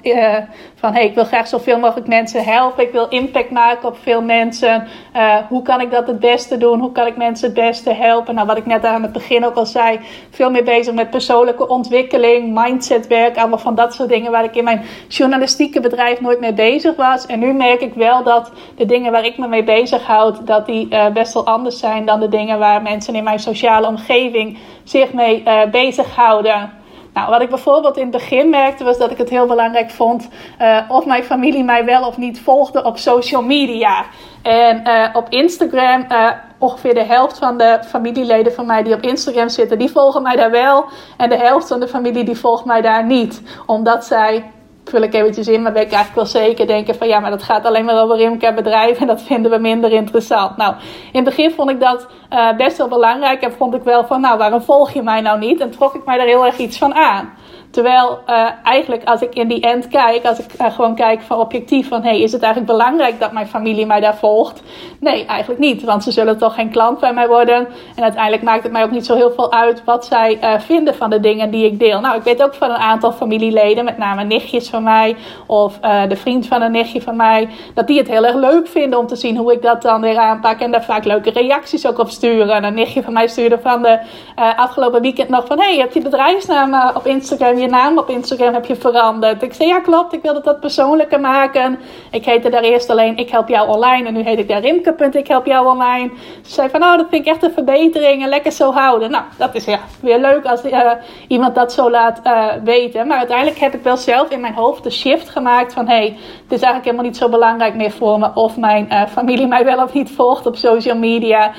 van 0.75 0.93
hey, 0.93 1.05
ik 1.05 1.15
wil 1.15 1.25
graag 1.25 1.47
zoveel 1.47 1.79
mogelijk 1.79 2.07
mensen 2.07 2.43
helpen. 2.43 2.83
Ik 2.83 2.91
wil 2.91 3.07
impact 3.07 3.51
maken 3.51 3.87
op 3.87 3.97
veel 4.01 4.21
mensen. 4.21 4.87
hoe 5.49 5.61
kan 5.61 5.81
ik 5.81 5.91
dat 5.91 6.07
het 6.07 6.19
beste 6.19 6.57
doen? 6.57 6.79
Hoe 6.79 6.91
kan 6.91 7.07
ik 7.07 7.17
mensen 7.17 7.45
het 7.45 7.65
beste 7.65 7.93
helpen? 7.93 8.35
Nou, 8.35 8.47
wat 8.47 8.57
ik 8.57 8.65
net 8.65 8.85
aan 8.85 9.01
het 9.01 9.11
begin 9.11 9.45
ook 9.45 9.55
al 9.55 9.65
zei, 9.65 9.99
veel 10.29 10.51
meer 10.51 10.63
bezig 10.63 10.93
met 10.93 11.09
persoonlijke 11.09 11.67
ontwikkeling, 11.81 12.53
mindsetwerk, 12.53 13.37
allemaal 13.37 13.57
van 13.57 13.75
dat 13.75 13.93
soort 13.93 14.09
dingen 14.09 14.31
waar 14.31 14.43
ik 14.43 14.55
in 14.55 14.63
mijn 14.63 14.81
journalistieke 15.07 15.79
bedrijf 15.79 16.21
nooit 16.21 16.39
mee 16.39 16.53
bezig 16.53 16.95
was. 16.95 17.25
En 17.25 17.39
nu 17.39 17.53
merk 17.53 17.81
ik 17.81 17.93
wel 17.93 18.23
dat 18.23 18.51
de 18.75 18.85
dingen 18.85 19.11
waar 19.11 19.25
ik 19.25 19.37
me 19.37 19.47
mee 19.47 19.63
bezig 19.63 20.03
houd, 20.03 20.47
dat 20.47 20.65
die 20.65 20.87
uh, 20.89 21.07
best 21.07 21.33
wel 21.33 21.45
anders 21.45 21.79
zijn 21.79 22.05
dan 22.05 22.19
de 22.19 22.29
dingen 22.29 22.59
waar 22.59 22.81
mensen 22.81 23.15
in 23.15 23.23
mijn 23.23 23.39
sociale 23.39 23.87
omgeving 23.87 24.57
zich 24.83 25.13
mee 25.13 25.43
uh, 25.45 25.65
bezighouden. 25.71 26.80
Nou, 27.13 27.29
wat 27.29 27.41
ik 27.41 27.49
bijvoorbeeld 27.49 27.97
in 27.97 28.01
het 28.01 28.11
begin 28.11 28.49
merkte, 28.49 28.83
was 28.83 28.97
dat 28.97 29.11
ik 29.11 29.17
het 29.17 29.29
heel 29.29 29.47
belangrijk 29.47 29.89
vond 29.89 30.29
uh, 30.61 30.77
of 30.87 31.05
mijn 31.05 31.23
familie 31.23 31.63
mij 31.63 31.85
wel 31.85 32.07
of 32.07 32.17
niet 32.17 32.39
volgde 32.39 32.83
op 32.83 32.97
social 32.97 33.41
media. 33.41 34.05
En 34.41 34.81
uh, 34.87 35.07
op 35.13 35.29
Instagram, 35.29 36.05
uh, 36.09 36.31
ongeveer 36.57 36.93
de 36.93 37.03
helft 37.03 37.37
van 37.37 37.57
de 37.57 37.79
familieleden 37.87 38.53
van 38.53 38.65
mij 38.65 38.83
die 38.83 38.93
op 38.93 39.01
Instagram 39.01 39.49
zitten, 39.49 39.77
die 39.77 39.91
volgen 39.91 40.21
mij 40.21 40.35
daar 40.35 40.51
wel. 40.51 40.85
En 41.17 41.29
de 41.29 41.37
helft 41.37 41.67
van 41.67 41.79
de 41.79 41.87
familie 41.87 42.23
die 42.23 42.37
volgt 42.37 42.65
mij 42.65 42.81
daar 42.81 43.05
niet. 43.05 43.41
Omdat 43.65 44.05
zij 44.05 44.51
vul 44.85 45.01
ik 45.01 45.13
eventjes 45.13 45.47
in, 45.47 45.61
maar 45.61 45.71
ben 45.71 45.81
ik 45.81 45.91
eigenlijk 45.91 46.15
wel 46.15 46.41
zeker 46.43 46.67
denken 46.67 46.95
van 46.95 47.07
ja, 47.07 47.19
maar 47.19 47.29
dat 47.29 47.43
gaat 47.43 47.65
alleen 47.65 47.85
maar 47.85 48.01
over 48.01 48.53
bedrijf 48.55 48.99
en 48.99 49.07
dat 49.07 49.21
vinden 49.21 49.51
we 49.51 49.57
minder 49.57 49.91
interessant. 49.91 50.57
Nou, 50.57 50.75
in 51.11 51.19
het 51.19 51.23
begin 51.23 51.51
vond 51.51 51.69
ik 51.69 51.79
dat 51.79 52.07
uh, 52.33 52.55
best 52.55 52.77
wel 52.77 52.87
belangrijk 52.87 53.41
en 53.41 53.51
vond 53.51 53.73
ik 53.73 53.83
wel 53.83 54.05
van 54.05 54.21
nou, 54.21 54.37
waarom 54.37 54.61
volg 54.61 54.91
je 54.91 55.01
mij 55.01 55.21
nou 55.21 55.39
niet? 55.39 55.59
En 55.59 55.71
trok 55.71 55.95
ik 55.95 56.05
mij 56.05 56.17
daar 56.17 56.27
heel 56.27 56.45
erg 56.45 56.57
iets 56.57 56.77
van 56.77 56.93
aan. 56.93 57.33
Terwijl 57.71 58.19
uh, 58.27 58.47
eigenlijk 58.63 59.03
als 59.03 59.21
ik 59.21 59.33
in 59.33 59.47
die 59.47 59.61
end 59.61 59.87
kijk, 59.87 60.25
als 60.25 60.39
ik 60.39 60.45
uh, 60.61 60.71
gewoon 60.71 60.95
kijk 60.95 61.21
van 61.21 61.39
objectief 61.39 61.87
van 61.87 62.03
hey, 62.03 62.21
is 62.21 62.31
het 62.31 62.41
eigenlijk 62.41 62.71
belangrijk 62.71 63.19
dat 63.19 63.31
mijn 63.31 63.47
familie 63.47 63.85
mij 63.85 63.99
daar 63.99 64.15
volgt? 64.15 64.61
Nee, 64.99 65.25
eigenlijk 65.25 65.59
niet, 65.59 65.83
want 65.83 66.03
ze 66.03 66.11
zullen 66.11 66.37
toch 66.37 66.53
geen 66.53 66.69
klant 66.69 66.99
bij 66.99 67.13
mij 67.13 67.27
worden. 67.27 67.67
En 67.95 68.03
uiteindelijk 68.03 68.43
maakt 68.43 68.63
het 68.63 68.71
mij 68.71 68.83
ook 68.83 68.91
niet 68.91 69.05
zo 69.05 69.15
heel 69.15 69.31
veel 69.31 69.51
uit 69.51 69.83
wat 69.83 70.05
zij 70.05 70.37
uh, 70.43 70.59
vinden 70.59 70.95
van 70.95 71.09
de 71.09 71.19
dingen 71.19 71.51
die 71.51 71.65
ik 71.65 71.79
deel. 71.79 71.99
Nou, 71.99 72.17
ik 72.17 72.23
weet 72.23 72.43
ook 72.43 72.53
van 72.53 72.69
een 72.69 72.75
aantal 72.75 73.11
familieleden, 73.11 73.85
met 73.85 73.97
name 73.97 74.23
nichtjes 74.23 74.69
van 74.69 74.83
mij 74.83 75.15
of 75.45 75.79
de 76.07 76.15
vriend 76.15 76.47
van 76.47 76.61
een 76.61 76.71
nichtje 76.71 77.01
van 77.01 77.15
mij, 77.15 77.49
dat 77.73 77.87
die 77.87 77.97
het 77.97 78.07
heel 78.07 78.25
erg 78.25 78.35
leuk 78.35 78.67
vinden 78.67 78.99
om 78.99 79.07
te 79.07 79.15
zien 79.15 79.37
hoe 79.37 79.53
ik 79.53 79.61
dat 79.61 79.81
dan 79.81 80.01
weer 80.01 80.17
aanpak 80.17 80.59
en 80.59 80.71
daar 80.71 80.83
vaak 80.83 81.03
leuke 81.03 81.29
reacties 81.29 81.87
ook 81.87 81.99
op 81.99 82.09
sturen. 82.09 82.55
En 82.55 82.63
een 82.63 82.73
nichtje 82.73 83.03
van 83.03 83.13
mij 83.13 83.27
stuurde 83.27 83.59
van 83.59 83.81
de 83.81 83.99
afgelopen 84.55 85.01
weekend 85.01 85.29
nog 85.29 85.45
van 85.45 85.59
hey, 85.59 85.77
heb 85.77 85.93
je 85.93 86.01
bedrijfsnaam 86.01 86.95
op 86.95 87.05
Instagram? 87.05 87.59
Je 87.61 87.67
naam 87.67 87.97
op 87.97 88.09
Instagram 88.09 88.53
heb 88.53 88.65
je 88.65 88.75
veranderd. 88.75 89.41
Ik 89.41 89.53
zei, 89.53 89.69
ja 89.69 89.79
klopt, 89.79 90.13
ik 90.13 90.21
wilde 90.21 90.41
dat 90.41 90.59
persoonlijker 90.59 91.19
maken. 91.19 91.79
Ik 92.11 92.25
heette 92.25 92.49
daar 92.49 92.63
eerst 92.63 92.89
alleen 92.89 93.17
Ik 93.17 93.29
Help 93.29 93.47
Jou 93.47 93.69
Online. 93.69 94.07
En 94.07 94.13
nu 94.13 94.23
heet 94.23 94.39
ik 94.39 94.47
daar 94.47 94.61
Rimke. 94.61 95.09
Ik 95.11 95.27
Help 95.27 95.45
Jou 95.45 95.67
Online. 95.67 96.11
Ze 96.41 96.51
zei 96.51 96.69
van, 96.69 96.83
oh, 96.83 96.97
dat 96.97 97.05
vind 97.09 97.25
ik 97.25 97.33
echt 97.33 97.43
een 97.43 97.51
verbetering. 97.51 98.23
En 98.23 98.29
lekker 98.29 98.51
zo 98.51 98.71
houden. 98.71 99.11
Nou, 99.11 99.23
dat 99.37 99.55
is 99.55 99.65
ja, 99.65 99.79
weer 100.01 100.19
leuk 100.19 100.45
als 100.45 100.65
uh, 100.65 100.91
iemand 101.27 101.55
dat 101.55 101.73
zo 101.73 101.89
laat 101.89 102.21
uh, 102.23 102.45
weten. 102.63 103.07
Maar 103.07 103.17
uiteindelijk 103.17 103.59
heb 103.59 103.73
ik 103.73 103.83
wel 103.83 103.97
zelf 103.97 104.29
in 104.29 104.41
mijn 104.41 104.53
hoofd 104.53 104.83
de 104.83 104.89
shift 104.89 105.29
gemaakt 105.29 105.73
van... 105.73 105.87
hé, 105.87 105.95
hey, 105.95 106.05
het 106.43 106.51
is 106.51 106.61
eigenlijk 106.61 106.83
helemaal 106.83 107.05
niet 107.05 107.17
zo 107.17 107.29
belangrijk 107.29 107.75
meer 107.75 107.91
voor 107.91 108.19
me... 108.19 108.31
of 108.33 108.57
mijn 108.57 108.87
uh, 108.91 109.05
familie 109.05 109.47
mij 109.47 109.65
wel 109.65 109.83
of 109.83 109.93
niet 109.93 110.11
volgt 110.11 110.45
op 110.45 110.55
social 110.55 110.97
media. 110.97 111.51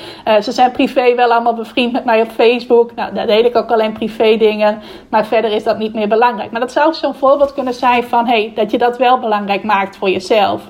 ze 0.42 0.52
zijn 0.52 0.72
privé 0.72 1.14
wel 1.14 1.32
allemaal 1.32 1.54
bevriend 1.54 1.92
met 1.92 2.04
mij 2.04 2.20
op 2.20 2.30
Facebook. 2.30 2.94
Nou, 2.94 3.14
daar 3.14 3.26
deed 3.26 3.44
ik 3.44 3.56
ook 3.56 3.70
alleen 3.70 3.92
privé 3.92 4.36
dingen. 4.36 4.82
Maar 5.08 5.26
verder 5.26 5.52
is 5.52 5.64
dat 5.64 5.78
niet 5.78 5.91
meer 5.94 6.08
belangrijk. 6.08 6.50
Maar 6.50 6.60
dat 6.60 6.72
zou 6.72 6.94
zo'n 6.94 7.14
voorbeeld 7.14 7.54
kunnen 7.54 7.74
zijn 7.74 8.04
van... 8.04 8.26
hey, 8.26 8.52
dat 8.54 8.70
je 8.70 8.78
dat 8.78 8.98
wel 8.98 9.18
belangrijk 9.18 9.62
maakt 9.62 9.96
voor 9.96 10.10
jezelf. 10.10 10.62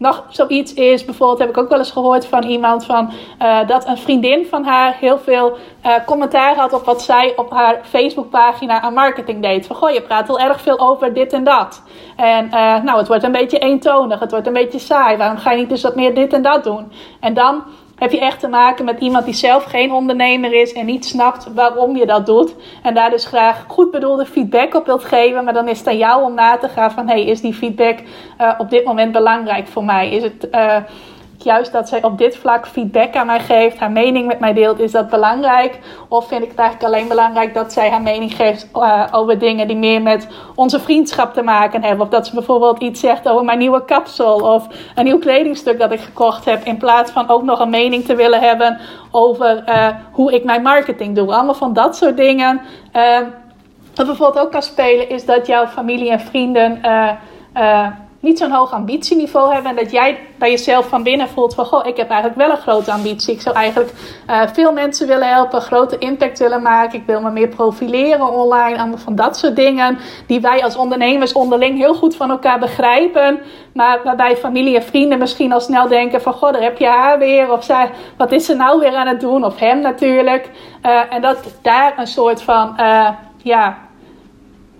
Nog 0.00 0.24
zoiets 0.28 0.74
is, 0.74 1.04
bijvoorbeeld 1.04 1.38
heb 1.38 1.48
ik 1.48 1.58
ook 1.58 1.68
wel 1.68 1.78
eens 1.78 1.90
gehoord 1.90 2.26
van 2.26 2.42
iemand 2.42 2.84
van 2.84 3.10
uh, 3.42 3.66
dat 3.66 3.86
een 3.86 3.98
vriendin 3.98 4.46
van 4.46 4.64
haar 4.64 4.96
heel 5.00 5.18
veel 5.18 5.56
uh, 5.86 5.92
commentaar 6.06 6.56
had 6.56 6.72
op 6.72 6.84
wat 6.84 7.02
zij 7.02 7.32
op 7.36 7.50
haar 7.50 7.80
Facebookpagina 7.82 8.80
aan 8.80 8.94
marketing 8.94 9.42
deed. 9.42 9.66
Van 9.66 9.76
goh, 9.76 9.90
je 9.90 10.02
praat 10.02 10.26
wel 10.26 10.38
erg 10.38 10.60
veel 10.60 10.78
over 10.78 11.14
dit 11.14 11.32
en 11.32 11.44
dat. 11.44 11.82
En 12.16 12.44
uh, 12.44 12.82
nou, 12.82 12.98
het 12.98 13.08
wordt 13.08 13.22
een 13.22 13.32
beetje 13.32 13.58
eentonig, 13.58 14.20
het 14.20 14.30
wordt 14.30 14.46
een 14.46 14.52
beetje 14.52 14.78
saai. 14.78 15.16
Waarom 15.16 15.38
ga 15.38 15.50
je 15.50 15.58
niet 15.58 15.68
dus 15.68 15.82
wat 15.82 15.94
meer 15.94 16.14
dit 16.14 16.32
en 16.32 16.42
dat 16.42 16.64
doen? 16.64 16.92
En 17.20 17.34
dan 17.34 17.62
heb 18.00 18.12
je 18.12 18.20
echt 18.20 18.40
te 18.40 18.48
maken 18.48 18.84
met 18.84 19.00
iemand 19.00 19.24
die 19.24 19.34
zelf 19.34 19.64
geen 19.64 19.92
ondernemer 19.92 20.52
is 20.52 20.72
en 20.72 20.86
niet 20.86 21.04
snapt 21.04 21.52
waarom 21.54 21.96
je 21.96 22.06
dat 22.06 22.26
doet. 22.26 22.54
En 22.82 22.94
daar 22.94 23.10
dus 23.10 23.24
graag 23.24 23.64
goed 23.68 23.90
bedoelde 23.90 24.26
feedback 24.26 24.74
op 24.74 24.86
wilt 24.86 25.04
geven. 25.04 25.44
Maar 25.44 25.52
dan 25.52 25.68
is 25.68 25.78
het 25.78 25.86
aan 25.86 25.98
jou 25.98 26.24
om 26.24 26.34
na 26.34 26.56
te 26.56 26.68
gaan 26.68 26.90
van 26.90 27.08
hey, 27.08 27.24
is 27.24 27.40
die 27.40 27.54
feedback 27.54 27.98
uh, 28.40 28.52
op 28.58 28.70
dit 28.70 28.84
moment 28.84 29.12
belangrijk 29.12 29.66
voor 29.66 29.84
mij? 29.84 30.10
Is 30.10 30.22
het. 30.22 30.48
Uh, 30.52 30.76
juist 31.42 31.72
dat 31.72 31.88
zij 31.88 32.02
op 32.02 32.18
dit 32.18 32.36
vlak 32.36 32.66
feedback 32.66 33.16
aan 33.16 33.26
mij 33.26 33.40
geeft, 33.40 33.78
haar 33.78 33.90
mening 33.90 34.26
met 34.26 34.40
mij 34.40 34.52
deelt, 34.52 34.80
is 34.80 34.92
dat 34.92 35.10
belangrijk? 35.10 35.78
Of 36.08 36.28
vind 36.28 36.42
ik 36.42 36.48
het 36.48 36.58
eigenlijk 36.58 36.94
alleen 36.94 37.08
belangrijk 37.08 37.54
dat 37.54 37.72
zij 37.72 37.90
haar 37.90 38.02
mening 38.02 38.34
geeft 38.34 38.68
uh, 38.74 39.06
over 39.10 39.38
dingen 39.38 39.68
die 39.68 39.76
meer 39.76 40.02
met 40.02 40.28
onze 40.54 40.80
vriendschap 40.80 41.34
te 41.34 41.42
maken 41.42 41.82
hebben? 41.82 42.04
Of 42.04 42.12
dat 42.12 42.26
ze 42.26 42.34
bijvoorbeeld 42.34 42.78
iets 42.78 43.00
zegt 43.00 43.28
over 43.28 43.44
mijn 43.44 43.58
nieuwe 43.58 43.84
kapsel 43.84 44.34
of 44.34 44.66
een 44.94 45.04
nieuw 45.04 45.18
kledingstuk 45.18 45.78
dat 45.78 45.92
ik 45.92 46.00
gekocht 46.00 46.44
heb, 46.44 46.64
in 46.64 46.76
plaats 46.76 47.10
van 47.10 47.28
ook 47.28 47.42
nog 47.42 47.60
een 47.60 47.70
mening 47.70 48.04
te 48.04 48.14
willen 48.14 48.40
hebben 48.40 48.78
over 49.10 49.64
uh, 49.68 49.86
hoe 50.12 50.32
ik 50.32 50.44
mijn 50.44 50.62
marketing 50.62 51.16
doe. 51.16 51.34
Allemaal 51.34 51.54
van 51.54 51.72
dat 51.72 51.96
soort 51.96 52.16
dingen. 52.16 52.60
Uh, 52.96 53.18
wat 53.94 54.06
bijvoorbeeld 54.06 54.44
ook 54.44 54.52
kan 54.52 54.62
spelen, 54.62 55.08
is 55.08 55.24
dat 55.24 55.46
jouw 55.46 55.66
familie 55.66 56.10
en 56.10 56.20
vrienden 56.20 56.80
niet 58.20 58.38
zo'n 58.38 58.50
hoog 58.50 58.72
ambitieniveau 58.72 59.52
hebben. 59.52 59.70
En 59.70 59.76
dat 59.76 59.92
jij 59.92 60.18
bij 60.38 60.50
jezelf 60.50 60.88
van 60.88 61.02
binnen 61.02 61.28
voelt 61.28 61.54
van... 61.54 61.66
Goh, 61.66 61.86
ik 61.86 61.96
heb 61.96 62.10
eigenlijk 62.10 62.40
wel 62.40 62.50
een 62.50 62.62
grote 62.62 62.92
ambitie. 62.92 63.34
Ik 63.34 63.40
zou 63.40 63.56
eigenlijk 63.56 63.92
uh, 64.30 64.42
veel 64.52 64.72
mensen 64.72 65.06
willen 65.06 65.28
helpen. 65.28 65.60
Grote 65.60 65.98
impact 65.98 66.38
willen 66.38 66.62
maken. 66.62 66.98
Ik 66.98 67.06
wil 67.06 67.20
me 67.20 67.30
meer 67.30 67.48
profileren 67.48 68.28
online. 68.28 68.78
Allemaal 68.78 68.98
van 68.98 69.14
dat 69.14 69.36
soort 69.36 69.56
dingen. 69.56 69.98
Die 70.26 70.40
wij 70.40 70.64
als 70.64 70.76
ondernemers 70.76 71.32
onderling 71.32 71.78
heel 71.78 71.94
goed 71.94 72.16
van 72.16 72.30
elkaar 72.30 72.58
begrijpen. 72.58 73.40
Maar 73.74 74.00
waarbij 74.04 74.36
familie 74.36 74.76
en 74.76 74.82
vrienden 74.82 75.18
misschien 75.18 75.52
al 75.52 75.60
snel 75.60 75.88
denken 75.88 76.22
van... 76.22 76.32
Goh, 76.32 76.52
daar 76.52 76.62
heb 76.62 76.78
je 76.78 76.86
haar 76.86 77.18
weer. 77.18 77.52
Of 77.52 77.64
zij, 77.64 77.90
wat 78.16 78.32
is 78.32 78.44
ze 78.44 78.54
nou 78.54 78.80
weer 78.80 78.94
aan 78.94 79.06
het 79.06 79.20
doen? 79.20 79.44
Of 79.44 79.58
hem 79.58 79.80
natuurlijk. 79.80 80.50
Uh, 80.86 81.14
en 81.14 81.22
dat 81.22 81.58
daar 81.62 81.98
een 81.98 82.06
soort 82.06 82.42
van... 82.42 82.74
Uh, 82.80 83.08
ja, 83.42 83.78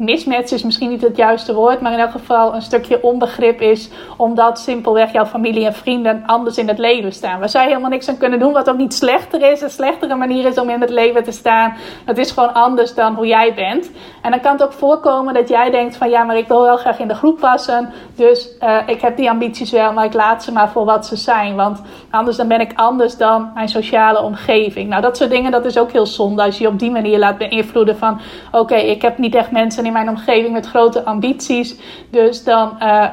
mismatch 0.00 0.52
is 0.52 0.62
misschien 0.62 0.88
niet 0.88 1.02
het 1.02 1.16
juiste 1.16 1.54
woord, 1.54 1.80
maar 1.80 1.92
in 1.92 1.98
elk 1.98 2.10
geval 2.10 2.54
een 2.54 2.62
stukje 2.62 3.02
onbegrip 3.02 3.60
is, 3.60 3.90
omdat 4.16 4.58
simpelweg 4.58 5.12
jouw 5.12 5.26
familie 5.26 5.66
en 5.66 5.74
vrienden 5.74 6.22
anders 6.26 6.58
in 6.58 6.68
het 6.68 6.78
leven 6.78 7.12
staan. 7.12 7.38
Waar 7.38 7.48
zij 7.48 7.66
helemaal 7.66 7.90
niks 7.90 8.08
aan 8.08 8.18
kunnen 8.18 8.38
doen, 8.38 8.52
wat 8.52 8.70
ook 8.70 8.76
niet 8.76 8.94
slechter 8.94 9.50
is, 9.52 9.60
een 9.60 9.70
slechtere 9.70 10.14
manier 10.14 10.46
is 10.46 10.58
om 10.58 10.70
in 10.70 10.80
het 10.80 10.90
leven 10.90 11.24
te 11.24 11.32
staan. 11.32 11.74
Het 12.04 12.18
is 12.18 12.30
gewoon 12.30 12.54
anders 12.54 12.94
dan 12.94 13.14
hoe 13.14 13.26
jij 13.26 13.54
bent. 13.54 13.90
En 14.22 14.30
dan 14.30 14.40
kan 14.40 14.52
het 14.52 14.62
ook 14.62 14.72
voorkomen 14.72 15.34
dat 15.34 15.48
jij 15.48 15.70
denkt 15.70 15.96
van 15.96 16.10
ja, 16.10 16.22
maar 16.22 16.36
ik 16.36 16.48
wil 16.48 16.62
wel 16.62 16.76
graag 16.76 16.98
in 16.98 17.08
de 17.08 17.14
groep 17.14 17.38
passen, 17.38 17.92
dus 18.14 18.48
uh, 18.60 18.76
ik 18.86 19.00
heb 19.00 19.16
die 19.16 19.30
ambities 19.30 19.70
wel, 19.70 19.92
maar 19.92 20.04
ik 20.04 20.14
laat 20.14 20.44
ze 20.44 20.52
maar 20.52 20.70
voor 20.70 20.84
wat 20.84 21.06
ze 21.06 21.16
zijn, 21.16 21.54
want 21.56 21.82
anders 22.10 22.36
dan 22.36 22.48
ben 22.48 22.60
ik 22.60 22.72
anders 22.74 23.16
dan 23.16 23.50
mijn 23.54 23.68
sociale 23.68 24.22
omgeving. 24.22 24.88
Nou, 24.88 25.02
dat 25.02 25.16
soort 25.16 25.30
dingen, 25.30 25.50
dat 25.50 25.64
is 25.64 25.78
ook 25.78 25.92
heel 25.92 26.06
zonde 26.06 26.42
als 26.42 26.58
je 26.58 26.64
je 26.64 26.68
op 26.68 26.78
die 26.78 26.90
manier 26.90 27.18
laat 27.18 27.38
beïnvloeden 27.38 27.96
van 27.96 28.20
oké, 28.52 28.74
ik 28.74 29.02
heb 29.02 29.18
niet 29.18 29.34
echt 29.34 29.50
mensen 29.50 29.86
in 29.86 29.89
mijn 29.92 30.09
omgeving 30.09 30.53
met 30.53 30.66
grote 30.66 31.05
ambities. 31.05 31.76
Dus 32.11 32.44
dan 32.44 32.76
uh, 32.83 33.07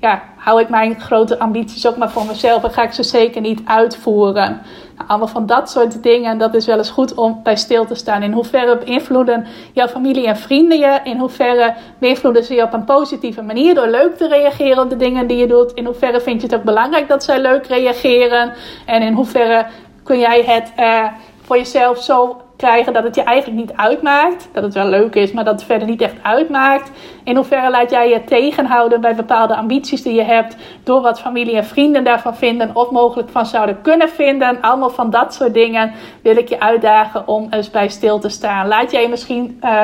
ja, 0.00 0.22
hou 0.36 0.60
ik 0.60 0.68
mijn 0.68 1.00
grote 1.00 1.38
ambities 1.38 1.86
ook 1.86 1.96
maar 1.96 2.10
voor 2.10 2.26
mezelf 2.26 2.64
en 2.64 2.70
ga 2.70 2.82
ik 2.82 2.92
ze 2.92 3.02
zeker 3.02 3.40
niet 3.40 3.60
uitvoeren. 3.64 4.60
Nou, 4.96 5.08
allemaal 5.08 5.28
van 5.28 5.46
dat 5.46 5.70
soort 5.70 6.02
dingen. 6.02 6.30
En 6.30 6.38
dat 6.38 6.54
is 6.54 6.66
wel 6.66 6.78
eens 6.78 6.90
goed 6.90 7.14
om 7.14 7.40
bij 7.42 7.56
stil 7.56 7.86
te 7.86 7.94
staan. 7.94 8.22
In 8.22 8.32
hoeverre 8.32 8.78
beïnvloeden 8.78 9.46
jouw 9.72 9.88
familie 9.88 10.26
en 10.26 10.36
vrienden 10.36 10.78
je? 10.78 11.00
In 11.04 11.18
hoeverre 11.18 11.74
beïnvloeden 11.98 12.44
ze 12.44 12.54
je 12.54 12.62
op 12.62 12.72
een 12.72 12.84
positieve 12.84 13.42
manier 13.42 13.74
door 13.74 13.86
leuk 13.86 14.16
te 14.16 14.28
reageren 14.28 14.82
op 14.82 14.90
de 14.90 14.96
dingen 14.96 15.26
die 15.26 15.36
je 15.36 15.46
doet? 15.46 15.72
In 15.72 15.84
hoeverre 15.84 16.20
vind 16.20 16.40
je 16.40 16.46
het 16.46 16.56
ook 16.56 16.64
belangrijk 16.64 17.08
dat 17.08 17.24
zij 17.24 17.40
leuk 17.40 17.66
reageren? 17.66 18.52
En 18.86 19.02
in 19.02 19.12
hoeverre 19.12 19.66
kun 20.02 20.18
jij 20.18 20.42
het 20.42 20.72
uh, 20.78 21.04
voor 21.42 21.56
jezelf 21.56 22.02
zo 22.02 22.36
krijgen 22.60 22.92
dat 22.92 23.04
het 23.04 23.14
je 23.14 23.22
eigenlijk 23.22 23.60
niet 23.60 23.76
uitmaakt. 23.76 24.48
Dat 24.52 24.62
het 24.62 24.74
wel 24.74 24.88
leuk 24.88 25.14
is, 25.14 25.32
maar 25.32 25.44
dat 25.44 25.54
het 25.54 25.64
verder 25.64 25.88
niet 25.88 26.00
echt 26.00 26.14
uitmaakt. 26.22 26.90
In 27.24 27.36
hoeverre 27.36 27.70
laat 27.70 27.90
jij 27.90 28.08
je 28.08 28.24
tegenhouden 28.24 29.00
bij 29.00 29.14
bepaalde 29.14 29.56
ambities 29.56 30.02
die 30.02 30.14
je 30.14 30.22
hebt. 30.22 30.56
Door 30.84 31.00
wat 31.00 31.20
familie 31.20 31.56
en 31.56 31.64
vrienden 31.64 32.04
daarvan 32.04 32.36
vinden 32.36 32.70
of 32.74 32.90
mogelijk 32.90 33.28
van 33.28 33.46
zouden 33.46 33.80
kunnen 33.82 34.08
vinden. 34.08 34.60
Allemaal 34.60 34.90
van 34.90 35.10
dat 35.10 35.34
soort 35.34 35.54
dingen 35.54 35.92
wil 36.22 36.36
ik 36.36 36.48
je 36.48 36.60
uitdagen 36.60 37.28
om 37.28 37.46
eens 37.50 37.70
bij 37.70 37.88
stil 37.88 38.18
te 38.18 38.28
staan. 38.28 38.68
Laat 38.68 38.90
jij 38.90 39.02
je 39.02 39.08
misschien 39.08 39.60
uh, 39.64 39.82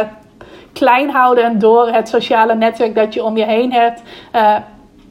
klein 0.73 1.11
houden 1.11 1.59
door 1.59 1.89
het 1.89 2.09
sociale 2.09 2.55
netwerk 2.55 2.95
dat 2.95 3.15
je 3.15 3.25
om 3.25 3.37
je 3.37 3.45
heen 3.45 3.73
hebt. 3.73 4.03
Uh, 4.35 4.57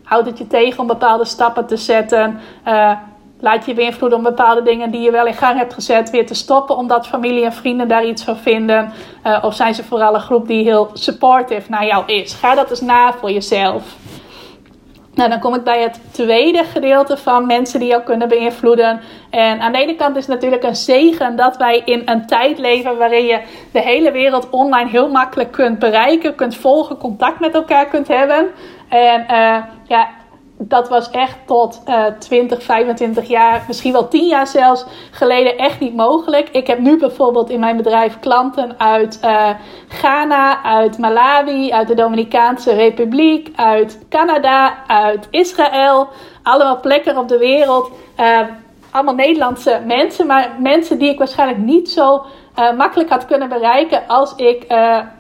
houd 0.04 0.26
het 0.26 0.38
je 0.38 0.48
tegen 0.48 0.80
om 0.80 0.88
bepaalde 0.88 1.26
stappen 1.26 1.66
te 1.66 1.78
zetten. 1.78 2.40
Uh, 2.68 2.92
laat 3.40 3.66
je 3.66 3.74
beïnvloeden 3.74 4.18
om 4.18 4.24
bepaalde 4.24 4.62
dingen 4.62 4.92
die 4.92 5.02
je 5.02 5.12
wel 5.12 5.26
in 5.26 5.34
gang 5.34 5.58
hebt 5.58 5.74
gezet 5.74 6.10
weer 6.10 6.26
te 6.26 6.34
stoppen, 6.34 6.78
omdat 6.78 7.08
familie 7.08 7.46
en 7.46 7.54
vrienden 7.54 7.88
daar 7.88 8.06
iets 8.06 8.24
van 8.24 8.38
vinden? 8.38 8.94
Uh, 9.26 9.38
of 9.42 9.56
zijn 9.56 9.76
ze 9.76 9.84
vooral 9.84 10.16
een 10.16 10.22
groep 10.22 10.48
die 10.48 10.64
heel 10.64 10.90
supportive 10.94 11.70
naar 11.70 11.86
jou 11.86 12.06
is? 12.06 12.34
Ga 12.34 12.56
dat 12.56 12.70
eens 12.70 12.82
na 12.82 13.14
voor 13.14 13.32
jezelf. 13.32 13.84
Nou, 15.16 15.30
dan 15.30 15.40
kom 15.40 15.56
ik 15.56 15.64
bij 15.64 15.82
het 15.82 16.00
tweede 16.12 16.64
gedeelte 16.64 17.18
van 17.18 17.46
mensen 17.46 17.80
die 17.80 17.90
jou 17.90 18.04
kunnen 18.04 18.28
beïnvloeden. 18.28 19.02
En 19.30 19.60
aan 19.60 19.72
de 19.72 19.78
ene 19.78 19.96
kant 19.96 20.16
is 20.16 20.26
het 20.26 20.34
natuurlijk 20.34 20.64
een 20.64 20.76
zegen 20.76 21.36
dat 21.36 21.58
wij 21.58 21.82
in 21.86 22.02
een 22.06 22.26
tijd 22.26 22.58
leven 22.58 22.98
waarin 22.98 23.26
je 23.26 23.42
de 23.72 23.82
hele 23.82 24.12
wereld 24.12 24.50
online 24.50 24.90
heel 24.90 25.10
makkelijk 25.10 25.52
kunt 25.52 25.80
bereiken, 25.80 26.36
kunt 26.36 26.56
volgen, 26.56 26.98
contact 26.98 27.40
met 27.40 27.54
elkaar 27.54 27.86
kunt 27.86 28.08
hebben. 28.08 28.48
En 28.90 29.26
uh, 29.32 29.58
ja, 29.88 30.08
dat 30.58 30.90
was 30.90 31.10
echt 31.10 31.38
tot 31.46 31.82
uh, 31.88 32.06
20, 32.20 32.64
25 32.64 33.28
jaar, 33.28 33.64
misschien 33.68 33.92
wel 33.92 34.08
10 34.08 34.28
jaar 34.28 34.48
zelfs 34.48 34.86
geleden 35.12 35.58
echt 35.58 35.80
niet 35.80 35.96
mogelijk. 35.96 36.50
Ik 36.50 36.68
heb 36.68 36.80
nu 36.80 36.98
bijvoorbeeld 36.98 37.50
in 37.50 37.60
mijn 37.60 37.78
bedrijf 37.78 38.20
klanten 38.20 38.80
uit 38.80 39.20
uh, 39.24 39.50
Ghana, 39.88 40.64
uit 40.64 40.98
Malawi, 40.98 41.72
uit 41.72 41.88
de 41.88 41.96
Dominicaanse 41.96 42.74
Republiek, 42.74 43.50
uit 43.56 44.06
Canada, 44.10 44.78
uit 44.88 45.28
Israël. 45.30 46.08
Allemaal 46.44 46.80
plekken 46.80 47.18
op 47.18 47.28
de 47.28 47.38
wereld. 47.38 47.92
Uh, 48.20 48.40
allemaal 48.92 49.16
Nederlandse 49.16 49.82
mensen, 49.86 50.28
maar 50.28 50.56
mensen 50.60 50.98
die 50.98 51.10
ik 51.10 51.18
waarschijnlijk 51.18 51.60
niet 51.60 51.90
zo 51.90 52.26
makkelijk 52.78 53.10
had 53.10 53.26
kunnen 53.26 53.50
bereiken 53.50 54.08
als 54.08 54.36
ik, 54.36 54.66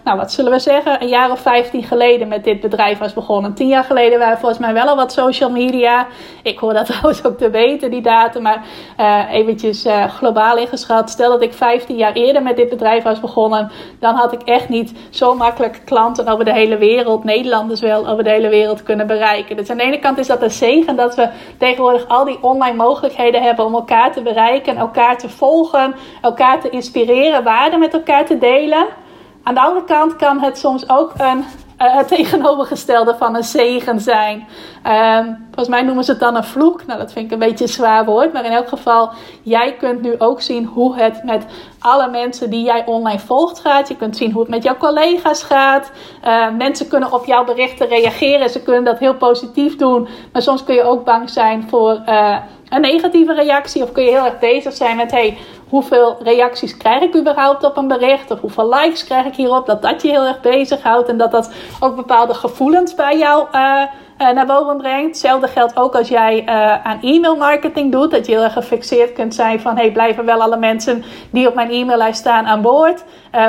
nou 0.05 0.17
wat 0.17 0.31
zullen 0.31 0.51
we 0.51 0.59
zeggen, 0.59 1.01
een 1.01 1.07
jaar 1.07 1.31
of 1.31 1.39
15 1.39 1.83
geleden 1.83 2.27
met 2.27 2.43
dit 2.43 2.59
bedrijf 2.59 2.97
was 2.97 3.13
begonnen. 3.13 3.53
Tien 3.53 3.67
jaar 3.67 3.83
geleden 3.83 4.19
waren 4.19 4.37
volgens 4.37 4.59
mij 4.59 4.73
wel 4.73 4.87
al 4.87 4.95
wat 4.95 5.11
social 5.11 5.49
media. 5.49 6.07
Ik 6.43 6.59
hoor 6.59 6.73
dat 6.73 6.85
trouwens 6.91 7.25
ook 7.25 7.37
te 7.37 7.49
weten, 7.49 7.91
die 7.91 8.01
data, 8.01 8.39
maar 8.39 8.65
uh, 8.99 9.33
eventjes 9.33 9.87
globaal 10.07 10.57
ingeschat. 10.57 11.09
Stel 11.09 11.29
dat 11.29 11.41
ik 11.41 11.53
15 11.53 11.95
jaar 11.95 12.13
eerder 12.13 12.43
met 12.43 12.55
dit 12.55 12.69
bedrijf 12.69 13.03
was 13.03 13.19
begonnen, 13.19 13.71
dan 13.99 14.15
had 14.15 14.33
ik 14.33 14.41
echt 14.41 14.69
niet 14.69 14.93
zo 15.09 15.35
makkelijk 15.35 15.81
klanten 15.85 16.27
over 16.27 16.45
de 16.45 16.53
hele 16.53 16.77
wereld, 16.77 17.23
Nederlanders 17.23 17.81
wel, 17.81 18.07
over 18.07 18.23
de 18.23 18.29
hele 18.29 18.49
wereld 18.49 18.83
kunnen 18.83 19.07
bereiken. 19.07 19.55
Dus 19.55 19.69
aan 19.69 19.77
de 19.77 19.83
ene 19.83 19.99
kant 19.99 20.17
is 20.17 20.27
dat 20.27 20.41
een 20.41 20.51
zegen 20.51 20.95
dat 20.95 21.15
we 21.15 21.29
tegenwoordig 21.57 22.07
al 22.07 22.25
die 22.25 22.37
online 22.41 22.75
mogelijkheden 22.75 23.41
hebben 23.41 23.65
om 23.65 23.73
elkaar 23.73 24.11
te 24.11 24.21
bereiken, 24.21 24.77
elkaar 24.77 25.17
te 25.17 25.29
volgen, 25.29 25.95
elkaar 26.21 26.61
te 26.61 26.69
inspireren 26.69 27.43
waarde 27.43 27.77
met 27.77 27.93
elkaar 27.93 28.25
te 28.25 28.37
delen. 28.37 29.03
Aan 29.45 29.53
de 29.53 29.61
andere 29.61 29.85
kant 29.85 30.15
kan 30.15 30.39
het 30.39 30.57
soms 30.57 30.89
ook 30.89 31.11
een 31.17 31.45
uh, 31.81 31.95
het 31.95 32.07
tegenovergestelde 32.07 33.15
van 33.17 33.35
een 33.35 33.43
zegen 33.43 33.99
zijn. 33.99 34.47
Um, 34.87 35.37
volgens 35.45 35.67
mij 35.67 35.81
noemen 35.81 36.03
ze 36.03 36.11
het 36.11 36.19
dan 36.19 36.35
een 36.35 36.43
vloek. 36.43 36.85
Nou, 36.85 36.99
dat 36.99 37.11
vind 37.11 37.25
ik 37.25 37.31
een 37.31 37.39
beetje 37.39 37.63
een 37.63 37.69
zwaar 37.71 38.05
woord. 38.05 38.33
Maar 38.33 38.45
in 38.45 38.51
elk 38.51 38.67
geval, 38.67 39.09
jij 39.41 39.73
kunt 39.73 40.01
nu 40.01 40.15
ook 40.17 40.41
zien 40.41 40.65
hoe 40.65 40.95
het 40.95 41.23
met 41.23 41.45
alle 41.79 42.09
mensen 42.09 42.49
die 42.49 42.63
jij 42.63 42.85
online 42.85 43.19
volgt 43.19 43.59
gaat. 43.59 43.87
Je 43.87 43.95
kunt 43.95 44.17
zien 44.17 44.31
hoe 44.31 44.41
het 44.41 44.49
met 44.49 44.63
jouw 44.63 44.77
collega's 44.77 45.43
gaat. 45.43 45.91
Uh, 46.25 46.51
mensen 46.57 46.87
kunnen 46.87 47.13
op 47.13 47.25
jouw 47.25 47.43
berichten 47.43 47.87
reageren. 47.87 48.49
Ze 48.49 48.61
kunnen 48.61 48.83
dat 48.83 48.99
heel 48.99 49.15
positief 49.15 49.75
doen. 49.75 50.07
Maar 50.31 50.41
soms 50.41 50.63
kun 50.63 50.75
je 50.75 50.83
ook 50.83 51.05
bang 51.05 51.29
zijn 51.29 51.69
voor 51.69 52.01
uh, 52.09 52.37
een 52.69 52.81
negatieve 52.81 53.33
reactie. 53.33 53.83
Of 53.83 53.91
kun 53.91 54.03
je 54.03 54.09
heel 54.09 54.25
erg 54.25 54.39
bezig 54.39 54.73
zijn 54.73 54.97
met: 54.97 55.11
hey, 55.11 55.37
hoeveel 55.75 56.17
reacties 56.23 56.77
krijg 56.77 57.01
ik 57.01 57.15
überhaupt 57.15 57.63
op 57.63 57.77
een 57.77 57.87
bericht? 57.87 58.31
Of 58.31 58.39
hoeveel 58.39 58.69
likes 58.69 59.03
krijg 59.03 59.25
ik 59.25 59.35
hierop? 59.35 59.65
Dat 59.65 59.81
dat 59.81 60.01
je 60.01 60.09
heel 60.09 60.25
erg 60.25 60.41
bezighoudt. 60.41 61.09
En 61.09 61.17
dat 61.17 61.31
dat 61.31 61.51
ook 61.79 61.95
bepaalde 61.95 62.33
gevoelens 62.33 62.95
bij 62.95 63.17
jou. 63.17 63.47
Uh, 63.53 63.81
uh, 64.21 64.29
naar 64.31 64.45
boven 64.45 64.77
brengt. 64.77 65.07
Hetzelfde 65.07 65.47
geldt 65.47 65.77
ook 65.77 65.95
als 65.95 66.07
jij 66.07 66.41
uh, 66.41 66.85
aan 66.85 67.01
e-mail 67.01 67.35
marketing 67.35 67.91
doet. 67.91 68.11
Dat 68.11 68.25
je 68.25 68.31
heel 68.31 68.43
erg 68.43 68.53
gefixeerd 68.53 69.13
kunt 69.13 69.35
zijn 69.35 69.59
van... 69.59 69.75
hey, 69.77 69.91
blijven 69.91 70.25
wel 70.25 70.41
alle 70.41 70.57
mensen 70.57 71.03
die 71.31 71.47
op 71.47 71.55
mijn 71.55 71.71
e-maillijst 71.71 72.19
staan 72.19 72.45
aan 72.45 72.61
boord? 72.61 73.03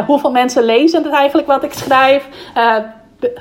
Hoeveel 0.07 0.31
mensen 0.31 0.63
lezen 0.63 1.03
het 1.03 1.13
eigenlijk 1.13 1.47
wat 1.47 1.63
ik 1.63 1.73
schrijf? 1.73 2.29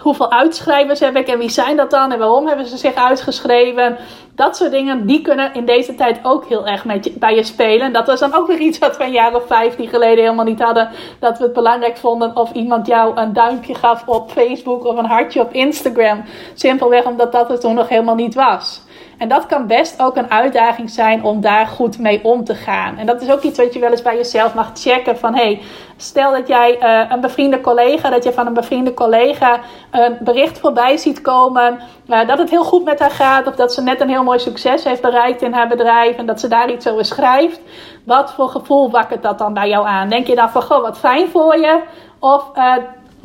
Hoeveel 0.02 0.32
uitschrijvers 0.32 1.00
heb 1.00 1.16
ik 1.16 1.28
en 1.28 1.38
wie 1.38 1.50
zijn 1.50 1.78
dat 1.78 1.92
dan? 1.92 2.12
En 2.12 2.20
waarom 2.20 2.48
hebben 2.48 2.66
ze 2.66 2.78
zich 2.78 2.94
uitgeschreven? 2.94 3.98
Dat 4.36 4.58
soort 4.58 4.72
dingen, 4.72 5.06
die 5.06 5.22
kunnen 5.22 5.54
in 5.54 5.66
deze 5.66 5.96
tijd 5.96 6.20
ook 6.24 6.46
heel 6.46 6.68
erg 6.68 6.84
bij 7.14 7.36
je 7.36 7.44
spelen. 7.44 7.86
En 7.86 7.94
dat 7.94 8.08
was 8.08 8.20
dan 8.20 8.34
ook 8.34 8.48
weer 8.48 8.60
iets 8.60 8.78
wat 8.78 8.98
we 8.98 9.04
een 9.04 9.12
jaar 9.12 9.36
of 9.36 9.48
vijftien 9.48 9.88
geleden 9.88 10.24
helemaal 10.24 10.46
niet 10.46 10.62
hadden. 10.62 10.90
Dat 11.20 11.38
we 11.38 11.44
het 11.44 11.54
belangrijk 11.54 11.98
vonden 11.98 12.36
of 12.36 12.52
iemand 12.52 12.88
jou 12.88 13.18
een 13.18 13.34
duimpje 13.34 13.76
gaf 13.76 14.08
op 14.08 14.32
Facebook 14.32 14.86
of 14.86 14.98
een 14.98 15.06
hartje 15.06 15.42
op 15.42 15.54
Instagram. 15.54 16.24
Simpelweg 16.54 17.06
omdat 17.06 17.32
dat 17.32 17.50
er 17.50 17.60
toen 17.60 17.76
nog 17.76 17.90
helemaal 17.90 18.16
niet 18.16 18.36
was. 18.36 18.85
En 19.18 19.28
dat 19.28 19.46
kan 19.46 19.68
best 19.68 20.02
ook 20.02 20.16
een 20.16 20.32
uitdaging 20.32 20.90
zijn 20.90 21.24
om 21.24 21.42
daar 21.42 21.68
goed 21.68 22.00
mee 22.00 22.24
om 22.24 22.44
te 22.44 22.56
gaan. 22.56 22.98
En 22.98 23.06
dat 23.06 23.22
is 23.22 23.32
ook 23.32 23.42
iets 23.42 23.58
wat 23.58 23.74
je 23.74 23.80
wel 23.80 23.92
eens 23.92 24.02
bij 24.02 24.16
jezelf 24.16 24.54
mag 24.54 24.72
checken. 24.74 25.18
Van 25.18 25.36
hey, 25.36 25.62
stel 25.98 26.32
dat 26.32 26.48
jij 26.48 26.78
uh, 26.82 27.12
een 27.12 27.22
bevriende 27.22 27.62
collega, 27.62 28.10
dat 28.10 28.24
je 28.24 28.34
van 28.34 28.48
een 28.48 28.54
bevriende 28.54 28.94
collega 28.94 29.60
een 29.92 30.18
bericht 30.20 30.60
voorbij 30.60 30.98
ziet 30.98 31.22
komen. 31.22 31.80
Uh, 32.08 32.28
dat 32.28 32.38
het 32.38 32.50
heel 32.50 32.64
goed 32.64 32.84
met 32.84 33.00
haar 33.00 33.12
gaat. 33.12 33.48
Of 33.48 33.56
dat 33.56 33.74
ze 33.74 33.82
net 33.82 34.02
een 34.02 34.10
heel 34.10 34.24
mooi 34.24 34.40
succes 34.40 34.84
heeft 34.84 35.02
bereikt 35.02 35.42
in 35.42 35.54
haar 35.54 35.68
bedrijf. 35.68 36.18
En 36.18 36.26
dat 36.26 36.40
ze 36.40 36.48
daar 36.48 36.72
iets 36.72 36.88
over 36.88 37.06
schrijft. 37.06 37.60
Wat 38.04 38.34
voor 38.34 38.50
gevoel 38.50 38.92
wakkert 38.92 39.24
dat 39.24 39.38
dan 39.38 39.54
bij 39.54 39.70
jou 39.70 39.88
aan? 39.88 40.10
Denk 40.10 40.28
je 40.28 40.36
dan 40.36 40.50
van, 40.50 40.62
goh, 40.62 40.82
wat 40.82 40.98
fijn 40.98 41.30
voor 41.30 41.58
je? 41.58 41.80
Of 42.20 42.52
uh, 42.56 42.74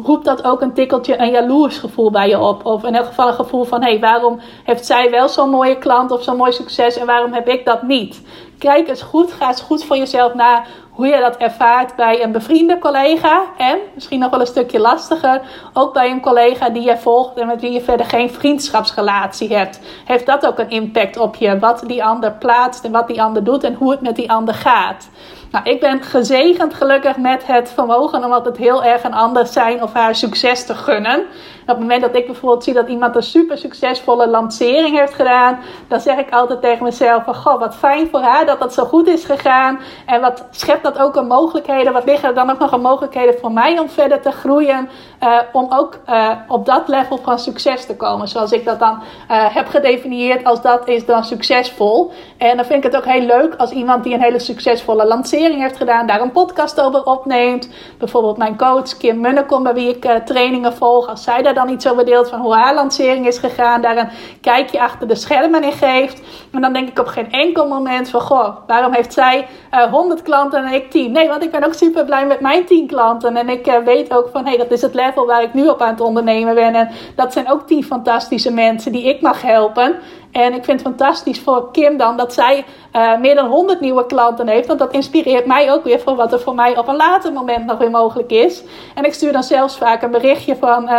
roept 0.05 0.25
dat 0.25 0.45
ook 0.45 0.61
een 0.61 0.73
tikkeltje 0.73 1.19
een 1.19 1.31
jaloers 1.31 1.79
gevoel 1.79 2.11
bij 2.11 2.29
je 2.29 2.39
op. 2.39 2.67
Of 2.67 2.85
in 2.85 2.95
elk 2.95 3.07
geval 3.07 3.29
een 3.29 3.35
gevoel 3.35 3.65
van: 3.65 3.83
hé, 3.83 3.91
hey, 3.91 4.01
waarom 4.01 4.41
heeft 4.65 4.87
zij 4.87 5.11
wel 5.11 5.29
zo'n 5.29 5.51
mooie 5.51 5.79
klant 5.79 6.11
of 6.11 6.23
zo'n 6.23 6.37
mooi 6.37 6.53
succes 6.53 6.97
en 6.97 7.07
waarom 7.07 7.33
heb 7.33 7.49
ik 7.49 7.65
dat 7.65 7.83
niet? 7.83 8.23
Kijk 8.59 8.89
eens 8.89 9.03
goed, 9.03 9.33
ga 9.33 9.49
eens 9.49 9.61
goed 9.61 9.85
voor 9.85 9.97
jezelf 9.97 10.35
na 10.35 10.65
hoe 10.91 11.07
je 11.07 11.21
dat 11.21 11.37
ervaart 11.37 11.97
bij 11.97 12.23
een 12.23 12.33
bevriende 12.33 12.79
collega. 12.79 13.43
En 13.57 13.79
misschien 13.95 14.19
nog 14.19 14.31
wel 14.31 14.41
een 14.41 14.47
stukje 14.47 14.81
lastiger, 14.81 15.41
ook 15.73 15.93
bij 15.93 16.11
een 16.11 16.21
collega 16.21 16.69
die 16.69 16.83
je 16.83 16.97
volgt 16.97 17.39
en 17.39 17.47
met 17.47 17.61
wie 17.61 17.73
je 17.73 17.81
verder 17.81 18.07
geen 18.07 18.31
vriendschapsrelatie 18.31 19.57
hebt. 19.57 19.81
Heeft 20.05 20.27
dat 20.27 20.47
ook 20.47 20.59
een 20.59 20.71
impact 20.71 21.17
op 21.17 21.37
je? 21.37 21.59
Wat 21.59 21.83
die 21.87 22.05
ander 22.05 22.33
plaatst 22.33 22.85
en 22.85 22.93
wat 22.93 23.07
die 23.07 23.23
ander 23.23 23.45
doet 23.45 23.65
en 23.65 23.75
hoe 23.75 23.91
het 23.91 24.01
met 24.01 24.17
die 24.17 24.31
ander 24.31 24.55
gaat. 24.55 25.09
Nou, 25.51 25.71
ik 25.71 25.81
ben 25.81 26.03
gezegend 26.03 26.75
gelukkig 26.75 27.17
met 27.17 27.47
het 27.47 27.71
vermogen 27.71 28.25
om 28.25 28.33
altijd 28.33 28.57
heel 28.57 28.85
erg 28.85 29.05
een 29.05 29.15
ander 29.15 29.47
zijn 29.47 29.83
of 29.83 29.93
haar 29.93 30.15
succes 30.15 30.67
te 30.67 30.75
gunnen. 30.75 31.25
Op 31.61 31.67
het 31.67 31.79
moment 31.79 32.01
dat 32.01 32.17
ik 32.17 32.27
bijvoorbeeld 32.27 32.65
zie 32.65 32.75
dat 32.75 32.89
iemand 32.89 33.17
een 33.17 33.23
super 33.23 33.59
succesvolle 33.59 34.29
lancering 34.29 34.99
heeft 34.99 35.15
gedaan, 35.15 35.59
dan 35.89 36.01
zeg 36.01 36.19
ik 36.19 36.31
altijd 36.31 36.61
tegen 36.61 36.85
mezelf 36.85 37.25
van, 37.25 37.35
goh, 37.35 37.59
wat 37.59 37.75
fijn 37.75 38.09
voor 38.11 38.21
haar 38.21 38.47
dat 38.47 38.59
dat 38.59 38.75
zo 38.75 38.85
goed 38.85 39.07
is 39.07 39.25
gegaan. 39.25 39.81
En 40.07 40.21
wat 40.21 40.47
schept 40.51 40.83
dat 40.83 40.99
ook 40.99 41.17
een 41.17 41.27
mogelijkheden, 41.27 41.93
wat 41.93 42.05
liggen 42.05 42.29
er 42.29 42.35
dan 42.35 42.51
ook 42.51 42.59
nog 42.59 42.73
een 42.73 42.81
mogelijkheden 42.81 43.39
voor 43.41 43.53
mij 43.53 43.79
om 43.79 43.89
verder 43.89 44.21
te 44.21 44.31
groeien, 44.31 44.89
uh, 45.23 45.39
om 45.53 45.67
ook 45.71 45.99
uh, 46.09 46.31
op 46.49 46.67
dat 46.67 46.89
level 46.89 47.19
van 47.23 47.39
succes 47.39 47.87
te 47.87 47.97
komen. 47.97 48.29
Zoals 48.29 48.53
ik 48.53 48.65
dat 48.65 48.79
dan 48.79 48.93
uh, 48.93 49.55
heb 49.55 49.69
gedefinieerd 49.69 50.45
als 50.45 50.63
dat 50.63 50.89
is 50.89 51.07
dan 51.07 51.25
succesvol. 51.25 52.13
En 52.39 52.57
dan 52.57 52.65
vind 52.65 52.85
ik 52.85 52.93
het 52.93 53.01
ook 53.01 53.13
heel 53.13 53.27
leuk 53.27 53.55
als 53.55 53.71
iemand 53.71 54.05
die 54.05 54.15
een 54.15 54.23
hele 54.23 54.39
succesvolle 54.39 55.07
lancering 55.07 55.61
heeft 55.61 55.77
gedaan, 55.77 56.07
daar 56.07 56.21
een 56.21 56.33
podcast 56.33 56.81
over 56.81 57.05
opneemt. 57.05 57.69
Bijvoorbeeld 57.99 58.37
mijn 58.37 58.57
coach 58.57 58.97
Kim 58.97 59.21
Munnekom, 59.21 59.63
bij 59.63 59.75
wie 59.75 59.89
ik 59.89 60.21
trainingen 60.25 60.73
volg. 60.73 61.09
Als 61.09 61.23
zij 61.23 61.43
daar 61.43 61.55
dan 61.65 61.75
iets 61.75 61.89
over 61.89 62.05
deelt 62.05 62.29
van 62.29 62.41
hoe 62.41 62.55
haar 62.55 62.75
lancering 62.75 63.27
is 63.27 63.39
gegaan, 63.39 63.83
daar 63.83 63.97
een 63.97 64.09
kijkje 64.41 64.81
achter 64.81 65.09
de 65.09 65.15
schermen 65.15 65.63
in 65.63 65.73
geeft. 65.73 66.23
En 66.53 66.61
dan 66.61 66.73
denk 66.73 66.89
ik 66.89 66.99
op 66.99 67.07
geen 67.07 67.33
enkel 67.33 67.69
moment 67.69 68.09
van, 68.09 68.21
goh, 68.21 68.57
waarom 68.67 68.93
heeft 68.93 69.13
zij 69.13 69.47
uh, 69.75 69.83
eh, 69.83 69.93
100 69.93 70.23
klanten 70.23 70.65
en 70.65 70.75
ik 70.75 70.91
10? 70.91 71.13
Nee, 71.13 71.29
want 71.29 71.43
ik 71.43 71.51
ben 71.51 71.65
ook 71.65 71.75
super 71.75 72.05
blij 72.05 72.27
met 72.27 72.41
mijn 72.41 72.65
10 72.65 72.87
klanten. 72.87 73.37
En 73.37 73.49
ik 73.49 73.67
uh, 73.67 73.79
weet 73.85 74.15
ook 74.15 74.29
van, 74.33 74.43
hé, 74.43 74.49
hey, 74.49 74.59
dat 74.59 74.71
is 74.71 74.83
het 74.83 74.95
level 74.95 75.27
waar 75.27 75.43
ik 75.43 75.55
nu 75.55 75.69
op 75.69 75.83
aan 75.83 75.91
het 75.91 76.01
ondernemen 76.01 76.55
ben. 76.55 76.75
En 76.75 76.91
dat 77.17 77.33
zijn 77.33 77.51
ook 77.51 77.67
10 77.67 77.85
fantastische 77.85 78.53
mensen 78.53 78.93
die 78.93 79.05
ik 79.05 79.21
mag 79.21 79.43
helpen. 79.43 79.95
En 80.33 80.55
ik 80.55 80.65
vind 80.65 80.81
het 80.81 80.89
fantastisch 80.89 81.41
voor 81.41 81.71
Kim 81.73 81.97
dan 81.97 82.17
dat 82.17 82.33
zij 82.33 82.65
uh, 82.97 83.19
meer 83.19 83.35
dan 83.35 83.49
100 83.49 83.81
nieuwe 83.81 84.07
klanten 84.07 84.49
heeft. 84.49 84.67
Want 84.67 84.79
dat 84.79 84.93
inspireert 84.93 85.47
mij 85.47 85.73
ook 85.73 85.85
weer 85.85 86.01
voor 86.01 86.17
wat 86.17 86.33
er 86.33 86.41
voor 86.41 86.55
mij 86.55 86.79
op 86.79 86.89
een 86.89 86.97
later 86.97 87.33
moment 87.33 87.67
nog 87.67 87.79
weer 87.79 87.91
mogelijk 87.91 88.31
is. 88.31 88.63
En 88.95 89.05
ik 89.05 89.15
stuur 89.15 89.33
dan 89.33 89.43
zelfs 89.43 89.77
vaak 89.77 90.03
een 90.03 90.11
berichtje 90.11 90.57
van 90.57 90.89
uh, 90.89 90.93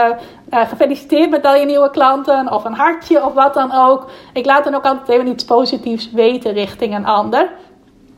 uh, 0.53 0.61
gefeliciteerd 0.69 1.29
met 1.29 1.45
al 1.45 1.55
je 1.55 1.65
nieuwe 1.65 1.89
klanten. 1.89 2.51
Of 2.51 2.63
een 2.65 2.73
hartje 2.73 3.25
of 3.25 3.33
wat 3.33 3.53
dan 3.53 3.71
ook. 3.71 4.09
Ik 4.33 4.45
laat 4.45 4.63
dan 4.63 4.75
ook 4.75 4.85
altijd 4.85 5.09
even 5.09 5.27
iets 5.27 5.45
positiefs 5.45 6.11
weten 6.11 6.53
richting 6.53 6.95
een 6.95 7.05
ander. 7.05 7.49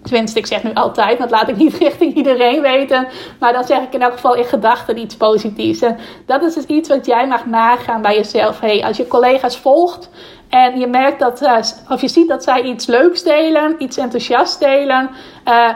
Tenminste, 0.04 0.40
ik 0.40 0.46
zeg 0.46 0.64
nu 0.64 0.74
altijd, 0.74 1.18
dat 1.18 1.32
laat 1.32 1.50
ik 1.50 1.56
niet 1.56 1.78
richting 1.88 2.16
iedereen 2.16 2.62
weten. 2.62 3.08
Maar 3.40 3.54
dan 3.54 3.64
zeg 3.64 3.82
ik 3.82 3.94
in 3.94 4.02
elk 4.02 4.14
geval 4.14 4.36
in 4.36 4.46
gedachten 4.46 4.98
iets 4.98 5.16
positiefs. 5.16 5.82
En 5.82 5.98
dat 6.26 6.44
is 6.44 6.54
dus 6.54 6.66
iets 6.66 6.90
wat 6.90 7.06
jij 7.06 7.28
mag 7.28 7.46
nagaan 7.46 8.02
bij 8.02 8.16
jezelf. 8.16 8.60
Hey, 8.60 8.84
als 8.84 8.98
je 8.98 9.08
collega's 9.08 9.58
volgt 9.58 10.10
en 10.54 10.80
je 10.80 10.88
merkt 10.88 11.20
dat, 11.20 11.42
uh, 11.42 11.58
of 11.90 12.02
je 12.02 12.08
ziet 12.08 12.28
dat 12.28 12.44
zij 12.44 12.62
iets 12.62 12.86
leuks 12.86 13.24
delen, 13.24 13.76
iets 13.78 13.98
enthousiast 13.98 14.60
delen. 14.60 15.10
Uh, 15.48 15.70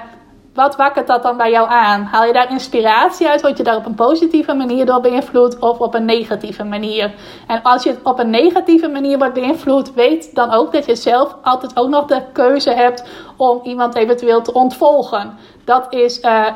wat 0.54 0.76
wakkert 0.76 1.08
dat 1.08 1.24
dan 1.24 1.38
bij 1.38 1.52
jou 1.52 1.70
aan? 1.70 2.02
Haal 2.04 2.26
je 2.26 2.34
daar 2.34 2.52
inspiratie 2.52 3.28
uit? 3.28 3.42
Word 3.42 3.58
je 3.58 3.64
daar 3.64 3.76
op 3.76 3.86
een 3.86 3.96
positieve 3.96 4.54
manier 4.54 4.86
door 4.86 5.02
beïnvloed 5.02 5.60
of 5.60 5.80
op 5.80 5.94
een 5.94 6.06
negatieve 6.06 6.64
manier? 6.64 7.14
En 7.48 7.62
als 7.62 7.84
je 7.84 7.96
op 8.04 8.20
een 8.20 8.30
negatieve 8.30 8.88
manier 8.88 9.18
wordt 9.18 9.34
beïnvloed, 9.34 9.94
weet 9.94 10.36
dan 10.36 10.52
ook 10.52 10.72
dat 10.72 10.86
je 10.86 10.96
zelf 10.96 11.36
altijd 11.42 11.78
ook 11.78 11.90
nog 11.90 12.06
de 12.06 12.22
keuze 12.34 12.72
hebt 12.72 13.04
om 13.38 13.60
iemand 13.64 13.96
eventueel 13.96 14.42
te 14.42 14.54
ontvolgen. 14.54 15.38
Dat 15.66 15.94
is 15.94 16.20
uh, 16.22 16.48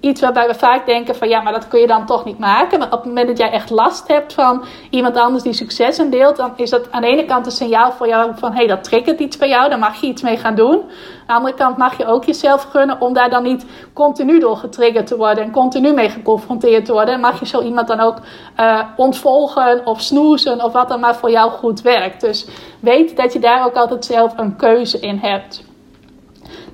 iets 0.00 0.20
waarbij 0.20 0.46
we 0.46 0.54
vaak 0.54 0.86
denken 0.86 1.16
van 1.16 1.28
ja, 1.28 1.40
maar 1.40 1.52
dat 1.52 1.68
kun 1.68 1.80
je 1.80 1.86
dan 1.86 2.06
toch 2.06 2.24
niet 2.24 2.38
maken. 2.38 2.78
Maar 2.78 2.92
op 2.92 2.98
het 2.98 3.04
moment 3.04 3.26
dat 3.28 3.38
jij 3.38 3.50
echt 3.50 3.70
last 3.70 4.08
hebt 4.08 4.32
van 4.32 4.64
iemand 4.90 5.16
anders 5.16 5.42
die 5.42 5.52
succes 5.52 5.98
in 5.98 6.10
deelt, 6.10 6.36
dan 6.36 6.52
is 6.56 6.70
dat 6.70 6.92
aan 6.92 7.02
de 7.02 7.08
ene 7.08 7.24
kant 7.24 7.46
een 7.46 7.52
signaal 7.52 7.92
voor 7.92 8.08
jou 8.08 8.32
van 8.36 8.50
hé, 8.50 8.56
hey, 8.56 8.66
dat 8.66 8.84
triggert 8.84 9.20
iets 9.20 9.36
bij 9.36 9.48
jou, 9.48 9.68
daar 9.68 9.78
mag 9.78 10.00
je 10.00 10.06
iets 10.06 10.22
mee 10.22 10.36
gaan 10.36 10.54
doen. 10.54 10.74
Aan 10.80 11.26
de 11.26 11.32
andere 11.32 11.54
kant 11.54 11.76
mag 11.76 11.98
je 11.98 12.06
ook 12.06 12.24
jezelf 12.24 12.62
gunnen 12.62 13.00
om 13.00 13.12
daar 13.12 13.30
dan 13.30 13.42
niet 13.42 13.66
continu 13.92 14.38
door 14.38 14.56
getriggerd 14.56 15.06
te 15.06 15.16
worden 15.16 15.44
en 15.44 15.50
continu 15.50 15.92
mee 15.92 16.08
geconfronteerd 16.08 16.84
te 16.84 16.92
worden. 16.92 17.14
En 17.14 17.20
mag 17.20 17.38
je 17.38 17.46
zo 17.46 17.62
iemand 17.62 17.88
dan 17.88 18.00
ook 18.00 18.16
uh, 18.60 18.82
ontvolgen 18.96 19.86
of 19.86 20.00
snoezen 20.00 20.64
of 20.64 20.72
wat 20.72 20.88
dan 20.88 21.00
maar 21.00 21.16
voor 21.16 21.30
jou 21.30 21.50
goed 21.50 21.82
werkt. 21.82 22.20
Dus 22.20 22.46
weet 22.80 23.16
dat 23.16 23.32
je 23.32 23.38
daar 23.38 23.66
ook 23.66 23.74
altijd 23.74 24.04
zelf 24.04 24.38
een 24.38 24.56
keuze 24.56 25.00
in 25.00 25.18
hebt. 25.22 25.68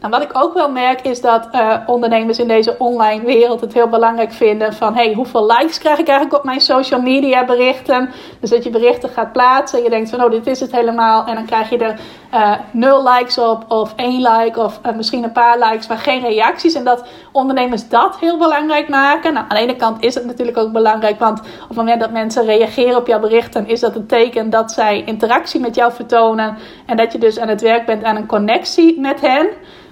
Nou, 0.06 0.18
wat 0.18 0.30
ik 0.30 0.42
ook 0.42 0.54
wel 0.54 0.70
merk 0.70 1.00
is 1.00 1.20
dat 1.20 1.48
uh, 1.52 1.76
ondernemers 1.86 2.38
in 2.38 2.48
deze 2.48 2.74
online 2.78 3.24
wereld 3.24 3.60
het 3.60 3.72
heel 3.72 3.88
belangrijk 3.88 4.32
vinden 4.32 4.72
van 4.72 4.94
hey, 4.94 5.12
hoeveel 5.12 5.46
likes 5.46 5.78
krijg 5.78 5.98
ik 5.98 6.08
eigenlijk 6.08 6.38
op 6.38 6.44
mijn 6.44 6.60
social 6.60 7.00
media 7.00 7.44
berichten? 7.44 8.10
Dus 8.40 8.50
dat 8.50 8.64
je 8.64 8.70
berichten 8.70 9.08
gaat 9.08 9.32
plaatsen. 9.32 9.82
Je 9.82 9.90
denkt 9.90 10.10
van 10.10 10.24
oh, 10.24 10.30
dit 10.30 10.46
is 10.46 10.60
het 10.60 10.72
helemaal. 10.72 11.26
En 11.26 11.34
dan 11.34 11.44
krijg 11.44 11.70
je 11.70 11.78
er 11.78 12.00
uh, 12.34 12.56
nul 12.70 13.08
likes 13.08 13.38
op 13.38 13.64
of 13.68 13.92
één 13.96 14.20
like 14.20 14.60
of 14.60 14.80
uh, 14.86 14.92
misschien 14.96 15.24
een 15.24 15.32
paar 15.32 15.58
likes, 15.58 15.86
maar 15.86 15.98
geen 15.98 16.20
reacties. 16.20 16.74
En 16.74 16.84
dat 16.84 17.04
ondernemers 17.32 17.88
dat 17.88 18.16
heel 18.18 18.38
belangrijk 18.38 18.88
maken. 18.88 19.32
Nou, 19.32 19.46
aan 19.48 19.56
de 19.56 19.62
ene 19.62 19.76
kant 19.76 20.02
is 20.02 20.14
het 20.14 20.24
natuurlijk 20.24 20.58
ook 20.58 20.72
belangrijk, 20.72 21.18
want 21.18 21.40
op 21.40 21.68
het 21.68 21.76
moment 21.76 22.00
dat 22.00 22.10
mensen 22.10 22.44
reageren 22.44 22.96
op 22.96 23.06
jouw 23.06 23.20
berichten, 23.20 23.68
is 23.68 23.80
dat 23.80 23.96
een 23.96 24.06
teken 24.06 24.50
dat 24.50 24.72
zij 24.72 25.02
interactie 25.04 25.60
met 25.60 25.74
jou 25.74 25.92
vertonen 25.92 26.56
en 26.86 26.96
dat 26.96 27.12
je 27.12 27.18
dus 27.18 27.38
aan 27.38 27.48
het 27.48 27.60
werk 27.60 27.86
bent 27.86 28.04
aan 28.04 28.16
een 28.16 28.26
connectie 28.26 29.00
met 29.00 29.20
hen. 29.20 29.48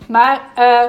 Maar 0.09 0.41
uh, 0.59 0.81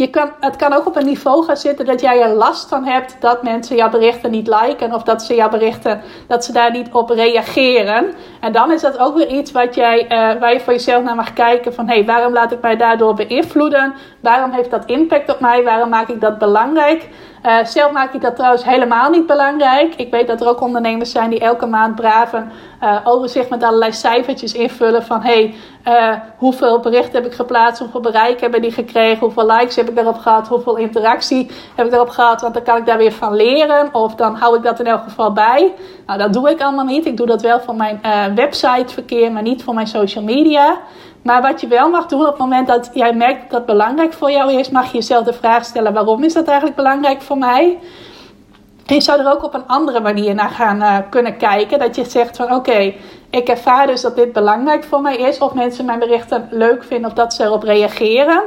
je 0.00 0.10
kan, 0.10 0.30
het 0.40 0.56
kan 0.56 0.72
ook 0.72 0.86
op 0.86 0.96
een 0.96 1.04
niveau 1.04 1.44
gaan 1.44 1.56
zitten 1.56 1.86
dat 1.86 2.00
jij 2.00 2.22
er 2.22 2.28
last 2.28 2.68
van 2.68 2.84
hebt 2.84 3.16
dat 3.20 3.42
mensen 3.42 3.76
jouw 3.76 3.90
berichten 3.90 4.30
niet 4.30 4.46
liken 4.60 4.92
of 4.92 5.02
dat 5.02 5.22
ze 5.22 5.34
jouw 5.34 5.48
berichten, 5.48 6.00
dat 6.26 6.44
ze 6.44 6.52
daar 6.52 6.70
niet 6.70 6.88
op 6.92 7.10
reageren. 7.10 8.14
En 8.40 8.52
dan 8.52 8.72
is 8.72 8.80
dat 8.80 8.98
ook 8.98 9.16
weer 9.16 9.28
iets 9.28 9.52
wat 9.52 9.74
jij, 9.74 10.02
uh, 10.02 10.40
waar 10.40 10.52
je 10.52 10.60
voor 10.60 10.72
jezelf 10.72 11.02
naar 11.02 11.14
mag 11.14 11.32
kijken 11.32 11.74
van 11.74 11.88
hé, 11.88 11.94
hey, 11.94 12.04
waarom 12.04 12.32
laat 12.32 12.52
ik 12.52 12.60
mij 12.60 12.76
daardoor 12.76 13.14
beïnvloeden? 13.14 13.94
Waarom 14.20 14.50
heeft 14.50 14.70
dat 14.70 14.84
impact 14.84 15.30
op 15.30 15.40
mij? 15.40 15.64
Waarom 15.64 15.88
maak 15.88 16.08
ik 16.08 16.20
dat 16.20 16.38
belangrijk? 16.38 17.08
Uh, 17.46 17.64
zelf 17.64 17.92
maak 17.92 18.12
ik 18.12 18.20
dat 18.20 18.36
trouwens 18.36 18.64
helemaal 18.64 19.10
niet 19.10 19.26
belangrijk. 19.26 19.94
Ik 19.94 20.10
weet 20.10 20.26
dat 20.26 20.40
er 20.40 20.48
ook 20.48 20.60
ondernemers 20.60 21.10
zijn 21.10 21.30
die 21.30 21.40
elke 21.40 21.66
maand 21.66 21.94
braaf 21.94 22.32
een 22.32 22.50
uh, 22.82 22.96
overzicht 23.04 23.50
met 23.50 23.62
allerlei 23.62 23.92
cijfertjes 23.92 24.52
invullen 24.52 25.02
van 25.02 25.22
hey, 25.22 25.54
uh, 25.88 26.12
hoeveel 26.36 26.80
berichten 26.80 27.12
heb 27.12 27.26
ik 27.30 27.36
geplaatst, 27.36 27.80
hoeveel 27.80 28.00
bereik 28.00 28.40
hebben 28.40 28.62
die 28.62 28.72
gekregen, 28.72 29.18
hoeveel 29.18 29.46
likes 29.46 29.76
heb 29.76 29.88
ik 29.88 29.94
daarop 29.94 30.18
gehad, 30.18 30.48
hoeveel 30.48 30.76
interactie 30.76 31.50
heb 31.74 31.84
ik 31.84 31.90
daarop 31.90 32.08
gehad, 32.08 32.40
want 32.40 32.54
dan 32.54 32.62
kan 32.62 32.76
ik 32.76 32.86
daar 32.86 32.98
weer 32.98 33.12
van 33.12 33.34
leren 33.34 33.94
of 33.94 34.14
dan 34.14 34.34
hou 34.34 34.56
ik 34.56 34.62
dat 34.62 34.80
in 34.80 34.86
elk 34.86 35.02
geval 35.02 35.32
bij. 35.32 35.72
Nou, 36.06 36.18
dat 36.18 36.32
doe 36.32 36.50
ik 36.50 36.60
allemaal 36.60 36.84
niet. 36.84 37.06
Ik 37.06 37.16
doe 37.16 37.26
dat 37.26 37.42
wel 37.42 37.60
voor 37.60 37.74
mijn 37.74 38.00
websiteverkeer, 38.34 39.32
maar 39.32 39.42
niet 39.42 39.64
voor 39.64 39.74
mijn 39.74 39.86
social 39.86 40.24
media. 40.24 40.78
Maar 41.22 41.42
wat 41.42 41.60
je 41.60 41.66
wel 41.66 41.90
mag 41.90 42.06
doen 42.06 42.20
op 42.20 42.26
het 42.26 42.38
moment 42.38 42.66
dat 42.66 42.90
jij 42.94 43.14
merkt 43.14 43.40
dat 43.40 43.50
dat 43.50 43.66
belangrijk 43.66 44.12
voor 44.12 44.30
jou 44.30 44.52
is, 44.52 44.70
mag 44.70 44.86
je 44.86 44.98
jezelf 44.98 45.24
de 45.24 45.32
vraag 45.32 45.64
stellen: 45.64 45.92
waarom 45.92 46.24
is 46.24 46.32
dat 46.32 46.46
eigenlijk 46.46 46.76
belangrijk 46.76 47.22
voor 47.22 47.38
mij? 47.38 47.78
En 48.86 48.94
je 48.96 49.02
zou 49.02 49.20
er 49.20 49.32
ook 49.32 49.44
op 49.44 49.54
een 49.54 49.66
andere 49.66 50.00
manier 50.00 50.34
naar 50.34 50.50
gaan 50.50 50.82
uh, 50.82 50.96
kunnen 51.10 51.36
kijken. 51.36 51.78
Dat 51.78 51.96
je 51.96 52.04
zegt 52.04 52.36
van 52.36 52.54
oké, 52.54 52.94
ik 53.30 53.48
ervaar 53.48 53.86
dus 53.86 54.00
dat 54.00 54.16
dit 54.16 54.32
belangrijk 54.32 54.84
voor 54.84 55.00
mij 55.00 55.16
is. 55.16 55.38
Of 55.38 55.54
mensen 55.54 55.84
mijn 55.84 55.98
berichten 55.98 56.48
leuk 56.50 56.84
vinden 56.84 57.10
of 57.10 57.16
dat 57.16 57.34
ze 57.34 57.44
erop 57.44 57.62
reageren. 57.62 58.42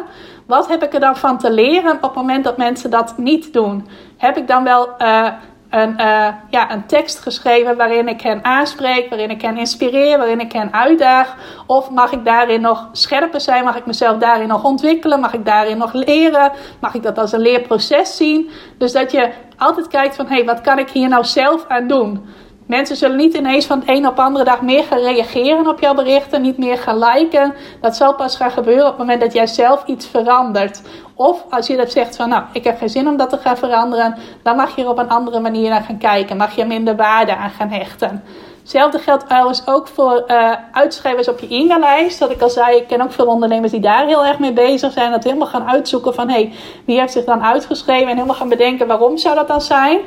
Wat 0.48 0.68
heb 0.68 0.84
ik 0.84 0.94
er 0.94 1.00
dan 1.00 1.18
van 1.18 1.38
te 1.38 1.52
leren 1.52 1.96
op 1.96 2.02
het 2.02 2.16
moment 2.16 2.44
dat 2.44 2.58
mensen 2.58 2.90
dat 2.90 3.18
niet 3.18 3.54
doen? 3.54 3.88
Heb 4.18 4.38
ik 4.38 4.48
dan 4.48 4.64
wel 4.64 4.90
uh, 5.00 5.28
een, 5.74 5.90
uh, 6.00 6.28
ja, 6.50 6.72
een 6.72 6.86
tekst 6.86 7.20
geschreven 7.20 7.78
waarin 7.78 8.08
ik 8.08 8.22
hen 8.22 8.44
aanspreek, 8.44 9.10
waarin 9.10 9.30
ik 9.30 9.42
hen 9.42 9.58
inspireer, 9.58 10.18
waarin 10.18 10.40
ik 10.40 10.52
hen 10.52 10.74
uitdaag? 10.74 11.36
Of 11.66 11.90
mag 11.90 12.12
ik 12.12 12.26
daarin 12.26 12.62
nog 12.62 12.90
scherper 12.92 13.42
zijn? 13.42 13.64
Mag 13.64 13.76
ik 13.76 13.86
mezelf 13.86 14.18
daarin 14.18 14.48
nog 14.48 14.64
ontwikkelen? 14.64 15.20
Mag 15.20 15.34
ik 15.34 15.46
daarin 15.46 15.78
nog 15.78 15.94
leren? 15.94 16.52
Mag 16.80 16.94
ik 16.94 17.04
dat 17.04 17.18
als 17.18 17.32
een 17.32 17.40
leerproces 17.40 18.18
zien? 18.18 18.50
Dus 18.78 18.92
dat 18.92 19.12
je 19.12 19.30
altijd 19.58 19.88
kijkt 19.88 20.16
van, 20.16 20.28
hé, 20.28 20.36
hey, 20.36 20.46
wat 20.46 20.62
kan 20.62 20.80
ik 20.80 20.90
hier 20.90 21.10
nou 21.10 21.24
zelf 21.24 21.66
aan 21.68 21.88
doen? 21.88 22.26
Mensen 22.68 22.96
zullen 22.96 23.18
niet 23.18 23.34
ineens 23.34 23.66
van 23.66 23.80
de 23.80 23.92
een 23.92 24.08
op 24.08 24.16
de 24.16 24.22
andere 24.22 24.46
dag 24.46 24.62
meer 24.62 24.84
gaan 24.84 25.00
reageren 25.00 25.68
op 25.68 25.80
jouw 25.80 25.94
berichten, 25.94 26.42
niet 26.42 26.58
meer 26.58 26.78
gaan 26.78 27.00
liken. 27.00 27.54
Dat 27.82 27.96
zal 27.96 28.16
pas 28.16 28.36
gaan 28.36 28.52
gebeuren 28.52 28.84
op 28.84 28.90
het 28.90 28.98
moment 28.98 29.22
dat 29.22 29.34
jij 29.34 29.48
zelf 29.48 29.84
iets 29.86 30.08
verandert. 30.08 30.82
Of 31.16 31.46
als 31.50 31.68
je 31.68 31.78
dat 31.78 31.92
zegt 31.92 32.16
van, 32.16 32.30
nou, 32.30 32.44
ik 32.54 32.64
heb 32.64 32.78
geen 32.78 32.90
zin 32.90 33.08
om 33.08 33.18
dat 33.18 33.30
te 33.30 33.38
gaan 33.38 33.58
veranderen, 33.58 34.18
dan 34.44 34.56
mag 34.56 34.76
je 34.76 34.82
er 34.82 34.90
op 34.90 34.98
een 34.98 35.10
andere 35.10 35.40
manier 35.40 35.70
naar 35.70 35.84
gaan 35.84 35.98
kijken. 35.98 36.38
Mag 36.38 36.56
je 36.56 36.66
minder 36.66 36.96
waarde 36.96 37.36
aan 37.36 37.50
gaan 37.50 37.70
hechten. 37.70 38.24
Hetzelfde 38.60 39.00
geldt 39.00 39.26
trouwens 39.26 39.68
ook 39.68 39.88
voor 39.88 40.24
uh, 40.28 40.52
uitschrijvers 40.72 41.28
op 41.28 41.40
je 41.40 41.48
e-maillijst. 41.56 42.20
Dat 42.20 42.32
ik 42.32 42.42
al 42.42 42.50
zei, 42.50 42.78
ik 42.78 42.88
ken 42.88 43.02
ook 43.02 43.12
veel 43.12 43.26
ondernemers 43.26 43.72
die 43.72 43.82
daar 43.82 44.06
heel 44.06 44.26
erg 44.26 44.40
mee 44.40 44.54
bezig 44.54 44.92
zijn. 44.92 45.12
Dat 45.12 45.24
helemaal 45.24 45.48
gaan 45.48 45.70
uitzoeken 45.70 46.14
van, 46.14 46.30
hey, 46.30 46.54
wie 46.86 47.00
heeft 47.00 47.14
zich 47.14 47.26
dan 47.26 47.44
uitgeschreven? 47.44 48.08
En 48.08 48.16
helemaal 48.16 48.36
gaan 48.36 48.50
bedenken, 48.50 48.88
waarom 48.88 49.18
zou 49.18 49.36
dat 49.36 49.48
dan 49.48 49.62
zijn? 49.62 50.00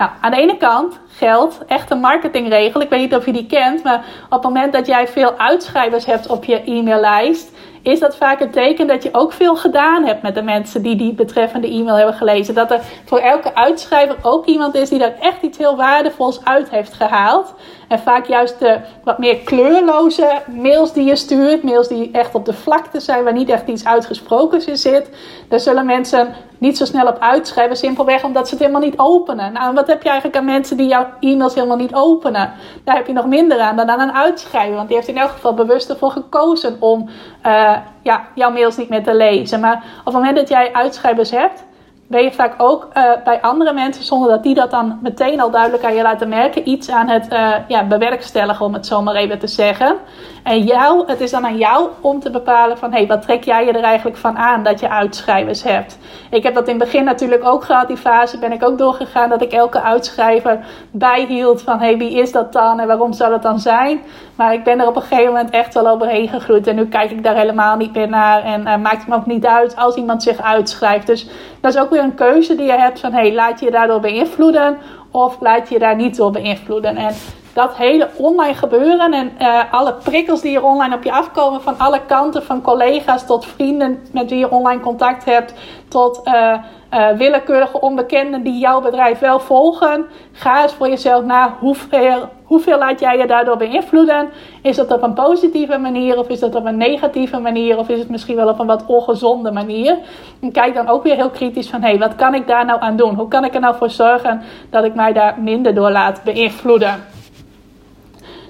Nou, 0.00 0.12
aan 0.20 0.30
de 0.30 0.36
ene 0.36 0.56
kant 0.56 1.00
geldt 1.08 1.64
echt 1.66 1.90
een 1.90 2.00
marketingregel. 2.00 2.80
Ik 2.80 2.88
weet 2.88 3.00
niet 3.00 3.14
of 3.14 3.26
je 3.26 3.32
die 3.32 3.46
kent, 3.46 3.82
maar 3.82 4.04
op 4.24 4.30
het 4.30 4.42
moment 4.42 4.72
dat 4.72 4.86
jij 4.86 5.08
veel 5.08 5.38
uitschrijvers 5.38 6.06
hebt 6.06 6.28
op 6.28 6.44
je 6.44 6.62
e-maillijst, 6.64 7.52
is 7.82 8.00
dat 8.00 8.16
vaak 8.16 8.40
een 8.40 8.50
teken 8.50 8.86
dat 8.86 9.02
je 9.02 9.08
ook 9.12 9.32
veel 9.32 9.56
gedaan 9.56 10.04
hebt 10.04 10.22
met 10.22 10.34
de 10.34 10.42
mensen 10.42 10.82
die 10.82 10.96
die 10.96 11.14
betreffende 11.14 11.68
e-mail 11.68 11.96
hebben 11.96 12.14
gelezen. 12.14 12.54
Dat 12.54 12.70
er 12.70 12.80
voor 13.04 13.18
elke 13.18 13.54
uitschrijver 13.54 14.16
ook 14.22 14.46
iemand 14.46 14.74
is 14.74 14.88
die 14.88 14.98
daar 14.98 15.16
echt 15.20 15.42
iets 15.42 15.58
heel 15.58 15.76
waardevols 15.76 16.44
uit 16.44 16.70
heeft 16.70 16.92
gehaald. 16.92 17.54
En 17.90 17.98
vaak 17.98 18.26
juist 18.26 18.58
de 18.58 18.78
wat 19.04 19.18
meer 19.18 19.36
kleurloze 19.36 20.42
mails 20.46 20.92
die 20.92 21.04
je 21.04 21.16
stuurt, 21.16 21.62
mails 21.62 21.88
die 21.88 22.10
echt 22.12 22.34
op 22.34 22.44
de 22.44 22.52
vlakte 22.52 23.00
zijn, 23.00 23.24
waar 23.24 23.32
niet 23.32 23.48
echt 23.48 23.68
iets 23.68 23.84
uitgesproken 23.84 24.66
in 24.66 24.76
zit, 24.76 25.10
daar 25.48 25.60
zullen 25.60 25.86
mensen 25.86 26.34
niet 26.58 26.76
zo 26.76 26.84
snel 26.84 27.06
op 27.06 27.18
uitschrijven, 27.18 27.76
simpelweg 27.76 28.24
omdat 28.24 28.48
ze 28.48 28.54
het 28.54 28.62
helemaal 28.62 28.82
niet 28.82 28.98
openen. 28.98 29.52
Nou, 29.52 29.74
wat 29.74 29.86
heb 29.86 30.02
je 30.02 30.08
eigenlijk 30.08 30.38
aan 30.38 30.44
mensen 30.44 30.76
die 30.76 30.88
jouw 30.88 31.06
e-mails 31.20 31.54
helemaal 31.54 31.76
niet 31.76 31.94
openen? 31.94 32.52
Daar 32.84 32.96
heb 32.96 33.06
je 33.06 33.12
nog 33.12 33.26
minder 33.26 33.60
aan 33.60 33.76
dan 33.76 33.90
aan 33.90 34.00
een 34.00 34.14
uitschrijver, 34.14 34.74
want 34.74 34.88
die 34.88 34.96
heeft 34.96 35.08
in 35.08 35.18
elk 35.18 35.30
geval 35.30 35.54
bewust 35.54 35.90
ervoor 35.90 36.10
gekozen 36.10 36.76
om 36.80 37.08
uh, 37.46 37.76
ja, 38.02 38.26
jouw 38.34 38.50
mails 38.50 38.76
niet 38.76 38.88
meer 38.88 39.02
te 39.02 39.14
lezen. 39.14 39.60
Maar 39.60 39.84
op 39.98 40.04
het 40.04 40.14
moment 40.14 40.36
dat 40.36 40.48
jij 40.48 40.72
uitschrijvers 40.72 41.30
hebt, 41.30 41.64
ben 42.10 42.22
je 42.22 42.32
vaak 42.32 42.54
ook 42.56 42.88
uh, 42.96 43.02
bij 43.24 43.40
andere 43.40 43.72
mensen, 43.72 44.04
zonder 44.04 44.28
dat 44.28 44.42
die 44.42 44.54
dat 44.54 44.70
dan 44.70 44.98
meteen 45.02 45.40
al 45.40 45.50
duidelijk 45.50 45.84
aan 45.84 45.94
je 45.94 46.02
laten 46.02 46.28
merken, 46.28 46.68
iets 46.68 46.90
aan 46.90 47.08
het 47.08 47.32
uh, 47.32 47.54
ja, 47.68 47.84
bewerkstelligen, 47.84 48.66
om 48.66 48.74
het 48.74 48.86
zo 48.86 49.02
maar 49.02 49.14
even 49.14 49.38
te 49.38 49.46
zeggen. 49.46 49.96
En 50.42 50.62
jou, 50.62 51.04
het 51.06 51.20
is 51.20 51.30
dan 51.30 51.46
aan 51.46 51.56
jou 51.56 51.88
om 52.00 52.20
te 52.20 52.30
bepalen 52.30 52.78
van, 52.78 52.90
hé, 52.90 52.98
hey, 52.98 53.06
wat 53.06 53.22
trek 53.22 53.44
jij 53.44 53.64
je 53.64 53.72
er 53.72 53.82
eigenlijk 53.82 54.16
van 54.16 54.38
aan 54.38 54.62
dat 54.62 54.80
je 54.80 54.88
uitschrijvers 54.88 55.62
hebt? 55.62 55.98
Ik 56.30 56.42
heb 56.42 56.54
dat 56.54 56.68
in 56.68 56.74
het 56.74 56.84
begin 56.84 57.04
natuurlijk 57.04 57.44
ook 57.44 57.64
gehad, 57.64 57.88
die 57.88 57.96
fase 57.96 58.38
ben 58.38 58.52
ik 58.52 58.64
ook 58.64 58.78
doorgegaan, 58.78 59.28
dat 59.28 59.42
ik 59.42 59.52
elke 59.52 59.82
uitschrijver 59.82 60.58
bijhield 60.90 61.62
van, 61.62 61.78
hé, 61.78 61.86
hey, 61.86 61.96
wie 61.96 62.18
is 62.18 62.32
dat 62.32 62.52
dan 62.52 62.80
en 62.80 62.86
waarom 62.86 63.12
zou 63.12 63.30
dat 63.30 63.42
dan 63.42 63.58
zijn? 63.58 64.00
Maar 64.34 64.52
ik 64.52 64.64
ben 64.64 64.80
er 64.80 64.86
op 64.86 64.96
een 64.96 65.02
gegeven 65.02 65.32
moment 65.32 65.50
echt 65.50 65.74
wel 65.74 65.88
overheen 65.88 66.28
gegroeid 66.28 66.66
en 66.66 66.76
nu 66.76 66.86
kijk 66.86 67.10
ik 67.10 67.22
daar 67.22 67.36
helemaal 67.36 67.76
niet 67.76 67.94
meer 67.94 68.08
naar 68.08 68.42
en 68.42 68.60
uh, 68.60 68.76
maakt 68.76 68.98
het 68.98 69.06
me 69.06 69.14
ook 69.14 69.26
niet 69.26 69.46
uit 69.46 69.76
als 69.76 69.94
iemand 69.94 70.22
zich 70.22 70.42
uitschrijft. 70.42 71.06
Dus 71.06 71.28
dat 71.60 71.74
is 71.74 71.80
ook 71.80 71.90
weer 71.90 72.02
een 72.02 72.14
keuze 72.14 72.54
die 72.54 72.66
je 72.66 72.78
hebt 72.78 73.00
van, 73.00 73.12
hey, 73.12 73.34
laat 73.34 73.60
je 73.60 73.64
je 73.66 73.72
daardoor 73.72 74.00
beïnvloeden 74.00 74.78
of 75.10 75.40
laat 75.40 75.68
je 75.68 75.74
je 75.74 75.80
daar 75.80 75.96
niet 75.96 76.16
door 76.16 76.30
beïnvloeden? 76.30 76.96
En 76.96 77.14
dat 77.52 77.76
hele 77.76 78.08
online 78.16 78.54
gebeuren 78.54 79.12
en 79.12 79.32
uh, 79.40 79.60
alle 79.70 79.94
prikkels 79.94 80.40
die 80.40 80.56
er 80.56 80.64
online 80.64 80.94
op 80.94 81.02
je 81.02 81.12
afkomen 81.12 81.60
van 81.60 81.78
alle 81.78 82.00
kanten, 82.06 82.42
van 82.42 82.62
collega's 82.62 83.26
tot 83.26 83.46
vrienden 83.46 83.98
met 84.12 84.30
wie 84.30 84.38
je 84.38 84.50
online 84.50 84.80
contact 84.80 85.24
hebt, 85.24 85.54
tot 85.88 86.20
uh, 86.24 86.54
uh, 86.94 87.08
willekeurige 87.10 87.80
onbekenden 87.80 88.42
die 88.42 88.58
jouw 88.58 88.80
bedrijf 88.80 89.18
wel 89.18 89.40
volgen. 89.40 90.06
Ga 90.32 90.62
eens 90.62 90.72
voor 90.72 90.88
jezelf 90.88 91.24
na 91.24 91.56
hoeveel, 91.58 92.28
hoeveel 92.50 92.78
laat 92.78 93.00
jij 93.00 93.18
je 93.18 93.26
daardoor 93.26 93.56
beïnvloeden. 93.56 94.28
Is 94.62 94.76
dat 94.76 94.92
op 94.92 95.02
een 95.02 95.14
positieve 95.14 95.78
manier 95.78 96.18
of 96.18 96.28
is 96.28 96.40
dat 96.40 96.54
op 96.54 96.64
een 96.64 96.76
negatieve 96.76 97.38
manier 97.38 97.78
of 97.78 97.88
is 97.88 97.98
het 97.98 98.08
misschien 98.08 98.36
wel 98.36 98.48
op 98.48 98.58
een 98.58 98.66
wat 98.66 98.86
ongezonde 98.86 99.50
manier? 99.52 99.98
En 100.40 100.52
kijk 100.52 100.74
dan 100.74 100.88
ook 100.88 101.02
weer 101.02 101.14
heel 101.14 101.30
kritisch 101.30 101.70
van 101.70 101.82
hé, 101.82 101.88
hey, 101.88 101.98
wat 101.98 102.14
kan 102.14 102.34
ik 102.34 102.46
daar 102.46 102.64
nou 102.64 102.80
aan 102.80 102.96
doen? 102.96 103.14
Hoe 103.14 103.28
kan 103.28 103.44
ik 103.44 103.54
er 103.54 103.60
nou 103.60 103.76
voor 103.76 103.90
zorgen 103.90 104.42
dat 104.70 104.84
ik 104.84 104.94
mij 104.94 105.12
daar 105.12 105.40
minder 105.40 105.74
door 105.74 105.90
laat 105.90 106.22
beïnvloeden? 106.24 107.04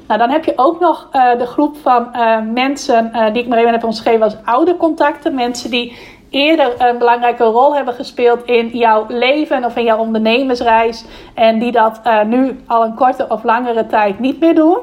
Nou, 0.07 0.19
dan 0.21 0.31
heb 0.31 0.45
je 0.45 0.53
ook 0.57 0.81
nog 0.81 1.09
uh, 1.13 1.39
de 1.39 1.47
groep 1.47 1.77
van 1.77 2.09
uh, 2.13 2.39
mensen 2.53 3.11
uh, 3.15 3.33
die 3.33 3.43
ik 3.43 3.49
maar 3.49 3.59
even 3.59 3.73
heb 3.73 3.85
omschreven 3.85 4.23
als 4.23 4.37
oude 4.45 4.77
contacten. 4.77 5.35
Mensen 5.35 5.71
die 5.71 5.97
eerder 6.31 6.75
een 6.79 6.99
belangrijke 6.99 7.45
rol 7.45 7.75
hebben 7.75 7.95
gespeeld 7.95 8.45
in 8.45 8.69
jouw 8.69 9.05
leven 9.09 9.64
of 9.64 9.77
in 9.77 9.85
jouw 9.85 9.99
ondernemersreis. 9.99 11.05
En 11.35 11.59
die 11.59 11.73
dat 11.73 12.01
nu 12.27 12.61
al 12.66 12.85
een 12.85 12.95
korte 12.95 13.27
of 13.29 13.43
langere 13.43 13.87
tijd 13.87 14.19
niet 14.19 14.40
meer 14.40 14.55
doen. 14.55 14.79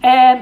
En 0.00 0.38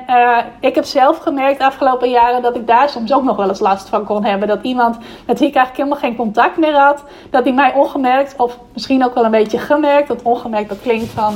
ik 0.60 0.74
heb 0.74 0.84
zelf 0.84 1.18
gemerkt 1.18 1.58
de 1.58 1.64
afgelopen 1.64 2.10
jaren 2.10 2.42
dat 2.42 2.56
ik 2.56 2.66
daar 2.66 2.88
soms 2.88 3.12
ook 3.12 3.22
nog 3.22 3.36
wel 3.36 3.48
eens 3.48 3.60
last 3.60 3.88
van 3.88 4.04
kon 4.04 4.24
hebben. 4.24 4.48
Dat 4.48 4.62
iemand 4.62 4.98
met 5.26 5.38
wie 5.38 5.48
ik 5.48 5.54
eigenlijk 5.54 5.76
helemaal 5.76 6.10
geen 6.10 6.16
contact 6.16 6.56
meer 6.56 6.74
had, 6.74 7.04
dat 7.30 7.44
die 7.44 7.52
mij 7.52 7.74
ongemerkt, 7.74 8.34
of 8.36 8.58
misschien 8.72 9.04
ook 9.04 9.14
wel 9.14 9.24
een 9.24 9.30
beetje 9.30 9.58
gemerkt, 9.58 10.08
dat 10.08 10.22
ongemerkt 10.22 10.68
dat 10.68 10.80
klinkt 10.80 11.08
van, 11.08 11.34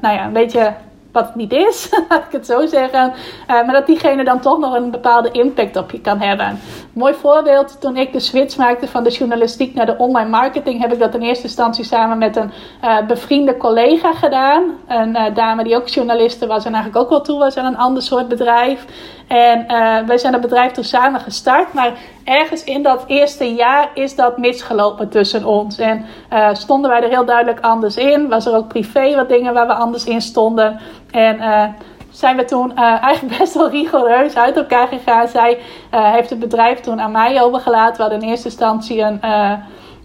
nou 0.00 0.14
ja, 0.14 0.24
een 0.24 0.32
beetje 0.32 0.74
wat 1.16 1.26
het 1.26 1.34
niet 1.34 1.52
is, 1.52 1.88
laat 2.08 2.24
ik 2.26 2.32
het 2.32 2.46
zo 2.46 2.66
zeggen. 2.66 3.12
Uh, 3.12 3.46
maar 3.46 3.72
dat 3.72 3.86
diegene 3.86 4.24
dan 4.24 4.40
toch 4.40 4.58
nog 4.58 4.74
een 4.74 4.90
bepaalde 4.90 5.30
impact 5.30 5.76
op 5.76 5.90
je 5.90 6.00
kan 6.00 6.20
hebben. 6.20 6.58
Mooi 6.92 7.14
voorbeeld, 7.14 7.80
toen 7.80 7.96
ik 7.96 8.12
de 8.12 8.20
switch 8.20 8.56
maakte 8.56 8.88
van 8.88 9.04
de 9.04 9.10
journalistiek 9.10 9.74
naar 9.74 9.86
de 9.86 9.96
online 9.96 10.30
marketing, 10.30 10.80
heb 10.80 10.92
ik 10.92 10.98
dat 10.98 11.14
in 11.14 11.20
eerste 11.20 11.44
instantie 11.44 11.84
samen 11.84 12.18
met 12.18 12.36
een 12.36 12.50
uh, 12.84 13.06
bevriende 13.06 13.56
collega 13.56 14.12
gedaan. 14.12 14.62
Een 14.86 15.10
uh, 15.10 15.34
dame 15.34 15.64
die 15.64 15.76
ook 15.76 15.88
journaliste 15.88 16.46
was 16.46 16.64
en 16.64 16.74
eigenlijk 16.74 17.04
ook 17.04 17.10
wel 17.10 17.20
toe 17.20 17.38
was 17.38 17.56
aan 17.56 17.64
een 17.64 17.78
ander 17.78 18.02
soort 18.02 18.28
bedrijf. 18.28 18.84
En 19.26 19.60
uh, 19.68 19.98
wij 20.06 20.18
zijn 20.18 20.32
het 20.32 20.42
bedrijf 20.42 20.72
toen 20.72 20.84
samen 20.84 21.20
gestart. 21.20 21.72
Maar 21.72 21.92
ergens 22.24 22.64
in 22.64 22.82
dat 22.82 23.04
eerste 23.06 23.54
jaar 23.54 23.90
is 23.94 24.14
dat 24.14 24.38
misgelopen 24.38 25.08
tussen 25.08 25.44
ons. 25.44 25.78
En 25.78 26.04
uh, 26.32 26.48
stonden 26.52 26.90
wij 26.90 27.02
er 27.02 27.08
heel 27.08 27.24
duidelijk 27.24 27.60
anders 27.60 27.96
in. 27.96 28.28
Was 28.28 28.46
er 28.46 28.54
ook 28.54 28.68
privé 28.68 29.14
wat 29.14 29.28
dingen 29.28 29.54
waar 29.54 29.66
we 29.66 29.72
anders 29.72 30.04
in 30.04 30.20
stonden. 30.20 30.80
En 31.10 31.36
uh, 31.36 31.64
zijn 32.10 32.36
we 32.36 32.44
toen 32.44 32.76
eigenlijk 33.10 33.38
best 33.38 33.54
wel 33.54 33.70
rigoureus 33.70 34.36
uit 34.36 34.56
elkaar 34.56 34.88
gegaan. 34.88 35.28
Zij 35.28 35.58
heeft 35.90 36.30
het 36.30 36.38
bedrijf 36.38 36.80
toen 36.80 37.00
aan 37.00 37.12
mij 37.12 37.42
overgelaten. 37.42 37.96
We 37.96 38.02
hadden 38.02 38.22
in 38.22 38.28
eerste 38.28 38.48
instantie 38.48 39.00
een, 39.00 39.20
uh, 39.24 39.52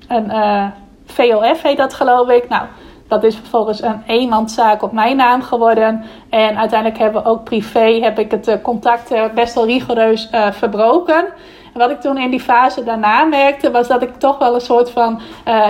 een 0.07 0.31
VOF, 1.05 1.61
heet 1.61 1.77
dat 1.77 1.93
geloof 1.93 2.29
ik. 2.29 2.49
Nou, 2.49 2.63
dat 3.11 3.23
is 3.23 3.35
vervolgens 3.35 3.81
een 3.81 4.03
eenmanszaak 4.07 4.81
op 4.83 4.91
mijn 4.91 5.15
naam 5.17 5.41
geworden. 5.41 6.03
En 6.29 6.57
uiteindelijk 6.57 6.99
hebben 6.99 7.23
we 7.23 7.29
ook 7.29 7.43
privé 7.43 7.99
heb 8.01 8.19
ik 8.19 8.31
het 8.31 8.59
contact 8.61 9.13
best 9.33 9.53
wel 9.53 9.65
rigoureus 9.65 10.29
verbroken. 10.51 11.25
En 11.73 11.79
wat 11.79 11.89
ik 11.89 12.01
toen 12.01 12.17
in 12.17 12.29
die 12.29 12.39
fase 12.39 12.83
daarna 12.83 13.23
merkte, 13.23 13.71
was 13.71 13.87
dat 13.87 14.01
ik 14.01 14.15
toch 14.17 14.37
wel 14.37 14.53
een 14.53 14.61
soort 14.61 14.91
van 14.91 15.21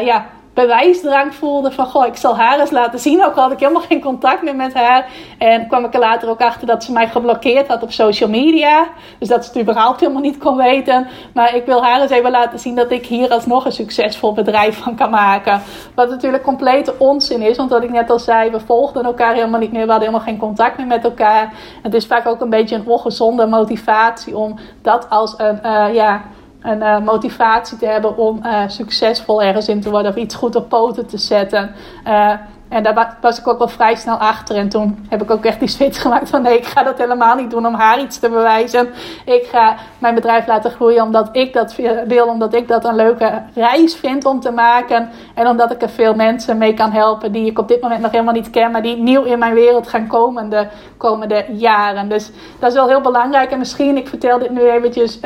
ja, 0.03 0.25
bewijsdrang 0.53 1.35
voelde 1.35 1.71
van 1.71 1.85
goh, 1.85 2.05
ik 2.05 2.15
zal 2.15 2.35
haar 2.35 2.59
eens 2.59 2.71
laten 2.71 2.99
zien. 2.99 3.25
Ook 3.25 3.35
had 3.35 3.51
ik 3.51 3.59
helemaal 3.59 3.81
geen 3.81 4.01
contact 4.01 4.41
meer 4.41 4.55
met 4.55 4.73
haar. 4.73 5.09
En 5.37 5.67
kwam 5.67 5.85
ik 5.85 5.93
er 5.93 5.99
later 5.99 6.29
ook 6.29 6.41
achter 6.41 6.67
dat 6.67 6.83
ze 6.83 6.91
mij 6.91 7.07
geblokkeerd 7.07 7.67
had 7.67 7.83
op 7.83 7.91
social 7.91 8.29
media. 8.29 8.87
Dus 9.19 9.27
dat 9.27 9.45
ze 9.45 9.51
het 9.51 9.61
überhaupt 9.61 9.99
helemaal 9.99 10.21
niet 10.21 10.37
kon 10.37 10.57
weten. 10.57 11.07
Maar 11.33 11.55
ik 11.55 11.65
wil 11.65 11.83
haar 11.83 12.01
eens 12.01 12.11
even 12.11 12.31
laten 12.31 12.59
zien 12.59 12.75
dat 12.75 12.91
ik 12.91 13.05
hier 13.05 13.29
alsnog 13.29 13.65
een 13.65 13.71
succesvol 13.71 14.33
bedrijf 14.33 14.77
van 14.77 14.95
kan 14.95 15.09
maken. 15.09 15.61
Wat 15.95 16.09
natuurlijk 16.09 16.43
complete 16.43 16.95
onzin 16.97 17.41
is. 17.41 17.57
Want 17.57 17.69
wat 17.69 17.83
ik 17.83 17.91
net 17.91 18.09
al 18.09 18.19
zei, 18.19 18.49
we 18.49 18.59
volgden 18.59 19.03
elkaar 19.03 19.33
helemaal 19.33 19.59
niet 19.59 19.71
meer. 19.71 19.85
We 19.85 19.91
hadden 19.91 20.07
helemaal 20.07 20.27
geen 20.27 20.39
contact 20.39 20.77
meer 20.77 20.87
met 20.87 21.03
elkaar. 21.03 21.53
Het 21.81 21.93
is 21.93 22.05
vaak 22.05 22.27
ook 22.27 22.41
een 22.41 22.49
beetje 22.49 22.75
een 22.75 22.87
ongezonde 22.87 23.45
motivatie 23.45 24.37
om 24.37 24.59
dat 24.81 25.09
als 25.09 25.33
een, 25.37 25.59
uh, 25.65 25.93
ja 25.93 26.21
een 26.61 26.77
uh, 26.77 26.99
motivatie 26.99 27.77
te 27.77 27.85
hebben 27.85 28.17
om 28.17 28.39
uh, 28.43 28.63
succesvol 28.67 29.41
ergens 29.41 29.67
in 29.67 29.81
te 29.81 29.89
worden 29.89 30.11
of 30.11 30.17
iets 30.17 30.35
goed 30.35 30.55
op 30.55 30.69
poten 30.69 31.07
te 31.07 31.17
zetten. 31.17 31.71
Uh, 32.07 32.33
en 32.71 32.83
daar 32.83 33.17
was 33.21 33.39
ik 33.39 33.47
ook 33.47 33.57
wel 33.57 33.67
vrij 33.67 33.95
snel 33.95 34.17
achter. 34.17 34.55
En 34.55 34.69
toen 34.69 35.05
heb 35.09 35.21
ik 35.21 35.31
ook 35.31 35.45
echt 35.45 35.59
die 35.59 35.67
switch 35.69 36.01
gemaakt 36.01 36.29
van 36.29 36.41
nee, 36.41 36.57
ik 36.57 36.65
ga 36.65 36.83
dat 36.83 36.97
helemaal 36.97 37.35
niet 37.35 37.51
doen 37.51 37.65
om 37.65 37.73
haar 37.73 37.99
iets 37.99 38.19
te 38.19 38.29
bewijzen. 38.29 38.87
Ik 39.25 39.47
ga 39.51 39.75
mijn 39.97 40.15
bedrijf 40.15 40.47
laten 40.47 40.71
groeien 40.71 41.03
omdat 41.03 41.29
ik 41.31 41.53
dat 41.53 41.75
wil, 42.07 42.27
omdat 42.27 42.53
ik 42.53 42.67
dat 42.67 42.85
een 42.85 42.95
leuke 42.95 43.41
reis 43.55 43.95
vind 43.95 44.25
om 44.25 44.39
te 44.39 44.51
maken. 44.51 45.09
En 45.35 45.47
omdat 45.47 45.71
ik 45.71 45.81
er 45.81 45.89
veel 45.89 46.13
mensen 46.13 46.57
mee 46.57 46.73
kan 46.73 46.91
helpen 46.91 47.31
die 47.31 47.45
ik 47.45 47.59
op 47.59 47.67
dit 47.67 47.81
moment 47.81 48.01
nog 48.01 48.11
helemaal 48.11 48.33
niet 48.33 48.49
ken, 48.49 48.71
maar 48.71 48.81
die 48.81 48.97
nieuw 48.97 49.23
in 49.23 49.39
mijn 49.39 49.53
wereld 49.53 49.87
gaan 49.87 50.07
komen 50.07 50.49
de 50.49 50.67
komende 50.97 51.45
jaren. 51.49 52.09
Dus 52.09 52.31
dat 52.59 52.69
is 52.69 52.75
wel 52.75 52.87
heel 52.87 53.01
belangrijk. 53.01 53.51
En 53.51 53.57
misschien, 53.57 53.97
ik 53.97 54.07
vertel 54.07 54.39
dit 54.39 54.49
nu 54.49 54.69
eventjes 54.69 55.19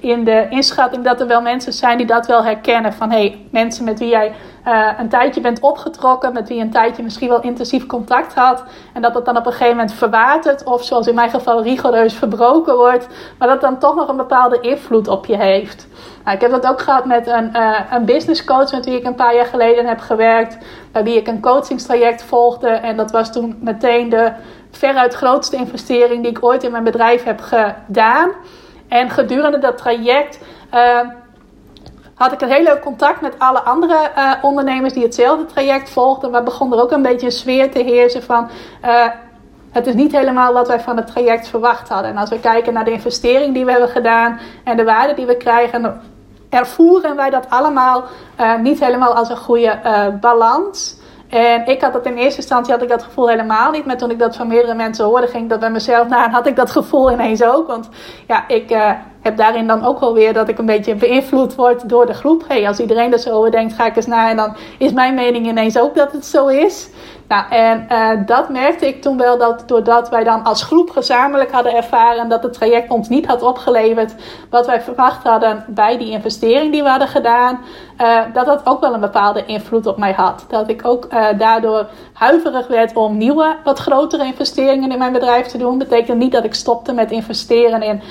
in 0.00 0.24
de 0.24 0.46
inschatting 0.50 1.04
dat 1.04 1.20
er 1.20 1.26
wel 1.26 1.40
mensen 1.40 1.72
zijn 1.72 1.96
die 1.96 2.06
dat 2.06 2.26
wel 2.26 2.44
herkennen. 2.44 2.92
Van 2.92 3.10
hey, 3.10 3.46
mensen 3.50 3.84
met 3.84 3.98
wie 3.98 4.08
jij 4.08 4.34
uh, 4.66 4.88
een 4.98 5.08
tijdje 5.08 5.40
bent 5.40 5.60
opgetrokken, 5.60 6.32
met 6.32 6.48
wie 6.48 6.56
je 6.56 6.62
een 6.62 6.70
tijdje 6.70 7.02
misschien 7.02 7.28
wel 7.28 7.40
intensief 7.40 7.86
contact 7.86 8.34
had. 8.34 8.64
En 8.92 9.02
dat 9.02 9.14
het 9.14 9.24
dan 9.24 9.36
op 9.36 9.46
een 9.46 9.52
gegeven 9.52 9.76
moment 9.76 9.92
verwatert, 9.92 10.64
of 10.64 10.84
zoals 10.84 11.06
in 11.06 11.14
mijn 11.14 11.30
geval 11.30 11.62
rigoureus 11.62 12.14
verbroken 12.14 12.76
wordt. 12.76 13.08
Maar 13.38 13.48
dat 13.48 13.60
dan 13.60 13.78
toch 13.78 13.94
nog 13.94 14.08
een 14.08 14.16
bepaalde 14.16 14.60
invloed 14.60 15.08
op 15.08 15.26
je 15.26 15.36
heeft. 15.36 15.88
Nou, 16.24 16.36
ik 16.36 16.42
heb 16.42 16.50
dat 16.50 16.66
ook 16.66 16.80
gehad 16.80 17.04
met 17.04 17.26
een, 17.26 17.50
uh, 17.56 17.80
een 17.90 18.04
business 18.04 18.44
coach 18.44 18.72
met 18.72 18.84
wie 18.84 18.98
ik 18.98 19.04
een 19.04 19.14
paar 19.14 19.34
jaar 19.34 19.46
geleden 19.46 19.86
heb 19.86 20.00
gewerkt. 20.00 20.58
Bij 20.92 21.04
wie 21.04 21.16
ik 21.16 21.26
een 21.26 21.40
coachingstraject 21.40 22.22
volgde. 22.22 22.68
En 22.68 22.96
dat 22.96 23.10
was 23.10 23.32
toen 23.32 23.58
meteen 23.60 24.08
de 24.08 24.32
veruit 24.70 25.14
grootste 25.14 25.56
investering 25.56 26.22
die 26.22 26.30
ik 26.30 26.44
ooit 26.44 26.62
in 26.62 26.70
mijn 26.70 26.84
bedrijf 26.84 27.24
heb 27.24 27.40
gedaan. 27.40 28.30
En 28.88 29.10
gedurende 29.10 29.58
dat 29.58 29.78
traject 29.78 30.40
uh, 30.74 31.00
had 32.14 32.32
ik 32.32 32.40
een 32.40 32.50
heel 32.50 32.62
leuk 32.62 32.80
contact 32.80 33.20
met 33.20 33.38
alle 33.38 33.60
andere 33.60 34.10
uh, 34.16 34.32
ondernemers 34.42 34.92
die 34.92 35.02
hetzelfde 35.02 35.46
traject 35.46 35.90
volgden. 35.90 36.30
Maar 36.30 36.42
begon 36.42 36.72
er 36.72 36.82
ook 36.82 36.92
een 36.92 37.02
beetje 37.02 37.26
een 37.26 37.32
sfeer 37.32 37.70
te 37.70 37.82
heersen 37.82 38.22
van. 38.22 38.48
Uh, 38.84 39.06
het 39.70 39.86
is 39.86 39.94
niet 39.94 40.12
helemaal 40.12 40.52
wat 40.52 40.68
wij 40.68 40.80
van 40.80 40.96
het 40.96 41.06
traject 41.06 41.48
verwacht 41.48 41.88
hadden. 41.88 42.10
En 42.10 42.16
als 42.16 42.30
we 42.30 42.40
kijken 42.40 42.72
naar 42.72 42.84
de 42.84 42.90
investering 42.92 43.54
die 43.54 43.64
we 43.64 43.70
hebben 43.70 43.88
gedaan 43.88 44.40
en 44.64 44.76
de 44.76 44.84
waarde 44.84 45.14
die 45.14 45.26
we 45.26 45.36
krijgen, 45.36 46.00
ervoeren 46.48 47.16
wij 47.16 47.30
dat 47.30 47.50
allemaal 47.50 48.04
niet 48.60 48.80
helemaal 48.80 49.14
als 49.14 49.28
een 49.28 49.36
goede 49.36 49.78
balans. 50.20 50.97
En 51.28 51.66
ik 51.66 51.80
had 51.80 51.92
dat 51.92 52.06
in 52.06 52.16
eerste 52.16 52.40
instantie 52.40 52.72
had 52.72 52.82
ik 52.82 52.88
dat 52.88 53.02
gevoel 53.02 53.28
helemaal 53.28 53.70
niet. 53.70 53.84
Maar 53.84 53.96
toen 53.96 54.10
ik 54.10 54.18
dat 54.18 54.36
van 54.36 54.48
meerdere 54.48 54.74
mensen 54.74 55.04
hoorde, 55.04 55.26
ging 55.26 55.42
ik 55.42 55.48
dat 55.48 55.60
bij 55.60 55.70
mezelf 55.70 56.08
na. 56.08 56.24
En 56.24 56.30
had 56.30 56.46
ik 56.46 56.56
dat 56.56 56.70
gevoel 56.70 57.12
ineens 57.12 57.42
ook. 57.42 57.66
Want 57.66 57.88
ja, 58.26 58.48
ik 58.48 58.70
uh, 58.70 58.90
heb 59.20 59.36
daarin 59.36 59.66
dan 59.66 59.84
ook 59.84 60.00
wel 60.00 60.14
weer 60.14 60.32
dat 60.32 60.48
ik 60.48 60.58
een 60.58 60.66
beetje 60.66 60.94
beïnvloed 60.94 61.54
word 61.54 61.88
door 61.88 62.06
de 62.06 62.14
groep. 62.14 62.44
Hey, 62.48 62.68
als 62.68 62.80
iedereen 62.80 63.12
er 63.12 63.18
zo 63.18 63.30
over 63.30 63.50
denkt, 63.50 63.74
ga 63.74 63.86
ik 63.86 63.96
eens 63.96 64.06
naar. 64.06 64.30
En 64.30 64.36
dan 64.36 64.56
is 64.78 64.92
mijn 64.92 65.14
mening 65.14 65.46
ineens 65.46 65.78
ook 65.78 65.94
dat 65.94 66.12
het 66.12 66.26
zo 66.26 66.46
is. 66.46 66.88
Nou, 67.28 67.50
en 67.50 67.86
uh, 67.92 68.26
dat 68.26 68.48
merkte 68.48 68.86
ik 68.86 69.02
toen 69.02 69.16
wel 69.16 69.38
dat 69.38 69.62
doordat 69.66 70.08
wij 70.08 70.24
dan 70.24 70.44
als 70.44 70.62
groep 70.62 70.90
gezamenlijk 70.90 71.52
hadden 71.52 71.74
ervaren 71.74 72.28
dat 72.28 72.42
het 72.42 72.52
traject 72.52 72.90
ons 72.90 73.08
niet 73.08 73.26
had 73.26 73.42
opgeleverd 73.42 74.14
wat 74.50 74.66
wij 74.66 74.80
verwacht 74.80 75.24
hadden 75.24 75.64
bij 75.66 75.98
die 75.98 76.10
investering 76.10 76.72
die 76.72 76.82
we 76.82 76.88
hadden 76.88 77.08
gedaan, 77.08 77.60
uh, 78.00 78.20
dat 78.32 78.46
dat 78.46 78.66
ook 78.66 78.80
wel 78.80 78.94
een 78.94 79.00
bepaalde 79.00 79.44
invloed 79.46 79.86
op 79.86 79.98
mij 79.98 80.12
had. 80.12 80.44
Dat 80.48 80.68
ik 80.68 80.86
ook 80.86 81.06
uh, 81.12 81.26
daardoor 81.38 81.86
huiverig 82.12 82.66
werd 82.66 82.96
om 82.96 83.16
nieuwe, 83.16 83.56
wat 83.64 83.78
grotere 83.78 84.24
investeringen 84.24 84.92
in 84.92 84.98
mijn 84.98 85.12
bedrijf 85.12 85.46
te 85.46 85.58
doen. 85.58 85.78
Dat 85.78 85.88
betekent 85.88 86.18
niet 86.18 86.32
dat 86.32 86.44
ik 86.44 86.54
stopte 86.54 86.92
met 86.92 87.10
investeren 87.10 87.82
in 87.82 88.02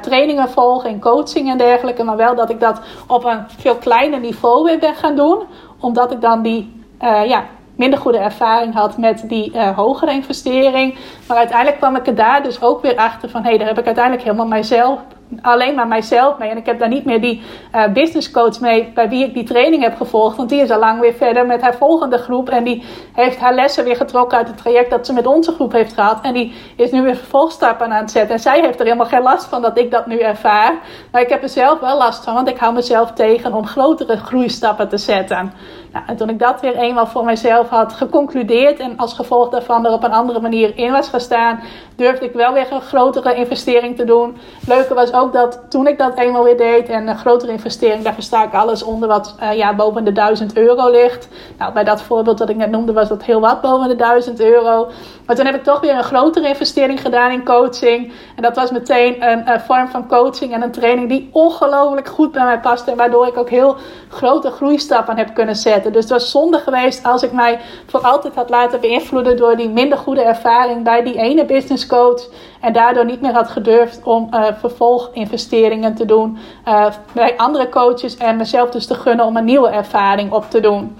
trainingen 0.00 0.48
volgen, 0.48 0.90
in 0.90 1.00
coaching 1.00 1.50
en 1.50 1.58
dergelijke, 1.58 2.04
maar 2.04 2.16
wel 2.16 2.34
dat 2.34 2.50
ik 2.50 2.60
dat 2.60 2.80
op 3.06 3.24
een 3.24 3.44
veel 3.58 3.76
kleiner 3.76 4.20
niveau 4.20 4.64
weer 4.64 4.78
ben 4.78 4.94
gaan 4.94 5.16
doen, 5.16 5.42
omdat 5.80 6.12
ik 6.12 6.20
dan 6.20 6.42
die 6.42 6.82
ja, 7.26 7.44
minder 7.76 7.98
goede 7.98 8.18
ervaring 8.18 8.74
had 8.74 8.98
met 8.98 9.24
die 9.28 9.52
uh, 9.54 9.76
hogere 9.76 10.12
investering. 10.12 10.94
Maar 11.28 11.36
uiteindelijk 11.36 11.78
kwam 11.78 11.96
ik 11.96 12.06
er 12.06 12.14
daar 12.14 12.42
dus 12.42 12.62
ook 12.62 12.82
weer 12.82 12.96
achter 12.96 13.28
van... 13.30 13.42
hé, 13.42 13.48
hey, 13.48 13.58
daar 13.58 13.68
heb 13.68 13.78
ik 13.78 13.86
uiteindelijk 13.86 14.24
helemaal 14.24 14.46
mijzelf 14.46 14.98
alleen 15.42 15.74
maar 15.74 15.88
mijzelf 15.88 16.38
mee. 16.38 16.50
En 16.50 16.56
ik 16.56 16.66
heb 16.66 16.78
daar 16.78 16.88
niet 16.88 17.04
meer 17.04 17.20
die 17.20 17.42
uh, 17.74 17.86
business 17.92 18.30
coach 18.30 18.60
mee 18.60 18.92
bij 18.94 19.08
wie 19.08 19.24
ik 19.24 19.34
die 19.34 19.44
training 19.44 19.82
heb 19.82 19.96
gevolgd. 19.96 20.36
Want 20.36 20.48
die 20.48 20.60
is 20.60 20.70
al 20.70 20.78
lang 20.78 21.00
weer 21.00 21.14
verder 21.14 21.46
met 21.46 21.60
haar 21.60 21.74
volgende 21.74 22.18
groep. 22.18 22.48
En 22.48 22.64
die 22.64 22.82
heeft 23.12 23.38
haar 23.38 23.54
lessen 23.54 23.84
weer 23.84 23.96
getrokken 23.96 24.38
uit 24.38 24.46
het 24.46 24.56
traject 24.56 24.90
dat 24.90 25.06
ze 25.06 25.12
met 25.12 25.26
onze 25.26 25.52
groep 25.52 25.72
heeft 25.72 25.94
gehad. 25.94 26.18
En 26.22 26.32
die 26.32 26.52
is 26.76 26.90
nu 26.90 27.02
weer 27.02 27.16
vervolgstappen 27.16 27.92
aan 27.92 28.00
het 28.00 28.10
zetten. 28.10 28.34
En 28.34 28.40
zij 28.40 28.60
heeft 28.60 28.78
er 28.78 28.84
helemaal 28.84 29.06
geen 29.06 29.22
last 29.22 29.44
van 29.44 29.62
dat 29.62 29.78
ik 29.78 29.90
dat 29.90 30.06
nu 30.06 30.18
ervaar. 30.18 30.74
Maar 31.12 31.22
ik 31.22 31.28
heb 31.28 31.42
er 31.42 31.48
zelf 31.48 31.80
wel 31.80 31.98
last 31.98 32.24
van, 32.24 32.34
want 32.34 32.48
ik 32.48 32.58
hou 32.58 32.74
mezelf 32.74 33.12
tegen 33.12 33.52
om 33.54 33.66
grotere 33.66 34.16
groeistappen 34.16 34.88
te 34.88 34.98
zetten. 34.98 35.52
Nou, 35.92 36.06
en 36.06 36.16
toen 36.16 36.28
ik 36.28 36.38
dat 36.38 36.60
weer 36.60 36.76
eenmaal 36.76 37.06
voor 37.06 37.24
mezelf 37.24 37.68
had 37.68 37.92
geconcludeerd 37.92 38.78
en 38.78 38.96
als 38.96 39.14
gevolg 39.14 39.48
daarvan 39.48 39.86
er 39.86 39.92
op 39.92 40.04
een 40.04 40.12
andere 40.12 40.40
manier 40.40 40.76
in 40.76 40.92
was 40.92 41.08
gestaan, 41.08 41.60
durfde 41.96 42.24
ik 42.24 42.32
wel 42.32 42.52
weer 42.52 42.72
een 42.72 42.80
grotere 42.80 43.34
investering 43.34 43.96
te 43.96 44.04
doen. 44.04 44.36
Leuke 44.66 44.94
was 44.94 45.12
ook 45.12 45.23
dat 45.32 45.60
toen 45.68 45.86
ik 45.86 45.98
dat 45.98 46.18
eenmaal 46.18 46.44
weer 46.44 46.56
deed 46.56 46.88
en 46.88 47.08
een 47.08 47.18
grotere 47.18 47.52
investering, 47.52 48.02
daar 48.02 48.14
versta 48.14 48.44
ik 48.44 48.52
alles 48.52 48.82
onder 48.82 49.08
wat 49.08 49.34
uh, 49.42 49.52
ja, 49.52 49.74
boven 49.74 50.04
de 50.04 50.12
1000 50.12 50.56
euro 50.56 50.90
ligt. 50.90 51.28
Nou, 51.58 51.72
bij 51.72 51.84
dat 51.84 52.02
voorbeeld 52.02 52.38
dat 52.38 52.48
ik 52.48 52.56
net 52.56 52.70
noemde 52.70 52.92
was 52.92 53.08
dat 53.08 53.22
heel 53.22 53.40
wat 53.40 53.60
boven 53.60 53.88
de 53.88 53.96
1000 53.96 54.40
euro. 54.40 54.90
Maar 55.26 55.36
toen 55.36 55.46
heb 55.46 55.54
ik 55.54 55.64
toch 55.64 55.80
weer 55.80 55.94
een 55.94 56.04
grotere 56.04 56.48
investering 56.48 57.00
gedaan 57.00 57.30
in 57.30 57.44
coaching. 57.44 58.12
En 58.36 58.42
dat 58.42 58.56
was 58.56 58.70
meteen 58.70 59.30
een, 59.30 59.50
een 59.50 59.60
vorm 59.60 59.88
van 59.88 60.08
coaching 60.08 60.52
en 60.52 60.62
een 60.62 60.72
training 60.72 61.08
die 61.08 61.28
ongelooflijk 61.32 62.08
goed 62.08 62.32
bij 62.32 62.44
mij 62.44 62.60
paste. 62.60 62.90
En 62.90 62.96
waardoor 62.96 63.26
ik 63.26 63.36
ook 63.36 63.50
heel 63.50 63.76
grote 64.08 64.50
groeistappen 64.50 65.16
heb 65.16 65.34
kunnen 65.34 65.56
zetten. 65.56 65.92
Dus 65.92 66.02
het 66.02 66.12
was 66.12 66.30
zonde 66.30 66.58
geweest 66.58 67.04
als 67.04 67.22
ik 67.22 67.32
mij 67.32 67.60
voor 67.86 68.00
altijd 68.00 68.34
had 68.34 68.50
laten 68.50 68.80
beïnvloeden 68.80 69.36
door 69.36 69.56
die 69.56 69.68
minder 69.68 69.98
goede 69.98 70.22
ervaring 70.22 70.84
bij 70.84 71.02
die 71.02 71.16
ene 71.16 71.44
business 71.44 71.86
coach. 71.86 72.22
En 72.64 72.72
daardoor 72.72 73.04
niet 73.04 73.20
meer 73.20 73.32
had 73.32 73.48
gedurfd 73.48 74.02
om 74.02 74.28
uh, 74.30 74.44
vervolginvesteringen 74.58 75.94
te 75.94 76.04
doen 76.04 76.38
uh, 76.68 76.86
bij 77.12 77.36
andere 77.36 77.68
coaches. 77.68 78.16
En 78.16 78.36
mezelf 78.36 78.70
dus 78.70 78.86
te 78.86 78.94
gunnen 78.94 79.26
om 79.26 79.36
een 79.36 79.44
nieuwe 79.44 79.68
ervaring 79.68 80.32
op 80.32 80.50
te 80.50 80.60
doen. 80.60 80.96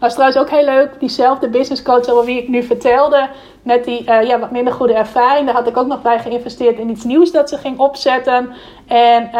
Is 0.00 0.12
trouwens 0.12 0.38
ook 0.38 0.50
heel 0.50 0.64
leuk. 0.64 1.00
Diezelfde 1.00 1.48
business 1.48 1.82
coach 1.82 2.08
over 2.08 2.24
wie 2.24 2.42
ik 2.42 2.48
nu 2.48 2.62
vertelde. 2.62 3.28
Met 3.62 3.84
die 3.84 4.04
uh, 4.08 4.22
ja, 4.22 4.38
wat 4.38 4.50
minder 4.50 4.72
goede 4.72 4.94
ervaring. 4.94 5.46
Daar 5.46 5.54
had 5.54 5.66
ik 5.66 5.76
ook 5.76 5.86
nog 5.86 6.02
bij 6.02 6.18
geïnvesteerd 6.18 6.78
in 6.78 6.90
iets 6.90 7.04
nieuws 7.04 7.32
dat 7.32 7.48
ze 7.48 7.58
ging 7.58 7.78
opzetten. 7.78 8.52
En 8.86 9.30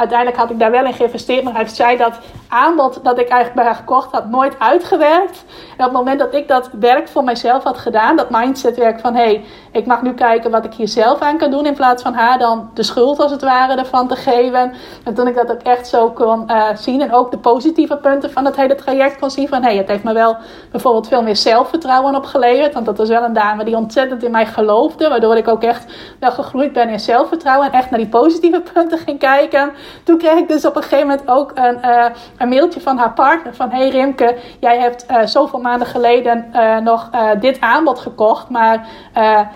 uiteindelijk 0.00 0.38
had 0.38 0.50
ik 0.50 0.58
daar 0.58 0.70
wel 0.70 0.84
in 0.84 0.92
geïnvesteerd. 0.92 1.44
Maar 1.44 1.56
heeft 1.56 1.76
zij 1.76 1.96
dat 1.96 2.18
aanbod 2.48 3.00
dat 3.04 3.18
ik 3.18 3.28
eigenlijk 3.28 3.54
bij 3.54 3.64
haar 3.64 3.74
gekocht 3.74 4.12
had 4.12 4.30
nooit 4.30 4.58
uitgewerkt. 4.58 5.44
En 5.76 5.86
op 5.86 5.90
het 5.90 5.92
moment 5.92 6.18
dat 6.18 6.34
ik 6.34 6.48
dat 6.48 6.70
werk 6.80 7.08
voor 7.08 7.24
mijzelf 7.24 7.62
had 7.62 7.78
gedaan, 7.78 8.16
dat 8.16 8.30
mindsetwerk 8.30 9.00
van 9.00 9.14
hé, 9.14 9.22
hey, 9.22 9.44
ik 9.72 9.86
mag 9.86 10.02
nu 10.02 10.14
kijken 10.14 10.50
wat 10.50 10.64
ik 10.64 10.74
hier 10.74 10.88
zelf 10.88 11.20
aan 11.20 11.38
kan 11.38 11.50
doen 11.50 11.66
in 11.66 11.74
plaats 11.74 12.02
van 12.02 12.14
haar 12.14 12.38
dan 12.38 12.70
de 12.74 12.82
schuld 12.82 13.20
als 13.20 13.30
het 13.30 13.42
ware 13.42 13.76
ervan 13.76 14.08
te 14.08 14.16
geven. 14.16 14.72
En 15.04 15.14
toen 15.14 15.26
ik 15.26 15.34
dat 15.34 15.50
ook 15.50 15.62
echt 15.62 15.88
zo 15.88 16.10
kon 16.10 16.44
uh, 16.46 16.68
zien 16.74 17.00
en 17.00 17.12
ook 17.12 17.30
de 17.30 17.38
positieve 17.38 17.96
punten 17.96 18.30
van 18.30 18.44
het 18.44 18.56
hele 18.56 18.74
traject 18.74 19.18
kon 19.18 19.30
zien 19.30 19.48
van 19.48 19.62
hé, 19.62 19.68
hey, 19.68 19.76
het 19.76 19.88
heeft 19.88 20.04
me 20.04 20.12
wel 20.12 20.36
bijvoorbeeld 20.70 21.08
veel 21.08 21.22
meer 21.22 21.36
zelfvertrouwen 21.36 22.14
opgeleverd. 22.14 22.74
Want 22.74 22.86
dat 22.86 22.98
was 22.98 23.08
wel 23.08 23.22
een 23.22 23.32
dame 23.32 23.64
die 23.64 23.76
ontzettend 23.76 24.22
in 24.22 24.30
mij 24.30 24.46
geloofde, 24.46 25.08
waardoor 25.08 25.36
ik 25.36 25.48
ook 25.48 25.62
echt 25.62 25.92
wel 26.20 26.32
gegroeid 26.32 26.72
ben 26.72 26.88
in 26.88 27.00
zelfvertrouwen 27.00 27.66
en 27.66 27.78
echt 27.78 27.90
naar 27.90 27.98
die 27.98 28.08
positieve 28.08 28.62
punten 28.72 28.98
ging 28.98 29.18
kijken. 29.18 29.72
Toen 30.02 30.18
kreeg 30.18 30.38
ik 30.38 30.48
dus 30.48 30.64
op 30.66 30.76
een 30.76 30.82
gegeven 30.82 31.06
moment 31.06 31.28
ook 31.28 31.52
een, 31.54 31.78
uh, 31.84 32.04
een 32.38 32.48
mailtje 32.48 32.80
van 32.80 32.98
haar 32.98 33.12
partner 33.12 33.54
van 33.54 33.70
hey 33.70 33.88
Rimke, 33.88 34.36
jij 34.60 34.78
hebt 34.78 35.06
uh, 35.10 35.22
zoveel 35.24 35.60
maanden 35.60 35.86
geleden 35.86 36.50
uh, 36.52 36.78
nog 36.78 37.10
dit 37.40 37.60
aanbod 37.60 37.98
gekocht, 37.98 38.48
maar 38.48 38.86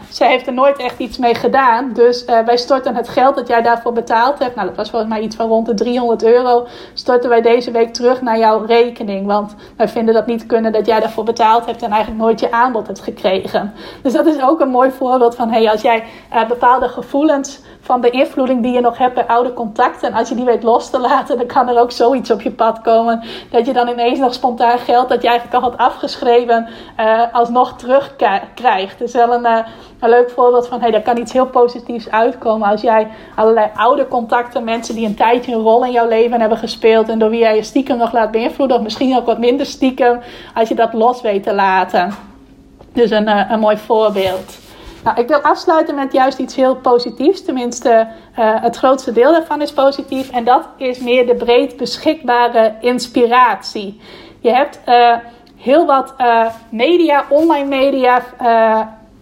zij 0.08 0.28
heeft 0.28 0.46
er 0.46 0.52
nooit 0.52 0.78
echt 0.78 0.98
iets 0.98 1.18
mee 1.18 1.34
gedaan. 1.34 1.92
Dus 1.92 2.24
wij 2.24 2.56
storten 2.56 2.96
het 2.96 3.08
geld 3.08 3.34
dat 3.34 3.48
jij 3.48 3.62
daarvoor 3.62 3.92
betaald 3.92 4.38
hebt, 4.38 4.54
nou 4.54 4.68
dat 4.68 4.76
was 4.76 4.90
volgens 4.90 5.10
mij 5.10 5.20
iets 5.20 5.36
van 5.36 5.48
rond 5.48 5.66
de 5.66 5.74
300 5.74 6.24
euro, 6.24 6.66
storten 6.94 7.30
wij 7.30 7.42
deze 7.42 7.70
week 7.70 7.92
terug 7.92 8.22
naar 8.22 8.38
jouw 8.38 8.64
rekening. 8.64 9.26
Want 9.26 9.54
wij 9.76 9.88
vinden 9.88 10.14
dat 10.14 10.26
niet 10.26 10.46
kunnen 10.46 10.72
dat 10.72 10.86
jij 10.86 11.00
daarvoor 11.00 11.24
betaald 11.24 11.66
hebt 11.66 11.82
en 11.82 11.90
eigenlijk 11.90 12.22
nooit 12.22 12.40
je 12.40 12.50
aanbod 12.50 12.86
hebt 12.86 13.00
gekregen. 13.00 13.72
Dus 14.02 14.12
dat 14.12 14.26
is 14.26 14.42
ook 14.42 14.60
een 14.60 14.68
mooi 14.68 14.90
voorbeeld 14.90 15.34
van 15.34 15.50
hey, 15.50 15.70
als 15.70 15.82
jij 15.82 16.04
bepaalde 16.48 16.88
gevoelens 16.88 17.60
van 17.84 18.00
beïnvloeding 18.00 18.62
die 18.62 18.72
je 18.72 18.80
nog 18.80 18.98
hebt 18.98 19.14
bij 19.14 19.26
oude 19.26 19.52
contacten. 19.52 20.08
En 20.08 20.14
als 20.14 20.28
je 20.28 20.34
die 20.34 20.44
weet 20.44 20.62
los 20.62 20.90
te 20.90 21.00
laten, 21.00 21.38
dan 21.38 21.46
kan 21.46 21.68
er 21.68 21.80
ook 21.80 21.90
zoiets 21.90 22.30
op 22.30 22.40
je 22.40 22.50
pad 22.50 22.80
komen. 22.80 23.22
Dat 23.50 23.66
je 23.66 23.72
dan 23.72 23.88
ineens 23.88 24.18
nog 24.18 24.34
spontaan 24.34 24.78
geld 24.78 25.08
dat 25.08 25.22
je 25.22 25.28
eigenlijk 25.28 25.56
al 25.56 25.70
had 25.70 25.78
afgeschreven, 25.78 26.68
uh, 27.00 27.20
alsnog 27.32 27.76
terugkrijgt. 27.76 28.98
Het 28.98 29.08
is 29.08 29.14
wel 29.14 29.32
een, 29.32 29.44
uh, 29.44 29.58
een 30.00 30.08
leuk 30.08 30.30
voorbeeld 30.30 30.68
van, 30.68 30.80
hey, 30.80 30.90
daar 30.90 31.02
kan 31.02 31.18
iets 31.18 31.32
heel 31.32 31.46
positiefs 31.46 32.10
uitkomen. 32.10 32.68
Als 32.68 32.80
jij 32.80 33.08
allerlei 33.34 33.70
oude 33.74 34.08
contacten, 34.08 34.64
mensen 34.64 34.94
die 34.94 35.06
een 35.06 35.16
tijdje 35.16 35.52
een 35.52 35.60
rol 35.60 35.84
in 35.84 35.92
jouw 35.92 36.08
leven 36.08 36.40
hebben 36.40 36.58
gespeeld. 36.58 37.08
En 37.08 37.18
door 37.18 37.30
wie 37.30 37.40
jij 37.40 37.56
je 37.56 37.62
stiekem 37.62 37.96
nog 37.96 38.12
laat 38.12 38.30
beïnvloeden. 38.30 38.76
Of 38.76 38.82
misschien 38.82 39.16
ook 39.16 39.26
wat 39.26 39.38
minder 39.38 39.66
stiekem, 39.66 40.20
als 40.54 40.68
je 40.68 40.74
dat 40.74 40.92
los 40.92 41.20
weet 41.20 41.42
te 41.42 41.54
laten. 41.54 42.14
Dus 42.92 43.10
een, 43.10 43.28
uh, 43.28 43.50
een 43.50 43.60
mooi 43.60 43.76
voorbeeld. 43.76 44.63
Nou, 45.04 45.20
ik 45.20 45.28
wil 45.28 45.38
afsluiten 45.38 45.94
met 45.94 46.12
juist 46.12 46.38
iets 46.38 46.54
heel 46.54 46.76
positiefs. 46.76 47.44
Tenminste, 47.44 47.88
uh, 47.88 48.62
het 48.62 48.76
grootste 48.76 49.12
deel 49.12 49.32
daarvan 49.32 49.62
is 49.62 49.72
positief. 49.72 50.30
En 50.30 50.44
dat 50.44 50.68
is 50.76 50.98
meer 50.98 51.26
de 51.26 51.34
breed 51.34 51.76
beschikbare 51.76 52.74
inspiratie. 52.80 54.00
Je 54.40 54.50
hebt 54.50 54.80
uh, 54.86 55.16
heel 55.56 55.86
wat 55.86 56.14
uh, 56.20 56.46
media, 56.68 57.24
online 57.28 57.68
media, 57.68 58.22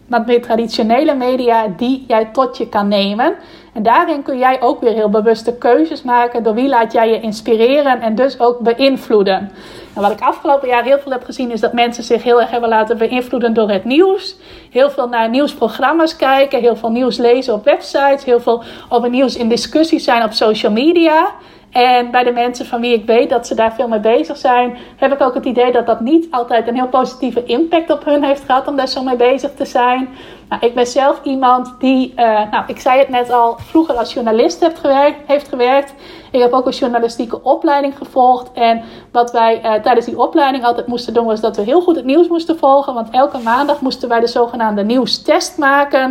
wat 0.07 0.27
meer 0.27 0.43
traditionele 0.43 1.15
media, 1.15 1.67
die 1.77 2.05
jij 2.09 2.25
tot 2.25 2.57
je 2.57 2.69
kan 2.69 2.89
nemen. 2.89 3.35
En 3.73 3.83
daarin 3.83 4.23
kun 4.23 4.39
jij 4.39 4.61
ook 4.61 4.81
weer 4.81 4.93
heel 4.93 5.11
bewuste 5.11 5.57
keuzes 5.57 6.03
maken. 6.03 6.43
Door 6.43 6.55
wie 6.55 6.69
laat 6.69 6.93
jij 6.93 7.09
je 7.09 7.21
inspireren 7.21 8.01
en 8.01 8.15
dus 8.15 8.41
ook 8.41 8.59
beïnvloeden. 8.59 9.51
En 9.95 10.03
wat 10.03 10.11
ik 10.11 10.21
afgelopen 10.21 10.69
jaar 10.69 10.85
heel 10.85 10.99
veel 10.99 11.13
heb 11.13 11.25
gezien, 11.25 11.51
is 11.51 11.61
dat 11.61 11.73
mensen 11.73 12.05
zich 12.05 12.23
heel 12.23 12.41
erg 12.41 12.51
hebben 12.51 12.69
laten 12.69 12.99
beïnvloeden 12.99 13.55
door 13.55 13.71
het 13.71 13.85
nieuws. 13.85 14.37
Heel 14.71 14.91
veel 14.91 15.09
naar 15.09 15.29
nieuwsprogramma's 15.29 16.17
kijken, 16.17 16.61
heel 16.61 16.77
veel 16.77 16.91
nieuws 16.91 17.17
lezen 17.17 17.55
op 17.55 17.65
websites, 17.65 18.25
heel 18.25 18.41
veel 18.41 18.63
over 18.89 19.11
nieuws 19.11 19.37
in 19.37 19.49
discussies 19.49 20.05
zijn 20.05 20.25
op 20.25 20.33
social 20.33 20.73
media. 20.73 21.31
En 21.73 22.11
bij 22.11 22.25
de 22.25 22.33
mensen 22.33 22.67
van 22.67 22.81
wie 22.81 22.95
ik 22.95 23.07
weet 23.07 23.31
dat 23.31 23.47
ze 23.47 23.55
daar 23.55 23.75
veel 23.75 23.89
mee 23.89 24.01
bezig 24.01 24.37
zijn, 24.37 24.77
heb 24.97 25.13
ik 25.13 25.21
ook 25.21 25.35
het 25.35 25.45
idee 25.45 25.73
dat 25.73 25.87
dat 25.87 26.01
niet 26.01 26.27
altijd 26.31 26.69
een 26.69 26.75
heel 26.75 26.89
positieve 26.89 27.45
impact 27.45 27.91
op 27.91 28.05
hun 28.05 28.25
heeft 28.25 28.45
gehad 28.45 28.69
om 28.69 28.77
daar 28.77 28.89
zo 28.89 29.03
mee 29.03 29.17
bezig 29.17 29.51
te 29.55 29.65
zijn. 29.65 30.09
Nou, 30.49 30.67
ik 30.67 30.75
ben 30.75 30.87
zelf 30.87 31.21
iemand 31.23 31.75
die, 31.79 32.13
uh, 32.17 32.51
nou, 32.51 32.65
ik 32.67 32.81
zei 32.81 32.99
het 32.99 33.09
net 33.09 33.31
al, 33.31 33.57
vroeger 33.59 33.95
als 33.95 34.13
journalist 34.13 34.71
gewerkt, 34.75 35.19
heeft 35.27 35.49
gewerkt. 35.49 35.95
Ik 36.33 36.41
heb 36.41 36.53
ook 36.53 36.67
een 36.67 36.73
journalistieke 36.73 37.43
opleiding 37.43 37.97
gevolgd. 37.97 38.53
En 38.53 38.83
wat 39.11 39.33
wij 39.33 39.65
uh, 39.65 39.83
tijdens 39.83 40.07
die 40.07 40.19
opleiding 40.19 40.65
altijd 40.65 40.87
moesten 40.87 41.15
doen, 41.15 41.27
was 41.27 41.41
dat 41.41 41.57
we 41.57 41.63
heel 41.63 41.81
goed 41.81 41.97
het 41.97 42.05
nieuws 42.05 42.29
moesten 42.29 42.59
volgen. 42.59 42.95
Want 42.95 43.11
elke 43.11 43.39
maandag 43.39 43.81
moesten 43.81 44.09
wij 44.09 44.21
de 44.21 44.27
zogenaamde 44.27 44.85
nieuwstest 44.85 45.59
maken. 45.59 46.03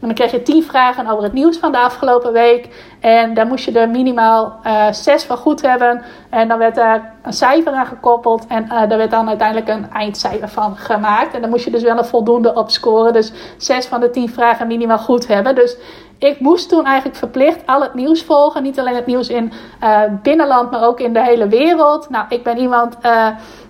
En 0.00 0.06
dan 0.06 0.14
kreeg 0.14 0.30
je 0.30 0.42
tien 0.42 0.62
vragen 0.62 1.06
over 1.06 1.24
het 1.24 1.32
nieuws 1.32 1.56
van 1.56 1.72
de 1.72 1.78
afgelopen 1.78 2.32
week. 2.32 2.68
En 3.00 3.34
daar 3.34 3.46
moest 3.46 3.64
je 3.64 3.72
er 3.72 3.88
minimaal 3.88 4.58
uh, 4.66 4.92
zes 4.92 5.24
van 5.24 5.36
goed 5.36 5.62
hebben. 5.62 6.02
En 6.30 6.48
dan 6.48 6.58
werd 6.58 6.74
daar 6.74 7.12
een 7.22 7.32
cijfer 7.32 7.72
aan 7.72 7.86
gekoppeld. 7.86 8.46
En 8.46 8.64
uh, 8.64 8.70
daar 8.70 8.98
werd 8.98 9.10
dan 9.10 9.28
uiteindelijk 9.28 9.68
een 9.68 9.90
eindcijfer 9.90 10.48
van 10.48 10.76
gemaakt. 10.76 11.34
En 11.34 11.40
dan 11.40 11.50
moest 11.50 11.64
je 11.64 11.70
dus 11.70 11.82
wel 11.82 11.98
een 11.98 12.04
voldoende 12.04 12.54
op 12.54 12.70
scoren. 12.70 13.12
Dus 13.12 13.32
zes 13.56 13.86
van 13.86 14.00
de 14.00 14.10
tien 14.10 14.30
vragen 14.30 14.66
minimaal 14.66 14.98
goed 14.98 15.26
hebben. 15.26 15.54
Dus 15.54 15.76
ik 16.18 16.40
moest 16.40 16.68
toen 16.68 16.84
eigenlijk 16.84 17.16
verplicht 17.16 17.66
al 17.66 17.82
het 17.82 17.94
nieuws 17.94 18.22
volgen. 18.22 18.62
Niet 18.62 18.78
alleen 18.78 18.94
het 18.94 19.06
nieuws 19.06 19.28
in 19.28 19.52
uh, 19.82 20.00
binnenland, 20.22 20.70
maar 20.70 20.86
ook 20.86 21.00
in 21.00 21.12
de 21.12 21.22
hele 21.22 21.48
wereld. 21.48 22.10
Nou, 22.10 22.24
ik 22.28 22.42
ben 22.42 22.58
iemand 22.58 22.96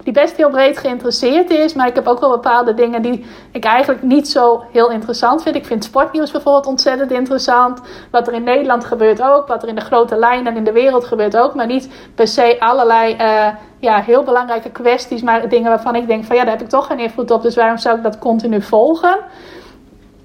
die 0.09 0.23
best 0.23 0.37
heel 0.37 0.51
breed 0.51 0.79
geïnteresseerd 0.79 1.51
is. 1.51 1.75
Maar 1.75 1.87
ik 1.87 1.95
heb 1.95 2.07
ook 2.07 2.21
wel 2.21 2.31
bepaalde 2.31 2.75
dingen 2.75 3.03
die 3.03 3.27
ik 3.51 3.65
eigenlijk 3.65 4.03
niet 4.03 4.29
zo 4.29 4.63
heel 4.73 4.91
interessant 4.91 5.43
vind. 5.43 5.57
Ik 5.57 5.67
vind 5.67 5.85
sportnieuws 5.85 6.31
bijvoorbeeld 6.31 6.67
ontzettend 6.67 7.11
interessant. 7.11 7.81
Wat 8.11 8.27
er 8.27 8.35
in 8.35 8.43
Nederland 8.43 8.85
gebeurt 8.85 9.18
ook. 9.23 9.47
Wat 9.47 9.63
er 9.63 9.69
in 9.69 9.75
de 9.75 9.81
grote 9.81 10.17
lijnen 10.17 10.57
in 10.57 10.65
de 10.65 10.73
wereld 10.73 11.05
gebeurt 11.05 11.37
ook. 11.37 11.55
Maar 11.55 11.67
niet 11.67 11.89
per 12.15 12.29
se 12.29 12.57
allerlei 12.61 13.17
uh, 13.21 13.47
ja, 13.79 14.01
heel 14.01 14.23
belangrijke 14.23 14.71
kwesties. 14.71 15.23
Maar 15.23 15.49
dingen 15.49 15.69
waarvan 15.69 15.95
ik 15.95 16.07
denk 16.07 16.25
van 16.25 16.37
ja, 16.37 16.43
daar 16.43 16.53
heb 16.53 16.63
ik 16.63 16.69
toch 16.69 16.87
geen 16.87 16.99
invloed 16.99 17.31
op. 17.31 17.43
Dus 17.43 17.57
waarom 17.57 17.79
zou 17.79 17.97
ik 17.97 18.03
dat 18.03 18.19
continu 18.19 18.63
volgen? 18.63 19.17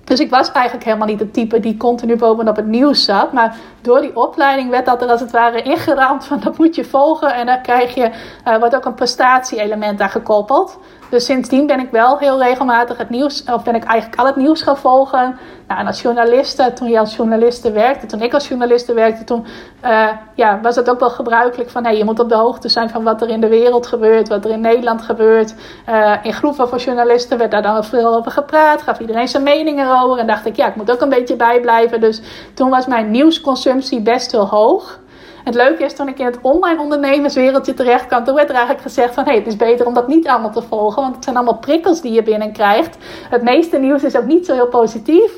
Dus 0.03 0.19
ik 0.19 0.29
was 0.29 0.51
eigenlijk 0.51 0.85
helemaal 0.85 1.07
niet 1.07 1.19
het 1.19 1.33
type 1.33 1.59
die 1.59 1.77
continu 1.77 2.15
bovenop 2.15 2.55
het 2.55 2.67
nieuws 2.67 3.05
zat. 3.05 3.31
Maar 3.31 3.55
door 3.81 4.01
die 4.01 4.15
opleiding 4.15 4.69
werd 4.69 4.85
dat 4.85 5.01
er 5.01 5.07
als 5.07 5.21
het 5.21 5.31
ware 5.31 5.61
ingeramd 5.61 6.25
van 6.25 6.39
dat 6.39 6.57
moet 6.57 6.75
je 6.75 6.85
volgen. 6.85 7.33
En 7.33 7.45
dan 7.45 7.61
krijg 7.61 7.95
je, 7.95 8.11
uh, 8.47 8.57
wordt 8.57 8.75
ook 8.75 8.85
een 8.85 8.93
prestatie-element 8.93 10.03
gekoppeld. 10.03 10.79
Dus 11.13 11.25
sindsdien 11.25 11.67
ben 11.67 11.79
ik 11.79 11.91
wel 11.91 12.17
heel 12.17 12.43
regelmatig 12.43 12.97
het 12.97 13.09
nieuws, 13.09 13.43
of 13.43 13.63
ben 13.63 13.75
ik 13.75 13.83
eigenlijk 13.83 14.21
al 14.21 14.25
het 14.25 14.35
nieuws 14.35 14.61
gaan 14.61 14.77
volgen. 14.77 15.37
Nou, 15.67 15.79
en 15.79 15.87
als 15.87 16.01
journaliste, 16.01 16.73
toen 16.73 16.89
je 16.89 16.99
als 16.99 17.15
journaliste 17.15 17.71
werkte, 17.71 18.05
toen 18.05 18.21
ik 18.21 18.33
als 18.33 18.47
journaliste 18.47 18.93
werkte, 18.93 19.23
toen 19.23 19.45
uh, 19.85 20.07
ja, 20.35 20.59
was 20.61 20.75
het 20.75 20.89
ook 20.89 20.99
wel 20.99 21.09
gebruikelijk 21.09 21.69
van 21.69 21.83
hey, 21.83 21.97
je 21.97 22.03
moet 22.03 22.19
op 22.19 22.29
de 22.29 22.35
hoogte 22.35 22.69
zijn 22.69 22.89
van 22.89 23.03
wat 23.03 23.21
er 23.21 23.29
in 23.29 23.41
de 23.41 23.47
wereld 23.47 23.87
gebeurt, 23.87 24.27
wat 24.27 24.45
er 24.45 24.51
in 24.51 24.61
Nederland 24.61 25.01
gebeurt. 25.01 25.55
Uh, 25.89 26.13
in 26.23 26.33
groepen 26.33 26.69
van 26.69 26.77
journalisten 26.77 27.37
werd 27.37 27.51
daar 27.51 27.61
dan 27.61 27.83
veel 27.83 28.15
over 28.15 28.31
gepraat, 28.31 28.81
gaf 28.81 28.99
iedereen 28.99 29.27
zijn 29.27 29.43
meningen 29.43 30.01
over. 30.01 30.17
En 30.17 30.27
dacht 30.27 30.45
ik, 30.45 30.55
ja, 30.55 30.67
ik 30.67 30.75
moet 30.75 30.91
ook 30.91 31.01
een 31.01 31.09
beetje 31.09 31.35
bijblijven. 31.35 32.01
Dus 32.01 32.21
toen 32.53 32.69
was 32.69 32.85
mijn 32.85 33.11
nieuwsconsumptie 33.11 34.01
best 34.01 34.31
wel 34.31 34.47
hoog. 34.47 34.99
Het 35.43 35.55
leuke 35.55 35.83
is, 35.83 35.95
toen 35.95 36.07
ik 36.07 36.19
in 36.19 36.25
het 36.25 36.39
online 36.41 36.81
ondernemerswereldje 36.81 37.73
terecht 37.73 38.05
kwam, 38.05 38.23
toen 38.23 38.35
werd 38.35 38.49
er 38.49 38.55
eigenlijk 38.55 38.83
gezegd 38.83 39.13
van, 39.13 39.23
hé, 39.23 39.29
hey, 39.29 39.39
het 39.39 39.47
is 39.47 39.55
beter 39.55 39.85
om 39.85 39.93
dat 39.93 40.07
niet 40.07 40.27
allemaal 40.27 40.51
te 40.51 40.61
volgen, 40.61 41.01
want 41.01 41.15
het 41.15 41.23
zijn 41.23 41.35
allemaal 41.35 41.57
prikkels 41.57 42.01
die 42.01 42.11
je 42.11 42.23
binnenkrijgt. 42.23 42.97
Het 43.29 43.43
meeste 43.43 43.77
nieuws 43.77 44.03
is 44.03 44.17
ook 44.17 44.25
niet 44.25 44.45
zo 44.45 44.53
heel 44.53 44.67
positief. 44.67 45.31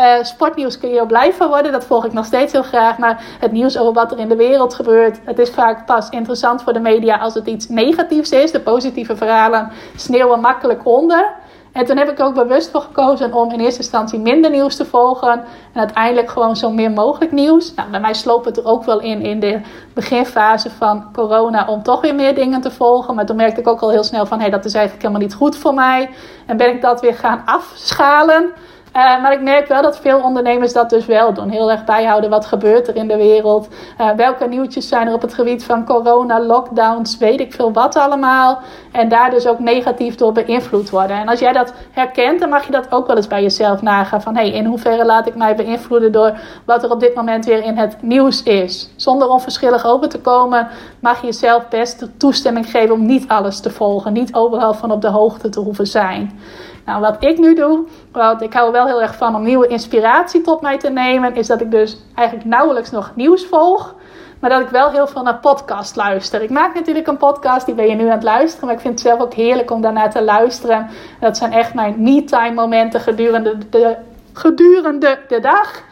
Uh, 0.00 0.22
sportnieuws 0.22 0.78
kun 0.78 0.88
je 0.88 0.94
heel 0.94 1.06
blij 1.06 1.32
van 1.32 1.48
worden. 1.48 1.72
Dat 1.72 1.84
volg 1.84 2.04
ik 2.04 2.12
nog 2.12 2.24
steeds 2.24 2.52
heel 2.52 2.62
graag. 2.62 2.98
Maar 2.98 3.24
het 3.40 3.52
nieuws 3.52 3.78
over 3.78 3.92
wat 3.92 4.12
er 4.12 4.18
in 4.18 4.28
de 4.28 4.36
wereld 4.36 4.74
gebeurt. 4.74 5.20
Het 5.24 5.38
is 5.38 5.50
vaak 5.50 5.86
pas 5.86 6.08
interessant 6.08 6.62
voor 6.62 6.72
de 6.72 6.80
media 6.80 7.16
als 7.16 7.34
het 7.34 7.46
iets 7.46 7.68
negatiefs 7.68 8.30
is. 8.30 8.52
De 8.52 8.60
positieve 8.60 9.16
verhalen 9.16 9.72
sneeuwen 9.96 10.40
makkelijk 10.40 10.86
onder. 10.86 11.34
En 11.76 11.84
toen 11.84 11.96
heb 11.96 12.10
ik 12.10 12.20
ook 12.20 12.34
bewust 12.34 12.70
voor 12.70 12.80
gekozen 12.80 13.32
om 13.32 13.52
in 13.52 13.60
eerste 13.60 13.80
instantie 13.80 14.18
minder 14.18 14.50
nieuws 14.50 14.76
te 14.76 14.84
volgen. 14.84 15.30
En 15.72 15.80
uiteindelijk 15.80 16.30
gewoon 16.30 16.56
zo 16.56 16.70
meer 16.70 16.90
mogelijk 16.90 17.32
nieuws. 17.32 17.74
Nou, 17.74 17.90
bij 17.90 18.00
mij 18.00 18.14
sloop 18.14 18.44
het 18.44 18.56
er 18.56 18.64
ook 18.64 18.84
wel 18.84 19.00
in 19.00 19.20
in 19.20 19.40
de 19.40 19.60
beginfase 19.94 20.70
van 20.70 21.12
corona 21.12 21.66
om 21.66 21.82
toch 21.82 22.00
weer 22.00 22.14
meer 22.14 22.34
dingen 22.34 22.60
te 22.60 22.70
volgen. 22.70 23.14
Maar 23.14 23.26
toen 23.26 23.36
merkte 23.36 23.60
ik 23.60 23.68
ook 23.68 23.80
al 23.80 23.90
heel 23.90 24.04
snel 24.04 24.26
van 24.26 24.40
hé, 24.40 24.50
dat 24.50 24.64
is 24.64 24.74
eigenlijk 24.74 25.06
helemaal 25.06 25.26
niet 25.26 25.36
goed 25.36 25.56
voor 25.56 25.74
mij. 25.74 26.10
En 26.46 26.56
ben 26.56 26.74
ik 26.74 26.82
dat 26.82 27.00
weer 27.00 27.14
gaan 27.14 27.42
afschalen. 27.44 28.52
Uh, 28.96 29.22
maar 29.22 29.32
ik 29.32 29.40
merk 29.40 29.68
wel 29.68 29.82
dat 29.82 29.98
veel 29.98 30.20
ondernemers 30.20 30.72
dat 30.72 30.90
dus 30.90 31.06
wel 31.06 31.32
doen. 31.34 31.50
Heel 31.50 31.70
erg 31.70 31.84
bijhouden 31.84 32.30
wat 32.30 32.46
gebeurt 32.46 32.88
er 32.88 32.96
in 32.96 33.08
de 33.08 33.16
wereld. 33.16 33.68
Uh, 34.00 34.10
welke 34.10 34.46
nieuwtjes 34.46 34.88
zijn 34.88 35.06
er 35.06 35.14
op 35.14 35.22
het 35.22 35.34
gebied 35.34 35.64
van 35.64 35.84
corona, 35.84 36.40
lockdowns, 36.40 37.18
weet 37.18 37.40
ik 37.40 37.52
veel 37.52 37.72
wat 37.72 37.96
allemaal. 37.96 38.58
En 38.92 39.08
daar 39.08 39.30
dus 39.30 39.46
ook 39.46 39.58
negatief 39.58 40.14
door 40.14 40.32
beïnvloed 40.32 40.90
worden. 40.90 41.16
En 41.16 41.28
als 41.28 41.38
jij 41.38 41.52
dat 41.52 41.72
herkent, 41.90 42.40
dan 42.40 42.48
mag 42.48 42.66
je 42.66 42.72
dat 42.72 42.92
ook 42.92 43.06
wel 43.06 43.16
eens 43.16 43.26
bij 43.26 43.42
jezelf 43.42 43.82
nagaan. 43.82 44.22
Van 44.22 44.36
hey, 44.36 44.50
in 44.50 44.64
hoeverre 44.64 45.04
laat 45.04 45.26
ik 45.26 45.34
mij 45.34 45.56
beïnvloeden 45.56 46.12
door 46.12 46.38
wat 46.64 46.82
er 46.82 46.90
op 46.90 47.00
dit 47.00 47.14
moment 47.14 47.44
weer 47.44 47.64
in 47.64 47.76
het 47.76 48.02
nieuws 48.02 48.42
is. 48.42 48.90
Zonder 48.96 49.28
onverschillig 49.28 49.84
over 49.84 50.08
te 50.08 50.20
komen, 50.20 50.68
mag 51.00 51.20
je 51.20 51.26
jezelf 51.26 51.68
best 51.68 51.98
de 51.98 52.16
toestemming 52.16 52.70
geven 52.70 52.94
om 52.94 53.06
niet 53.06 53.28
alles 53.28 53.60
te 53.60 53.70
volgen. 53.70 54.12
Niet 54.12 54.34
overal 54.34 54.74
van 54.74 54.90
op 54.90 55.00
de 55.00 55.10
hoogte 55.10 55.48
te 55.48 55.60
hoeven 55.60 55.86
zijn. 55.86 56.38
Nou, 56.86 57.00
wat 57.00 57.16
ik 57.24 57.38
nu 57.38 57.54
doe, 57.54 57.84
want 58.12 58.42
ik 58.42 58.52
hou 58.52 58.66
er 58.66 58.72
wel 58.72 58.86
heel 58.86 59.02
erg 59.02 59.16
van 59.16 59.34
om 59.34 59.42
nieuwe 59.42 59.66
inspiratie 59.66 60.40
tot 60.40 60.60
mij 60.60 60.78
te 60.78 60.90
nemen, 60.90 61.34
is 61.34 61.46
dat 61.46 61.60
ik 61.60 61.70
dus 61.70 61.98
eigenlijk 62.14 62.48
nauwelijks 62.48 62.90
nog 62.90 63.12
nieuws 63.14 63.46
volg. 63.46 63.94
Maar 64.40 64.50
dat 64.50 64.60
ik 64.60 64.68
wel 64.68 64.90
heel 64.90 65.06
veel 65.06 65.22
naar 65.22 65.38
podcast 65.38 65.96
luister. 65.96 66.42
Ik 66.42 66.50
maak 66.50 66.74
natuurlijk 66.74 67.06
een 67.06 67.16
podcast, 67.16 67.66
die 67.66 67.74
ben 67.74 67.88
je 67.88 67.94
nu 67.94 68.04
aan 68.04 68.10
het 68.10 68.22
luisteren. 68.22 68.66
Maar 68.66 68.74
ik 68.74 68.80
vind 68.80 68.94
het 68.94 69.08
zelf 69.08 69.20
ook 69.20 69.34
heerlijk 69.34 69.70
om 69.70 69.80
daarnaar 69.80 70.10
te 70.10 70.22
luisteren. 70.22 70.88
Dat 71.20 71.36
zijn 71.36 71.52
echt 71.52 71.74
mijn 71.74 71.94
me-time 71.98 72.54
momenten 72.54 73.00
gedurende 73.00 73.58
de, 73.70 73.96
gedurende 74.32 75.18
de 75.28 75.40
dag. 75.40 75.82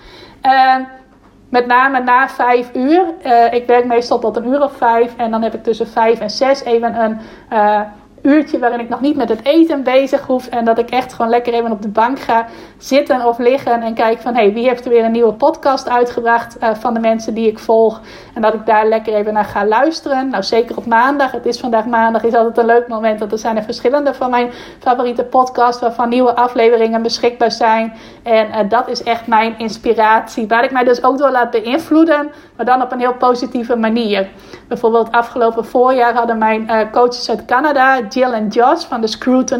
Met 1.48 1.66
name 1.66 2.00
na 2.00 2.28
vijf 2.28 2.74
uur. 2.74 3.04
Uh, 3.26 3.52
ik 3.52 3.66
werk 3.66 3.84
meestal 3.84 4.18
tot 4.18 4.36
een 4.36 4.46
uur 4.46 4.62
of 4.62 4.72
vijf. 4.76 5.16
En 5.16 5.30
dan 5.30 5.42
heb 5.42 5.54
ik 5.54 5.62
tussen 5.62 5.88
vijf 5.88 6.20
en 6.20 6.30
zes 6.30 6.64
even 6.64 7.02
een... 7.02 7.20
Uh, 7.52 7.80
uurtje 8.24 8.58
waarin 8.58 8.80
ik 8.80 8.88
nog 8.88 9.00
niet 9.00 9.16
met 9.16 9.28
het 9.28 9.44
eten 9.44 9.82
bezig 9.82 10.26
hoef. 10.26 10.46
En 10.46 10.64
dat 10.64 10.78
ik 10.78 10.90
echt 10.90 11.12
gewoon 11.12 11.30
lekker 11.30 11.52
even 11.54 11.70
op 11.70 11.82
de 11.82 11.88
bank 11.88 12.18
ga 12.18 12.46
zitten 12.78 13.26
of 13.26 13.38
liggen. 13.38 13.82
En 13.82 13.94
kijk 13.94 14.20
van 14.20 14.34
hey, 14.34 14.52
wie 14.52 14.68
heeft 14.68 14.84
er 14.84 14.90
weer 14.90 15.04
een 15.04 15.12
nieuwe 15.12 15.32
podcast 15.32 15.88
uitgebracht 15.88 16.56
uh, 16.62 16.74
van 16.74 16.94
de 16.94 17.00
mensen 17.00 17.34
die 17.34 17.48
ik 17.48 17.58
volg. 17.58 18.00
En 18.34 18.42
dat 18.42 18.54
ik 18.54 18.66
daar 18.66 18.86
lekker 18.86 19.14
even 19.14 19.32
naar 19.32 19.44
ga 19.44 19.66
luisteren. 19.66 20.28
Nou, 20.28 20.42
zeker 20.42 20.76
op 20.76 20.86
maandag. 20.86 21.32
Het 21.32 21.46
is 21.46 21.60
vandaag 21.60 21.86
maandag. 21.86 22.22
Is 22.22 22.34
altijd 22.34 22.58
een 22.58 22.66
leuk 22.66 22.88
moment. 22.88 23.18
Want 23.18 23.32
er 23.32 23.38
zijn 23.38 23.56
er 23.56 23.62
verschillende 23.62 24.14
van 24.14 24.30
mijn 24.30 24.50
favoriete 24.78 25.24
podcasts. 25.24 25.80
Waarvan 25.80 26.08
nieuwe 26.08 26.34
afleveringen 26.34 27.02
beschikbaar 27.02 27.52
zijn. 27.52 27.92
En 28.22 28.48
uh, 28.48 28.58
dat 28.68 28.88
is 28.88 29.02
echt 29.02 29.26
mijn 29.26 29.58
inspiratie. 29.58 30.46
Waar 30.46 30.64
ik 30.64 30.70
mij 30.70 30.84
dus 30.84 31.02
ook 31.02 31.18
door 31.18 31.30
laat 31.30 31.50
beïnvloeden. 31.50 32.30
Maar 32.56 32.66
dan 32.66 32.82
op 32.82 32.92
een 32.92 32.98
heel 32.98 33.14
positieve 33.14 33.76
manier. 33.76 34.28
Bijvoorbeeld 34.68 35.12
afgelopen 35.12 35.64
voorjaar 35.64 36.14
hadden 36.14 36.38
mijn 36.38 36.62
uh, 36.62 36.80
coaches 36.92 37.30
uit 37.30 37.44
Canada 37.44 38.00
Jill 38.08 38.32
en 38.32 38.48
Josh 38.48 38.84
van 38.84 39.00
de 39.00 39.06
Screw, 39.06 39.42
to, 39.42 39.58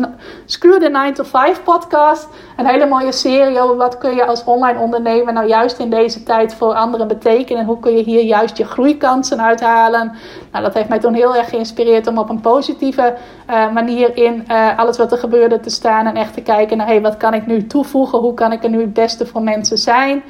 the 0.78 0.88
9 0.88 1.14
to 1.14 1.24
5 1.24 1.62
podcast. 1.62 2.28
Een 2.56 2.66
hele 2.66 2.86
mooie 2.86 3.12
serie 3.12 3.60
over 3.60 3.76
wat 3.76 3.98
kun 3.98 4.14
je 4.14 4.24
als 4.24 4.44
online 4.44 4.78
ondernemer 4.78 5.32
nou 5.32 5.48
juist 5.48 5.78
in 5.78 5.90
deze 5.90 6.22
tijd 6.22 6.54
voor 6.54 6.74
anderen 6.74 7.08
betekenen. 7.08 7.60
En 7.60 7.66
hoe 7.66 7.80
kun 7.80 7.96
je 7.96 8.02
hier 8.02 8.22
juist 8.22 8.56
je 8.56 8.64
groeikansen 8.64 9.42
uithalen. 9.42 10.12
Nou, 10.52 10.64
dat 10.64 10.74
heeft 10.74 10.88
mij 10.88 10.98
toen 10.98 11.14
heel 11.14 11.36
erg 11.36 11.48
geïnspireerd 11.48 12.06
om 12.06 12.18
op 12.18 12.28
een 12.28 12.40
positieve 12.40 13.14
uh, 13.50 13.72
manier 13.72 14.16
in 14.16 14.44
uh, 14.50 14.78
alles 14.78 14.96
wat 14.96 15.12
er 15.12 15.18
gebeurde 15.18 15.60
te 15.60 15.70
staan. 15.70 16.06
En 16.06 16.16
echt 16.16 16.34
te 16.34 16.42
kijken 16.42 16.76
naar 16.76 16.86
hey, 16.86 17.00
wat 17.00 17.16
kan 17.16 17.34
ik 17.34 17.46
nu 17.46 17.66
toevoegen? 17.66 18.18
Hoe 18.18 18.34
kan 18.34 18.52
ik 18.52 18.64
er 18.64 18.70
nu 18.70 18.80
het 18.80 18.92
beste 18.92 19.26
voor 19.26 19.42
mensen 19.42 19.78
zijn? 19.78 20.22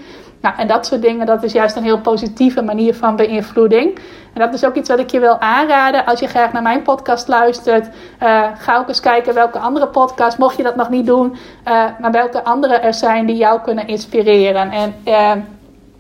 Nou, 0.45 0.57
en 0.57 0.67
dat 0.67 0.87
soort 0.87 1.03
dingen, 1.03 1.27
dat 1.27 1.43
is 1.43 1.53
juist 1.53 1.77
een 1.77 1.83
heel 1.83 2.01
positieve 2.01 2.63
manier 2.63 2.95
van 2.95 3.17
beïnvloeding. 3.17 3.99
En 4.33 4.41
dat 4.41 4.55
is 4.55 4.65
ook 4.65 4.75
iets 4.75 4.89
wat 4.89 4.99
ik 4.99 5.11
je 5.11 5.21
wil 5.21 5.39
aanraden. 5.39 6.07
Als 6.07 6.21
je 6.21 6.27
graag 6.27 6.53
naar 6.53 6.63
mijn 6.63 6.83
podcast 6.83 7.29
luistert, 7.29 7.89
uh, 8.23 8.47
ga 8.59 8.77
ook 8.77 8.89
eens 8.89 9.01
kijken 9.01 9.35
welke 9.35 9.59
andere 9.59 9.87
podcast, 9.87 10.39
mocht 10.39 10.57
je 10.57 10.63
dat 10.63 10.77
nog 10.77 10.89
niet 10.89 11.07
doen, 11.07 11.31
uh, 11.31 11.85
maar 12.01 12.11
welke 12.11 12.45
andere 12.45 12.75
er 12.75 12.95
zijn 12.95 13.27
die 13.27 13.37
jou 13.37 13.61
kunnen 13.61 13.87
inspireren. 13.87 14.71
En 14.71 14.95
uh, 15.05 15.33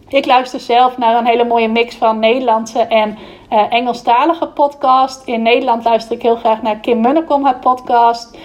ik 0.08 0.26
luister 0.26 0.60
zelf 0.60 0.98
naar 0.98 1.18
een 1.18 1.26
hele 1.26 1.44
mooie 1.44 1.68
mix 1.68 1.94
van 1.94 2.18
Nederlandse 2.18 2.80
en 2.80 3.18
uh, 3.52 3.72
Engelstalige 3.72 4.46
podcast. 4.46 5.26
In 5.26 5.42
Nederland 5.42 5.84
luister 5.84 6.16
ik 6.16 6.22
heel 6.22 6.36
graag 6.36 6.62
naar 6.62 6.76
Kim 6.76 7.00
Munnekom, 7.00 7.44
haar 7.44 7.58
podcast. 7.58 8.38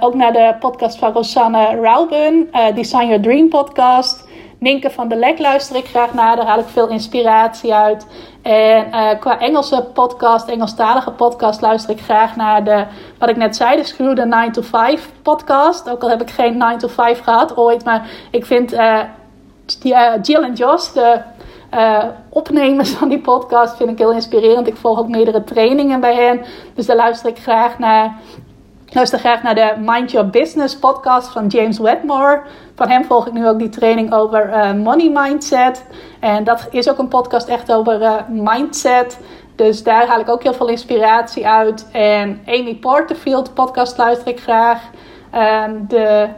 Ook 0.00 0.14
naar 0.14 0.32
de 0.32 0.54
podcast 0.60 0.98
van 0.98 1.12
Rosanne 1.12 1.80
Rauben, 1.82 2.48
uh, 2.52 2.74
Design 2.74 3.06
Your 3.06 3.20
Dream 3.20 3.48
podcast. 3.48 4.28
Ninke 4.60 4.90
van 4.90 5.08
der 5.08 5.18
Lek 5.18 5.38
luister 5.38 5.76
ik 5.76 5.86
graag 5.86 6.14
naar. 6.14 6.36
Daar 6.36 6.46
haal 6.46 6.58
ik 6.58 6.68
veel 6.68 6.88
inspiratie 6.88 7.74
uit. 7.74 8.06
En 8.42 8.86
uh, 8.86 9.08
qua 9.20 9.38
Engelse 9.38 9.86
podcast, 9.94 10.48
Engelstalige 10.48 11.10
podcast, 11.10 11.60
luister 11.60 11.90
ik 11.90 12.00
graag 12.00 12.36
naar 12.36 12.64
de, 12.64 12.84
wat 13.18 13.28
ik 13.28 13.36
net 13.36 13.56
zei, 13.56 13.76
de 13.76 13.84
Screw 13.84 14.16
the 14.16 14.24
9 14.24 14.52
to 14.52 14.62
5 14.62 15.10
podcast. 15.22 15.90
Ook 15.90 16.02
al 16.02 16.08
heb 16.08 16.20
ik 16.20 16.30
geen 16.30 16.56
9 16.56 16.78
to 16.78 16.88
5 16.88 17.20
gehad 17.20 17.56
ooit, 17.56 17.84
maar 17.84 18.10
ik 18.30 18.46
vind 18.46 18.72
uh, 18.72 19.00
Jill 20.22 20.42
en 20.42 20.52
Josh, 20.52 20.88
de 20.88 21.20
uh, 21.74 22.04
opnemers 22.28 22.90
van 22.90 23.08
die 23.08 23.20
podcast, 23.20 23.76
vind 23.76 23.90
ik 23.90 23.98
heel 23.98 24.12
inspirerend. 24.12 24.66
Ik 24.66 24.76
volg 24.76 24.98
ook 24.98 25.08
meerdere 25.08 25.44
trainingen 25.44 26.00
bij 26.00 26.14
hen, 26.14 26.44
dus 26.74 26.86
daar 26.86 26.96
luister 26.96 27.30
ik 27.30 27.38
graag 27.38 27.78
naar. 27.78 28.18
Luister 28.92 29.18
graag 29.18 29.42
naar 29.42 29.54
de 29.54 29.74
Mind 29.78 30.10
Your 30.10 30.30
Business 30.30 30.78
podcast 30.78 31.28
van 31.28 31.46
James 31.46 31.78
Wedmore. 31.78 32.42
Van 32.74 32.88
hem 32.88 33.04
volg 33.04 33.26
ik 33.26 33.32
nu 33.32 33.48
ook 33.48 33.58
die 33.58 33.68
training 33.68 34.12
over 34.12 34.48
uh, 34.48 34.72
money 34.72 35.10
mindset. 35.14 35.84
En 36.20 36.44
dat 36.44 36.68
is 36.70 36.90
ook 36.90 36.98
een 36.98 37.08
podcast 37.08 37.48
echt 37.48 37.72
over 37.72 38.00
uh, 38.00 38.14
mindset. 38.28 39.20
Dus 39.54 39.82
daar 39.82 40.06
haal 40.06 40.20
ik 40.20 40.28
ook 40.28 40.42
heel 40.42 40.54
veel 40.54 40.68
inspiratie 40.68 41.46
uit. 41.46 41.88
En 41.92 42.40
Amy 42.46 42.74
Porterfield 42.74 43.54
podcast 43.54 43.98
luister 43.98 44.28
ik 44.28 44.40
graag. 44.40 44.82
Um, 45.66 45.84
de 45.88 46.28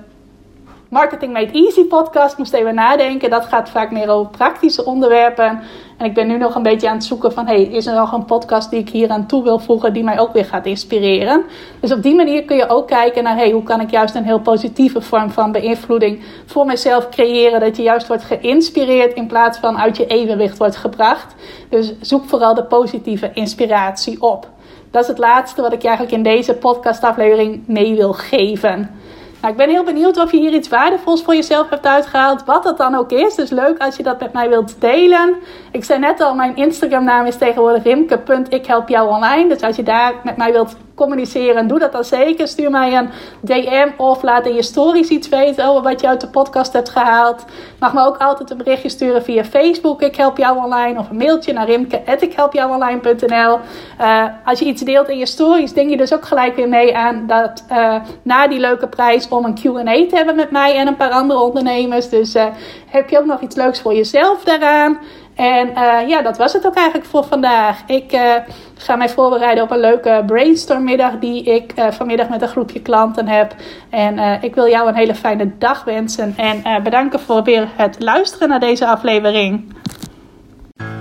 Marketing 0.93 1.33
Made 1.33 1.53
Easy 1.53 1.85
podcast 1.85 2.39
moest 2.39 2.53
even 2.53 2.75
nadenken. 2.75 3.31
Dat 3.31 3.45
gaat 3.45 3.71
vaak 3.71 3.91
meer 3.91 4.09
over 4.09 4.31
praktische 4.31 4.85
onderwerpen. 4.85 5.63
En 5.99 6.07
ik 6.07 6.15
ben 6.15 6.27
nu 6.27 6.37
nog 6.37 6.55
een 6.55 6.63
beetje 6.63 6.89
aan 6.89 6.95
het 6.95 7.05
zoeken 7.05 7.33
van... 7.33 7.47
hey, 7.47 7.63
is 7.63 7.87
er 7.87 7.95
nog 7.95 8.13
een 8.13 8.25
podcast 8.25 8.71
die 8.71 8.81
ik 8.81 8.89
hier 8.89 9.11
aan 9.11 9.27
toe 9.27 9.43
wil 9.43 9.59
voegen... 9.59 9.93
die 9.93 10.05
mij 10.05 10.19
ook 10.19 10.33
weer 10.33 10.45
gaat 10.45 10.67
inspireren? 10.67 11.43
Dus 11.81 11.93
op 11.93 12.03
die 12.03 12.15
manier 12.15 12.45
kun 12.45 12.57
je 12.57 12.69
ook 12.69 12.87
kijken 12.87 13.23
naar... 13.23 13.37
hey, 13.37 13.51
hoe 13.51 13.63
kan 13.63 13.81
ik 13.81 13.91
juist 13.91 14.15
een 14.15 14.25
heel 14.25 14.41
positieve 14.41 15.01
vorm 15.01 15.31
van 15.31 15.53
beïnvloeding... 15.53 16.23
voor 16.47 16.67
mezelf 16.67 17.09
creëren... 17.09 17.61
dat 17.61 17.77
je 17.77 17.83
juist 17.83 18.07
wordt 18.07 18.25
geïnspireerd... 18.25 19.13
in 19.13 19.27
plaats 19.27 19.59
van 19.59 19.79
uit 19.79 19.97
je 19.97 20.07
evenwicht 20.07 20.59
wordt 20.59 20.77
gebracht. 20.77 21.35
Dus 21.69 21.93
zoek 22.01 22.25
vooral 22.25 22.55
de 22.55 22.65
positieve 22.65 23.31
inspiratie 23.35 24.23
op. 24.23 24.49
Dat 24.91 25.03
is 25.03 25.09
het 25.09 25.19
laatste 25.19 25.63
wat 25.63 25.73
ik 25.73 25.85
eigenlijk 25.85 26.17
in 26.17 26.23
deze 26.23 26.55
podcastaflevering 26.55 27.63
mee 27.67 27.95
wil 27.97 28.13
geven... 28.13 29.02
Nou, 29.43 29.55
ik 29.55 29.61
ben 29.61 29.71
heel 29.71 29.85
benieuwd 29.85 30.17
of 30.17 30.31
je 30.31 30.39
hier 30.39 30.53
iets 30.53 30.69
waardevols 30.69 31.23
voor 31.23 31.35
jezelf 31.35 31.71
hebt 31.71 31.87
uitgehaald. 31.87 32.45
Wat 32.45 32.63
dat 32.63 32.77
dan 32.77 32.95
ook 32.95 33.13
is. 33.13 33.35
Dus 33.35 33.51
leuk 33.51 33.79
als 33.79 33.97
je 33.97 34.03
dat 34.03 34.21
met 34.21 34.33
mij 34.33 34.49
wilt 34.49 34.81
delen. 34.81 35.35
Ik 35.73 35.85
zei 35.85 35.99
net 35.99 36.21
al, 36.21 36.35
mijn 36.35 36.57
Instagram 36.57 37.05
naam 37.05 37.27
is 37.27 37.37
tegenwoordig 37.37 37.83
rimke.ikhelpjouonline. 37.83 39.49
Dus 39.49 39.63
als 39.63 39.77
je 39.77 39.83
daar 39.83 40.15
met 40.25 40.37
mij 40.37 40.53
wilt 40.53 40.77
communiceren, 41.03 41.69
doe 41.69 41.79
dat 41.79 41.93
dan 41.93 42.05
zeker. 42.05 42.49
Stuur 42.49 42.71
mij 42.71 42.97
een 42.97 43.09
DM 43.41 43.89
of 43.97 44.23
laat 44.23 44.47
in 44.47 44.55
je 44.55 44.63
stories 44.63 45.09
iets 45.09 45.29
weten 45.29 45.67
over 45.67 45.83
wat 45.83 46.01
je 46.01 46.09
uit 46.09 46.21
de 46.21 46.29
podcast 46.29 46.73
hebt 46.73 46.89
gehaald. 46.89 47.45
Mag 47.79 47.93
me 47.93 48.07
ook 48.07 48.17
altijd 48.17 48.51
een 48.51 48.57
berichtje 48.57 48.89
sturen 48.89 49.23
via 49.23 49.45
Facebook, 49.45 50.03
ik 50.03 50.17
help 50.17 50.37
jou 50.37 50.65
online. 50.65 50.99
Of 50.99 51.11
een 51.11 51.17
mailtje 51.17 51.53
naar 51.53 51.67
rimke.ikhelpjouonline.nl 51.67 53.59
uh, 54.01 54.25
Als 54.45 54.59
je 54.59 54.65
iets 54.65 54.83
deelt 54.83 55.09
in 55.09 55.19
je 55.19 55.27
stories, 55.27 55.73
denk 55.73 55.91
je 55.91 55.97
dus 55.97 56.15
ook 56.15 56.25
gelijk 56.25 56.57
weer 56.57 56.69
mee 56.69 56.97
aan 56.97 57.27
dat 57.27 57.65
uh, 57.73 57.95
na 58.23 58.49
die 58.49 58.59
leuke 58.59 58.89
prijs 58.89 59.29
om 59.29 59.45
een 59.45 59.55
Q&A 59.55 60.07
te 60.09 60.17
hebben 60.17 60.37
met 60.37 60.51
mij 60.51 60.77
en 60.77 60.87
een 60.87 60.97
paar 60.97 61.11
andere 61.11 61.41
ondernemers. 61.41 62.09
Dus 62.09 62.35
uh, 62.35 62.45
heb 62.87 63.11
je 63.11 63.19
ook 63.19 63.27
nog 63.27 63.41
iets 63.41 63.57
leuks 63.57 63.81
voor 63.81 63.95
jezelf 63.95 64.45
daaraan? 64.45 64.99
En 65.35 65.69
uh, 65.69 66.09
ja, 66.09 66.23
dat 66.23 66.37
was 66.37 66.53
het 66.53 66.67
ook 66.67 66.75
eigenlijk 66.75 67.07
voor 67.07 67.25
vandaag. 67.25 67.83
Ik 67.87 68.13
uh, 68.13 68.35
ga 68.75 68.97
mij 68.97 69.09
voorbereiden 69.09 69.65
op 69.65 69.71
een 69.71 69.81
leuke 69.81 70.23
brainstormmiddag 70.27 71.19
die 71.19 71.43
ik 71.43 71.73
uh, 71.79 71.91
vanmiddag 71.91 72.29
met 72.29 72.43
een 72.43 72.49
groepje 72.49 72.81
klanten 72.83 73.29
heb. 73.29 73.55
En 73.91 74.43
ik 74.43 74.55
wil 74.55 74.69
jou 74.69 74.89
een 74.89 74.95
hele 74.95 75.15
fijne 75.15 75.51
dag 75.59 75.85
wensen 75.85 76.35
en 76.37 76.83
bedanken 76.83 77.21
voor 77.21 77.43
weer 77.43 77.69
het 77.77 77.97
luisteren 78.01 78.49
naar 78.49 78.61
deze 78.61 78.87
aflevering. 78.87 79.75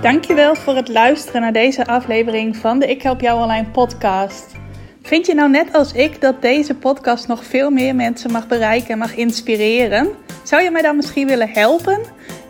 Dankjewel 0.02 0.54
voor 0.54 0.76
het 0.76 0.88
luisteren 0.88 1.40
naar 1.40 1.52
deze 1.52 1.86
aflevering 1.86 2.56
van 2.56 2.78
de 2.78 2.86
Ik 2.86 3.02
Help 3.02 3.20
Jou 3.20 3.42
Online 3.42 3.66
podcast. 3.66 4.54
Vind 5.02 5.26
je 5.26 5.34
nou 5.34 5.50
net 5.50 5.72
als 5.72 5.92
ik 5.92 6.20
dat 6.20 6.42
deze 6.42 6.74
podcast 6.74 7.28
nog 7.28 7.44
veel 7.44 7.70
meer 7.70 7.94
mensen 7.94 8.32
mag 8.32 8.46
bereiken 8.46 8.88
en 8.88 8.98
mag 8.98 9.14
inspireren? 9.14 10.08
Zou 10.42 10.62
je 10.62 10.70
mij 10.70 10.82
dan 10.82 10.96
misschien 10.96 11.26
willen 11.26 11.48
helpen? 11.48 12.00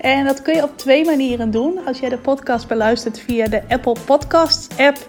En 0.02 0.24
dat 0.24 0.42
kun 0.42 0.54
je 0.54 0.62
op 0.62 0.78
twee 0.78 1.04
manieren 1.04 1.50
doen. 1.50 1.86
Als 1.86 1.98
jij 1.98 2.08
de 2.08 2.18
podcast 2.18 2.68
beluistert 2.68 3.18
via 3.18 3.46
de 3.46 3.62
Apple 3.68 3.96
Podcasts 4.04 4.78
app, 4.78 5.08